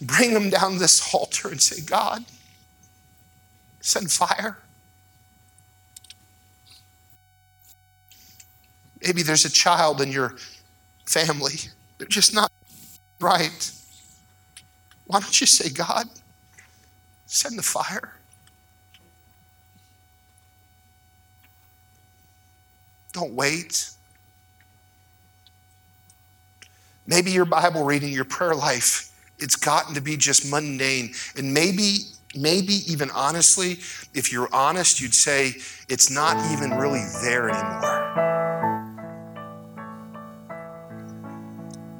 bring 0.00 0.34
them 0.34 0.50
down 0.50 0.78
this 0.78 1.14
altar, 1.14 1.48
and 1.48 1.60
say, 1.60 1.80
God, 1.84 2.24
send 3.80 4.12
fire. 4.12 4.58
Maybe 9.02 9.22
there's 9.22 9.46
a 9.46 9.50
child 9.50 10.02
in 10.02 10.12
your 10.12 10.36
family. 11.06 11.54
They're 12.00 12.08
just 12.08 12.34
not 12.34 12.50
right. 13.20 13.70
Why 15.06 15.20
don't 15.20 15.38
you 15.38 15.46
say, 15.46 15.68
God, 15.68 16.06
send 17.26 17.58
the 17.58 17.62
fire? 17.62 18.14
Don't 23.12 23.34
wait. 23.34 23.90
Maybe 27.06 27.32
your 27.32 27.44
Bible 27.44 27.84
reading, 27.84 28.14
your 28.14 28.24
prayer 28.24 28.54
life, 28.54 29.14
it's 29.38 29.56
gotten 29.56 29.94
to 29.94 30.00
be 30.00 30.16
just 30.16 30.50
mundane. 30.50 31.12
And 31.36 31.52
maybe, 31.52 31.98
maybe 32.34 32.80
even 32.90 33.10
honestly, 33.10 33.72
if 34.14 34.32
you're 34.32 34.48
honest, 34.54 35.02
you'd 35.02 35.14
say 35.14 35.52
it's 35.90 36.10
not 36.10 36.50
even 36.50 36.70
really 36.78 37.04
there 37.20 37.50
anymore. 37.50 38.39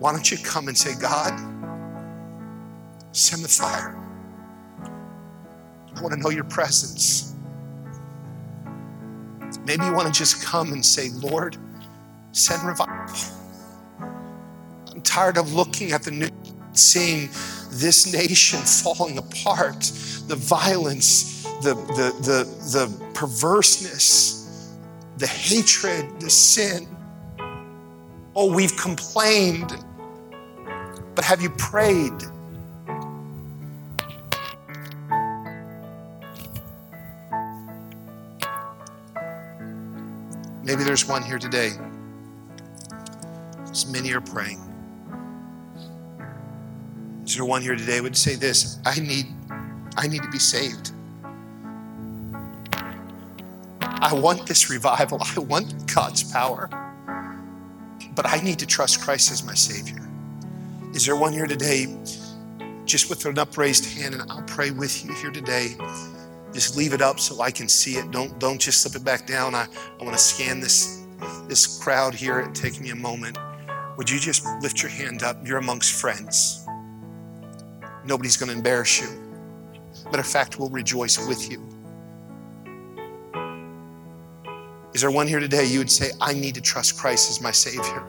Why 0.01 0.13
don't 0.13 0.31
you 0.31 0.39
come 0.39 0.69
and 0.69 0.77
say, 0.77 0.95
God, 0.99 1.39
send 3.13 3.45
the 3.45 3.49
fire? 3.49 3.95
I 5.95 6.01
want 6.01 6.15
to 6.15 6.19
know 6.19 6.31
your 6.31 6.45
presence. 6.45 7.35
Maybe 9.67 9.85
you 9.85 9.93
want 9.93 10.07
to 10.07 10.19
just 10.19 10.43
come 10.43 10.73
and 10.73 10.83
say, 10.83 11.11
Lord, 11.11 11.59
send 12.33 12.67
revival. 12.67 13.15
I'm 14.91 15.03
tired 15.03 15.37
of 15.37 15.53
looking 15.53 15.93
at 15.93 16.03
the 16.03 16.13
news, 16.13 16.31
seeing 16.73 17.29
this 17.71 18.11
nation 18.11 18.59
falling 18.65 19.19
apart, 19.19 19.83
the 20.29 20.37
violence, 20.37 21.43
the, 21.63 21.75
the, 21.75 22.15
the, 22.23 22.45
the 22.71 23.11
perverseness, 23.13 24.75
the 25.19 25.27
hatred, 25.27 26.21
the 26.21 26.31
sin. 26.31 26.89
Oh, 28.35 28.51
we've 28.55 28.77
complained, 28.79 29.77
but 31.15 31.25
have 31.25 31.43
you 31.43 31.51
prayed? 31.51 32.13
Maybe 40.63 40.85
there's 40.85 41.07
one 41.09 41.23
here 41.23 41.39
today. 41.39 41.73
As 43.71 43.91
many 43.91 44.13
are 44.13 44.21
praying. 44.21 44.61
Is 47.25 47.37
there 47.37 47.45
one 47.45 47.63
here 47.63 47.77
today 47.77 48.01
would 48.01 48.17
say 48.17 48.35
this? 48.35 48.79
I 48.85 48.99
need, 49.01 49.27
I 49.97 50.07
need 50.07 50.23
to 50.23 50.31
be 50.31 50.39
saved. 50.39 50.93
I 53.83 54.15
want 54.15 54.47
this 54.47 54.71
revival. 54.71 55.19
I 55.21 55.41
want 55.41 55.93
God's 55.93 56.25
power. 56.33 56.69
But 58.15 58.27
I 58.27 58.41
need 58.43 58.59
to 58.61 58.67
trust 58.67 59.01
Christ 59.01 59.31
as 59.31 59.45
my 59.45 59.55
Savior. 59.55 60.00
Is 60.93 61.07
there 61.07 61.15
one 61.15 61.33
here 61.33 61.47
today, 61.47 61.87
just 62.85 63.11
with 63.11 63.25
an 63.25 63.39
upraised 63.39 63.85
hand, 63.85 64.15
and 64.15 64.31
I'll 64.31 64.43
pray 64.43 64.73
with 64.73 65.05
you 65.05 65.15
here 65.15 65.31
today? 65.31 65.77
Just 66.53 66.77
leave 66.77 66.93
it 66.93 67.01
up 67.01 67.21
so 67.21 67.41
I 67.41 67.53
can 67.53 67.69
see 67.69 67.93
it. 67.93 68.11
Don't 68.11 68.37
don't 68.41 68.61
just 68.61 68.83
slip 68.83 68.97
it 68.97 69.05
back 69.05 69.25
down. 69.25 69.55
I, 69.55 69.69
I 70.01 70.05
want 70.05 70.17
to 70.17 70.23
scan 70.23 70.59
this 70.59 71.05
this 71.47 71.81
crowd 71.81 72.13
here. 72.13 72.41
It 72.41 72.57
take 72.57 72.81
me 72.81 72.91
a 72.91 72.97
moment. 72.97 73.39
Would 73.97 74.11
you 74.11 74.19
just 74.19 74.45
lift 74.63 74.83
your 74.83 74.91
hand 74.91 75.23
up? 75.23 75.37
You're 75.47 75.59
amongst 75.59 75.93
friends. 75.93 76.67
Nobody's 78.05 78.37
going 78.37 78.51
to 78.51 78.57
embarrass 78.57 79.01
you. 79.01 79.09
Matter 80.07 80.21
of 80.21 80.27
fact, 80.27 80.59
we'll 80.59 80.71
rejoice 80.71 81.25
with 81.29 81.51
you. 81.51 81.65
Is 84.93 85.03
there 85.03 85.11
one 85.13 85.29
here 85.29 85.39
today 85.39 85.67
you 85.67 85.79
would 85.79 85.91
say, 85.91 86.11
I 86.21 86.33
need 86.33 86.57
to 86.57 86.61
trust 86.61 86.99
Christ 86.99 87.31
as 87.31 87.41
my 87.41 87.53
Savior? 87.53 88.05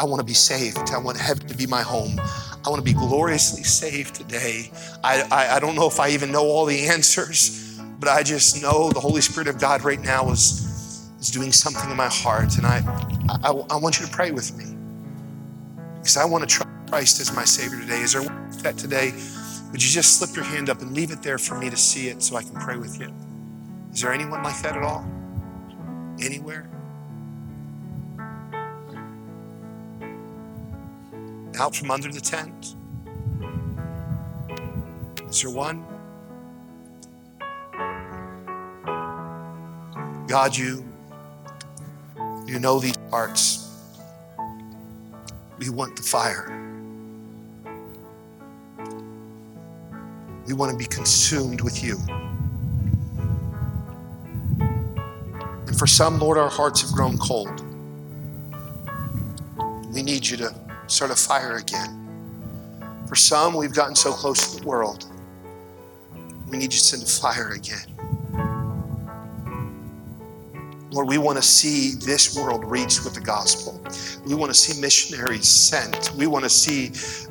I 0.00 0.04
want 0.04 0.18
to 0.18 0.24
be 0.24 0.32
saved. 0.32 0.78
I 0.94 0.98
want 0.98 1.18
heaven 1.18 1.46
to 1.46 1.54
be 1.54 1.66
my 1.66 1.82
home. 1.82 2.18
I 2.18 2.70
want 2.70 2.76
to 2.76 2.82
be 2.82 2.94
gloriously 2.94 3.62
saved 3.62 4.14
today. 4.14 4.70
I, 5.04 5.20
I, 5.30 5.56
I, 5.56 5.60
don't 5.60 5.74
know 5.74 5.86
if 5.86 6.00
I 6.00 6.08
even 6.08 6.32
know 6.32 6.42
all 6.42 6.64
the 6.64 6.86
answers, 6.86 7.78
but 7.98 8.08
I 8.08 8.22
just 8.22 8.62
know 8.62 8.90
the 8.90 9.00
Holy 9.00 9.20
Spirit 9.20 9.46
of 9.46 9.60
God 9.60 9.84
right 9.84 10.00
now 10.00 10.30
is, 10.30 11.06
is 11.20 11.28
doing 11.28 11.52
something 11.52 11.90
in 11.90 11.98
my 11.98 12.08
heart. 12.08 12.56
And 12.56 12.64
I, 12.64 12.78
I, 13.44 13.50
I 13.50 13.76
want 13.76 14.00
you 14.00 14.06
to 14.06 14.10
pray 14.12 14.30
with 14.30 14.56
me 14.56 14.64
because 15.98 16.16
I 16.16 16.24
want 16.24 16.48
to 16.48 16.56
trust 16.56 16.70
Christ 16.88 17.20
as 17.20 17.36
my 17.36 17.44
Savior 17.44 17.78
today. 17.78 18.00
Is 18.00 18.14
there 18.14 18.22
that 18.62 18.78
today? 18.78 19.12
Would 19.70 19.84
you 19.84 19.90
just 19.90 20.18
slip 20.18 20.34
your 20.34 20.46
hand 20.46 20.70
up 20.70 20.80
and 20.80 20.94
leave 20.94 21.10
it 21.10 21.20
there 21.20 21.36
for 21.36 21.58
me 21.58 21.68
to 21.68 21.76
see 21.76 22.08
it 22.08 22.22
so 22.22 22.36
I 22.36 22.42
can 22.42 22.54
pray 22.54 22.78
with 22.78 22.98
you? 22.98 23.12
Is 23.92 24.00
there 24.00 24.14
anyone 24.14 24.42
like 24.42 24.62
that 24.62 24.78
at 24.78 24.82
all? 24.82 25.06
Anywhere? 26.22 26.70
Out 31.60 31.76
from 31.76 31.90
under 31.90 32.10
the 32.10 32.20
tent? 32.20 32.74
Is 35.28 35.42
there 35.42 35.50
one? 35.50 35.84
God, 40.26 40.56
you, 40.56 40.82
you 42.46 42.58
know 42.58 42.80
these 42.80 42.96
hearts. 43.10 43.68
We 45.58 45.68
want 45.68 45.96
the 45.96 46.02
fire. 46.02 46.46
We 50.46 50.54
want 50.54 50.72
to 50.72 50.78
be 50.78 50.86
consumed 50.86 51.60
with 51.60 51.84
you. 51.84 51.98
And 55.66 55.78
for 55.78 55.86
some, 55.86 56.18
Lord, 56.18 56.38
our 56.38 56.48
hearts 56.48 56.80
have 56.80 56.92
grown 56.92 57.18
cold. 57.18 57.60
We 59.92 60.02
need 60.02 60.26
you 60.26 60.38
to 60.38 60.69
start 60.90 61.10
a 61.10 61.16
fire 61.16 61.56
again. 61.56 61.96
For 63.08 63.14
some, 63.14 63.54
we've 63.54 63.74
gotten 63.74 63.94
so 63.94 64.12
close 64.12 64.54
to 64.54 64.60
the 64.60 64.66
world. 64.66 65.06
We 66.48 66.58
need 66.58 66.72
you 66.72 66.78
to 66.78 66.78
send 66.78 67.02
a 67.02 67.06
fire 67.06 67.50
again. 67.50 67.86
Lord, 70.92 71.06
we 71.06 71.18
want 71.18 71.38
to 71.38 71.42
see 71.42 71.94
this 71.94 72.36
world 72.36 72.64
reached 72.64 73.04
with 73.04 73.14
the 73.14 73.20
gospel. 73.20 73.80
We 74.26 74.34
want 74.34 74.52
to 74.52 74.58
see 74.58 74.80
missionaries 74.80 75.46
sent. 75.46 76.12
We 76.16 76.26
want 76.26 76.42
to 76.42 76.50
see 76.50 76.90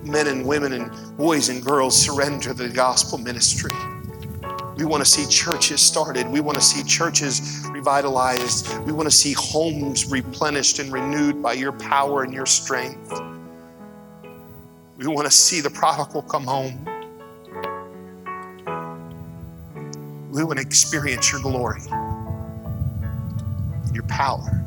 men 0.10 0.28
and 0.28 0.45
women 0.45 0.72
and 0.72 1.18
boys 1.18 1.49
and 1.49 1.64
girls 1.64 2.01
surrender 2.01 2.53
the 2.53 2.70
gospel 2.70 3.18
ministry. 3.18 3.74
We 4.78 4.86
want 4.86 5.03
to 5.03 5.10
see 5.10 5.30
churches 5.30 5.82
started. 5.82 6.30
We 6.30 6.39
want 6.39 6.55
to 6.55 6.64
see 6.64 6.82
churches 6.86 7.66
revitalized. 7.70 8.80
We 8.86 8.93
want 8.93 9.10
to 9.10 9.16
see 9.16 9.34
homes 9.34 10.10
replenished 10.10 10.80
and 10.80 10.89
renewed 10.93 11.43
by 11.43 11.53
your 11.53 11.74
power 11.74 12.24
and 12.24 12.34
your 12.34 12.45
strength. 12.45 13.12
We 15.00 15.08
want 15.08 15.26
to 15.28 15.32
see 15.32 15.62
the 15.62 15.70
prodigal 15.70 16.24
come 16.24 16.43
home. 16.43 16.84
We 20.30 20.43
want 20.43 20.60
to 20.60 20.62
experience 20.62 21.32
your 21.32 21.39
glory, 21.39 21.80
your 23.93 24.04
power. 24.10 24.66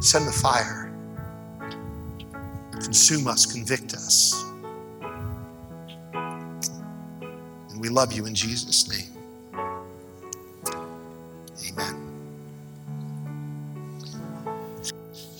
Send 0.00 0.28
the 0.28 0.32
fire. 0.32 0.92
Consume 2.72 3.26
us, 3.26 3.46
convict 3.46 3.94
us. 3.94 4.44
And 7.70 7.80
we 7.80 7.88
love 7.88 8.12
you 8.12 8.26
in 8.26 8.34
Jesus' 8.34 8.86
name. 8.86 9.15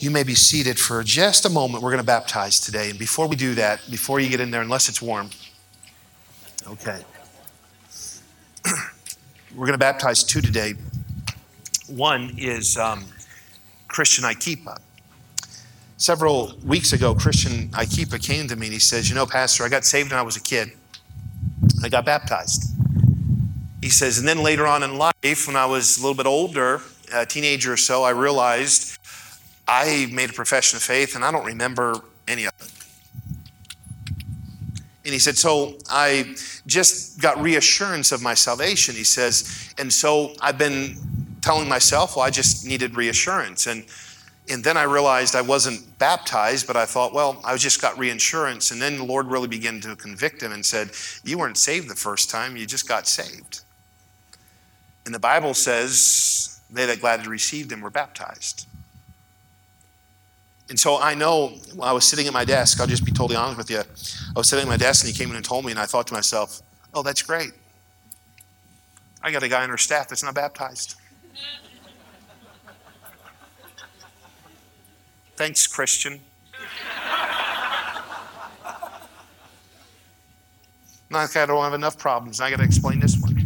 You 0.06 0.12
may 0.12 0.22
be 0.22 0.36
seated 0.36 0.78
for 0.78 1.02
just 1.02 1.46
a 1.46 1.50
moment. 1.50 1.82
We're 1.82 1.90
going 1.90 2.00
to 2.00 2.06
baptize 2.06 2.60
today. 2.60 2.90
And 2.90 2.96
before 2.96 3.26
we 3.26 3.34
do 3.34 3.56
that, 3.56 3.80
before 3.90 4.20
you 4.20 4.28
get 4.28 4.38
in 4.38 4.52
there, 4.52 4.62
unless 4.62 4.88
it's 4.88 5.02
warm, 5.02 5.30
okay. 6.68 7.00
We're 9.52 9.66
going 9.66 9.72
to 9.72 9.78
baptize 9.78 10.22
two 10.22 10.40
today. 10.40 10.74
One 11.88 12.36
is 12.38 12.76
um, 12.76 13.04
Christian 13.88 14.22
Ikipa. 14.22 14.78
Several 15.96 16.52
weeks 16.64 16.92
ago, 16.92 17.12
Christian 17.12 17.70
Ikipa 17.70 18.24
came 18.24 18.46
to 18.46 18.54
me 18.54 18.66
and 18.66 18.74
he 18.74 18.78
says, 18.78 19.08
You 19.08 19.16
know, 19.16 19.26
Pastor, 19.26 19.64
I 19.64 19.68
got 19.68 19.84
saved 19.84 20.12
when 20.12 20.20
I 20.20 20.22
was 20.22 20.36
a 20.36 20.40
kid. 20.40 20.70
I 21.82 21.88
got 21.88 22.04
baptized. 22.04 22.62
He 23.82 23.90
says, 23.90 24.20
and 24.20 24.28
then 24.28 24.44
later 24.44 24.68
on 24.68 24.84
in 24.84 24.98
life, 24.98 25.48
when 25.48 25.56
I 25.56 25.66
was 25.66 25.98
a 25.98 26.00
little 26.00 26.14
bit 26.14 26.26
older, 26.26 26.80
a 27.12 27.26
teenager 27.26 27.72
or 27.72 27.76
so, 27.76 28.04
I 28.04 28.10
realized 28.10 28.98
I 29.68 30.08
made 30.12 30.30
a 30.30 30.32
profession 30.32 30.76
of 30.76 30.82
faith 30.82 31.16
and 31.16 31.24
I 31.24 31.32
don't 31.32 31.44
remember 31.44 32.00
any 32.28 32.44
of 32.44 32.52
it. 32.60 32.72
And 35.06 35.12
he 35.12 35.20
said, 35.20 35.36
So 35.36 35.76
I 35.88 36.34
just 36.66 37.20
got 37.20 37.40
reassurance 37.40 38.10
of 38.10 38.22
my 38.22 38.34
salvation. 38.34 38.96
He 38.96 39.04
says, 39.04 39.72
And 39.78 39.92
so 39.92 40.34
I've 40.40 40.58
been 40.58 40.96
telling 41.42 41.68
myself, 41.68 42.16
Well, 42.16 42.24
I 42.24 42.30
just 42.30 42.66
needed 42.66 42.96
reassurance. 42.96 43.68
And, 43.68 43.84
and 44.48 44.64
then 44.64 44.76
I 44.76 44.82
realized 44.82 45.36
I 45.36 45.42
wasn't 45.42 45.96
baptized, 45.98 46.66
but 46.66 46.76
I 46.76 46.86
thought, 46.86 47.14
Well, 47.14 47.40
I 47.44 47.56
just 47.56 47.80
got 47.80 47.96
reassurance. 47.96 48.72
And 48.72 48.82
then 48.82 48.98
the 48.98 49.04
Lord 49.04 49.26
really 49.28 49.46
began 49.46 49.80
to 49.82 49.94
convict 49.94 50.42
him 50.42 50.50
and 50.50 50.66
said, 50.66 50.90
You 51.22 51.38
weren't 51.38 51.56
saved 51.56 51.88
the 51.88 51.94
first 51.94 52.28
time, 52.28 52.56
you 52.56 52.66
just 52.66 52.88
got 52.88 53.06
saved. 53.06 53.60
And 55.04 55.14
the 55.14 55.20
Bible 55.20 55.54
says, 55.54 56.60
They 56.68 56.84
that 56.84 57.00
gladly 57.00 57.28
received 57.28 57.70
him 57.70 57.80
were 57.80 57.90
baptized. 57.90 58.66
And 60.68 60.78
so 60.78 60.98
I 60.98 61.14
know 61.14 61.54
I 61.80 61.92
was 61.92 62.04
sitting 62.04 62.26
at 62.26 62.32
my 62.32 62.44
desk, 62.44 62.80
I'll 62.80 62.86
just 62.86 63.04
be 63.04 63.12
totally 63.12 63.36
honest 63.36 63.58
with 63.58 63.70
you. 63.70 63.78
I 63.78 64.38
was 64.38 64.48
sitting 64.48 64.64
at 64.64 64.68
my 64.68 64.76
desk 64.76 65.04
and 65.04 65.12
he 65.12 65.18
came 65.18 65.30
in 65.30 65.36
and 65.36 65.44
told 65.44 65.64
me, 65.64 65.70
and 65.70 65.78
I 65.78 65.86
thought 65.86 66.06
to 66.08 66.14
myself, 66.14 66.60
oh, 66.92 67.02
that's 67.02 67.22
great. 67.22 67.52
I 69.22 69.30
got 69.30 69.42
a 69.42 69.48
guy 69.48 69.62
on 69.62 69.70
our 69.70 69.78
staff 69.78 70.08
that's 70.08 70.22
not 70.22 70.34
baptized. 70.34 70.96
Thanks, 75.36 75.66
Christian. 75.66 76.20
I 81.16 81.46
don't 81.46 81.62
have 81.62 81.74
enough 81.74 81.98
problems. 81.98 82.40
I 82.40 82.50
got 82.50 82.58
to 82.58 82.64
explain 82.64 83.00
this 83.00 83.16
one. 83.18 83.36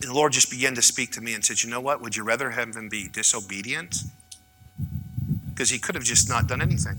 And 0.00 0.01
the 0.12 0.18
Lord 0.18 0.32
just 0.32 0.50
began 0.50 0.74
to 0.74 0.82
speak 0.82 1.10
to 1.12 1.22
me 1.22 1.32
and 1.32 1.42
said, 1.42 1.62
You 1.62 1.70
know 1.70 1.80
what? 1.80 2.02
Would 2.02 2.16
you 2.16 2.22
rather 2.22 2.50
have 2.50 2.76
him 2.76 2.90
be 2.90 3.08
disobedient? 3.08 4.02
Because 5.48 5.70
he 5.70 5.78
could 5.78 5.94
have 5.94 6.04
just 6.04 6.28
not 6.28 6.46
done 6.46 6.60
anything. 6.60 6.98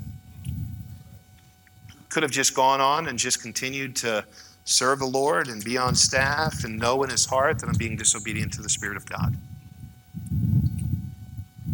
Could 2.09 2.23
have 2.23 2.31
just 2.31 2.55
gone 2.55 2.81
on 2.81 3.07
and 3.07 3.19
just 3.19 3.41
continued 3.41 3.95
to 3.97 4.25
serve 4.65 4.97
the 4.97 5.05
Lord 5.05 5.47
and 5.47 5.63
be 5.63 5.77
on 5.77 5.93
staff 5.93 6.63
and 6.63 6.79
know 6.79 7.03
in 7.03 7.11
his 7.11 7.25
heart 7.25 7.59
that 7.59 7.67
I'm 7.67 7.75
being 7.75 7.95
disobedient 7.95 8.53
to 8.53 8.63
the 8.63 8.69
Spirit 8.69 8.97
of 8.97 9.05
God. 9.05 9.35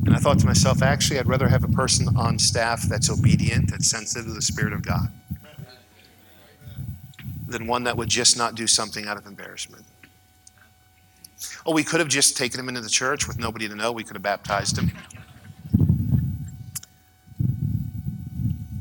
And 0.05 0.13
I 0.13 0.17
thought 0.17 0.39
to 0.39 0.45
myself, 0.45 0.81
actually, 0.81 1.19
I'd 1.19 1.27
rather 1.27 1.47
have 1.47 1.63
a 1.63 1.69
person 1.69 2.17
on 2.17 2.37
staff 2.37 2.81
that's 2.83 3.09
obedient, 3.09 3.71
that's 3.71 3.89
sensitive 3.89 4.25
to 4.25 4.33
the 4.33 4.41
Spirit 4.41 4.73
of 4.73 4.81
God, 4.81 5.09
than 7.47 7.65
one 7.65 7.85
that 7.85 7.95
would 7.95 8.09
just 8.09 8.37
not 8.37 8.55
do 8.55 8.67
something 8.67 9.07
out 9.07 9.15
of 9.15 9.25
embarrassment. 9.25 9.85
Oh, 11.65 11.73
we 11.73 11.83
could 11.83 11.99
have 11.99 12.09
just 12.09 12.37
taken 12.37 12.59
him 12.59 12.67
into 12.67 12.81
the 12.81 12.89
church 12.89 13.27
with 13.27 13.39
nobody 13.39 13.67
to 13.67 13.75
know. 13.75 13.91
We 13.91 14.03
could 14.03 14.15
have 14.15 14.23
baptized 14.23 14.77
him. 14.77 14.91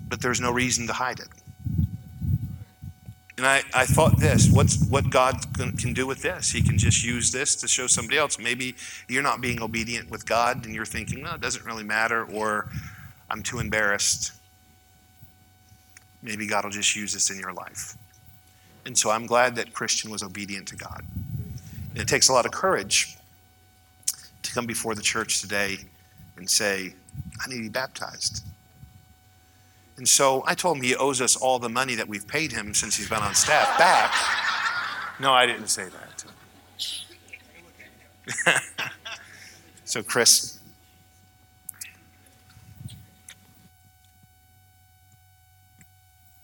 But 0.09 0.20
there's 0.20 0.40
no 0.40 0.50
reason 0.50 0.86
to 0.86 0.92
hide 0.92 1.20
it. 1.20 1.28
And 3.36 3.46
I, 3.46 3.62
I 3.72 3.86
thought 3.86 4.18
this 4.18 4.50
what's 4.50 4.84
what 4.88 5.11
God 5.11 5.36
can 5.54 5.92
do 5.92 6.09
with 6.09 6.22
this? 6.22 6.50
He 6.50 6.61
can 6.61 6.76
just 6.76 7.04
use 7.04 7.30
this 7.30 7.54
to 7.56 7.68
show 7.68 7.86
somebody 7.86 8.18
else. 8.18 8.36
Maybe 8.36 8.74
you're 9.09 9.22
not 9.22 9.40
being 9.40 9.62
obedient 9.62 10.11
with 10.11 10.26
God 10.26 10.66
and 10.66 10.74
you're 10.74 10.84
thinking, 10.84 11.22
no, 11.22 11.34
it 11.34 11.40
doesn't 11.40 11.64
really 11.64 11.84
matter, 11.84 12.24
or 12.24 12.68
I'm 13.30 13.44
too 13.44 13.61
embarrassed. 13.61 14.32
Maybe 16.20 16.48
God 16.48 16.64
will 16.64 16.72
just 16.72 16.96
use 16.96 17.12
this 17.12 17.30
in 17.30 17.38
your 17.38 17.52
life. 17.52 17.96
And 18.84 18.98
so 18.98 19.11
I'm 19.11 19.26
glad 19.26 19.54
that 19.54 19.72
Christian 19.72 20.11
was 20.11 20.24
obedient 20.24 20.66
to 20.68 20.76
God. 20.76 21.04
And 21.91 21.99
it 21.99 22.09
takes 22.09 22.28
a 22.28 22.32
lot 22.32 22.47
of 22.47 22.53
courage 22.53 23.16
to 24.43 24.53
come 24.53 24.66
before 24.66 24.95
the 24.95 25.03
church 25.03 25.41
today 25.41 25.78
and 26.36 26.49
say, 26.49 26.95
I 27.45 27.49
need 27.49 27.57
to 27.57 27.62
be 27.62 27.68
baptized. 27.68 28.45
And 29.97 30.07
so 30.07 30.45
I 30.47 30.55
told 30.55 30.76
him 30.76 30.82
he 30.84 30.95
owes 30.95 31.20
us 31.20 31.36
all 31.36 31.59
the 31.59 31.68
money 31.68 31.97
that 31.97 32.09
we've 32.09 32.26
paid 32.26 32.53
him 32.53 32.72
since 32.72 32.97
he's 32.97 33.09
been 33.09 33.18
on 33.18 33.34
staff 33.34 33.76
back. 33.78 34.14
No, 35.20 35.32
I 35.32 35.45
didn't 35.45 35.66
say 35.66 35.89
that. 35.89 36.24
so, 39.84 40.03
Chris. 40.03 40.61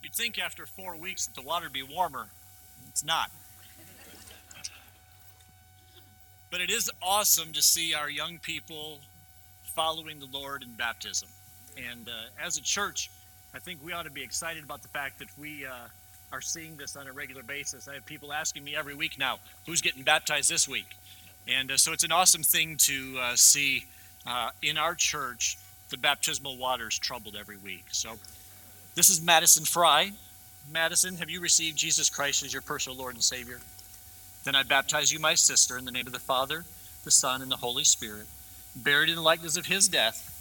You'd 0.03 0.13
think 0.13 0.37
after 0.37 0.65
four 0.65 0.97
weeks 0.97 1.27
that 1.27 1.35
the 1.35 1.41
water 1.41 1.67
would 1.67 1.73
be 1.73 1.83
warmer. 1.83 2.27
It's 2.89 3.05
not. 3.05 3.31
But 6.51 6.61
it 6.61 6.69
is 6.69 6.89
awesome 7.01 7.53
to 7.53 7.61
see 7.61 7.93
our 7.93 8.09
young 8.09 8.37
people 8.39 8.99
following 9.63 10.19
the 10.19 10.27
Lord 10.31 10.63
in 10.63 10.73
baptism. 10.73 11.27
And 11.77 12.07
uh, 12.07 12.45
as 12.45 12.57
a 12.57 12.61
church, 12.61 13.09
I 13.53 13.59
think 13.59 13.83
we 13.83 13.93
ought 13.93 14.05
to 14.05 14.11
be 14.11 14.23
excited 14.23 14.63
about 14.63 14.81
the 14.81 14.87
fact 14.87 15.19
that 15.19 15.27
we 15.37 15.65
uh, 15.65 15.87
are 16.31 16.41
seeing 16.41 16.77
this 16.77 16.95
on 16.95 17.07
a 17.07 17.11
regular 17.11 17.43
basis. 17.43 17.87
I 17.87 17.95
have 17.95 18.05
people 18.05 18.31
asking 18.31 18.63
me 18.63 18.75
every 18.75 18.95
week 18.95 19.17
now, 19.19 19.39
who's 19.65 19.81
getting 19.81 20.03
baptized 20.03 20.49
this 20.49 20.67
week? 20.67 20.95
And 21.47 21.71
uh, 21.71 21.77
so 21.77 21.93
it's 21.93 22.03
an 22.03 22.11
awesome 22.11 22.43
thing 22.43 22.77
to 22.77 23.17
uh, 23.19 23.35
see 23.35 23.85
uh, 24.25 24.49
in 24.61 24.77
our 24.77 24.95
church 24.95 25.57
the 25.89 25.97
baptismal 25.97 26.57
waters 26.57 26.97
troubled 26.97 27.35
every 27.39 27.57
week. 27.57 27.85
So 27.91 28.15
this 28.95 29.09
is 29.09 29.21
Madison 29.21 29.65
Fry. 29.65 30.11
Madison, 30.71 31.15
have 31.17 31.29
you 31.29 31.41
received 31.41 31.77
Jesus 31.77 32.09
Christ 32.09 32.43
as 32.43 32.51
your 32.51 32.61
personal 32.61 32.97
Lord 32.97 33.13
and 33.13 33.23
Savior? 33.23 33.59
Then 34.45 34.55
I 34.55 34.63
baptize 34.63 35.11
you, 35.11 35.19
my 35.19 35.33
sister, 35.33 35.77
in 35.77 35.85
the 35.85 35.91
name 35.91 36.07
of 36.07 36.13
the 36.13 36.19
Father, 36.19 36.63
the 37.03 37.11
Son, 37.11 37.41
and 37.41 37.51
the 37.51 37.57
Holy 37.57 37.83
Spirit, 37.83 38.27
buried 38.75 39.09
in 39.09 39.15
the 39.15 39.21
likeness 39.21 39.57
of 39.57 39.65
his 39.65 39.87
death 39.87 40.31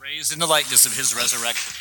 raised 0.00 0.32
in 0.32 0.38
the 0.38 0.46
likeness 0.46 0.86
of 0.86 0.96
his 0.96 1.14
resurrection. 1.14 1.72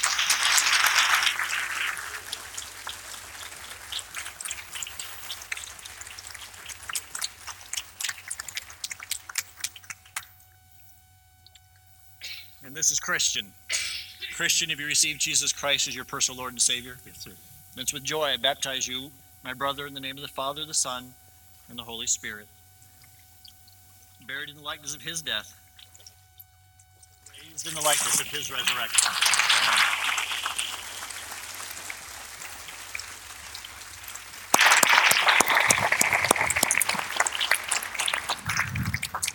And 12.66 12.76
this 12.76 12.92
is 12.92 13.00
Christian. 13.00 13.52
Christian, 14.36 14.70
have 14.70 14.80
you 14.80 14.86
received 14.86 15.20
Jesus 15.20 15.52
Christ 15.52 15.88
as 15.88 15.96
your 15.96 16.06
personal 16.06 16.38
Lord 16.38 16.54
and 16.54 16.62
Savior? 16.62 16.98
Yes, 17.06 17.18
sir. 17.18 17.32
It's 17.78 17.94
with 17.94 18.04
joy 18.04 18.26
I 18.26 18.38
baptize 18.38 18.88
you, 18.88 19.12
my 19.44 19.54
brother, 19.54 19.88
in 19.88 19.94
the 19.94 20.00
name 20.00 20.16
of 20.16 20.22
the 20.22 20.28
Father, 20.28 20.66
the 20.66 20.74
Son, 20.74 21.14
and 21.70 21.78
the 21.78 21.84
Holy 21.84 22.08
Spirit. 22.08 22.48
Buried 24.28 24.50
in 24.50 24.58
the 24.58 24.64
likeness 24.64 24.96
of 24.96 25.02
his 25.02 25.22
death 25.22 25.60
raised 27.60 27.68
in 27.68 27.74
the 27.74 27.86
likeness 27.86 28.20
of 28.20 28.28
his 28.28 28.52
resurrection. 28.52 29.12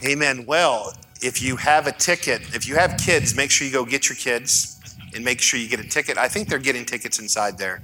Amen. 0.05 0.45
Well, 0.47 0.95
if 1.23 1.41
you 1.43 1.57
have 1.57 1.87
a 1.87 1.93
ticket, 1.93 2.43
if 2.55 2.69
you 2.69 2.77
have 2.77 2.99
kids, 2.99 3.35
make 3.35 3.51
sure 3.51 3.67
you 3.67 3.73
go 3.73 3.85
get 3.85 4.09
your 4.09 4.17
kids 4.17 4.81
and 5.15 5.25
make 5.25 5.41
sure 5.41 5.59
you 5.59 5.69
get 5.69 5.81
a 5.81 5.89
ticket. 5.89 6.19
I 6.19 6.29
think 6.29 6.49
they're 6.49 6.59
getting 6.59 6.85
tickets 6.85 7.19
inside 7.19 7.57
there. 7.57 7.83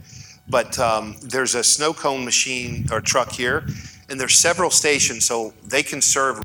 But 0.50 0.78
um, 0.78 1.16
there's 1.22 1.54
a 1.54 1.62
snow 1.62 1.92
cone 1.94 2.24
machine 2.24 2.86
or 2.90 3.00
truck 3.00 3.30
here, 3.32 3.64
and 4.08 4.20
there's 4.20 4.36
several 4.36 4.70
stations, 4.70 5.24
so 5.24 5.54
they 5.64 5.84
can 5.84 6.02
serve 6.02 6.42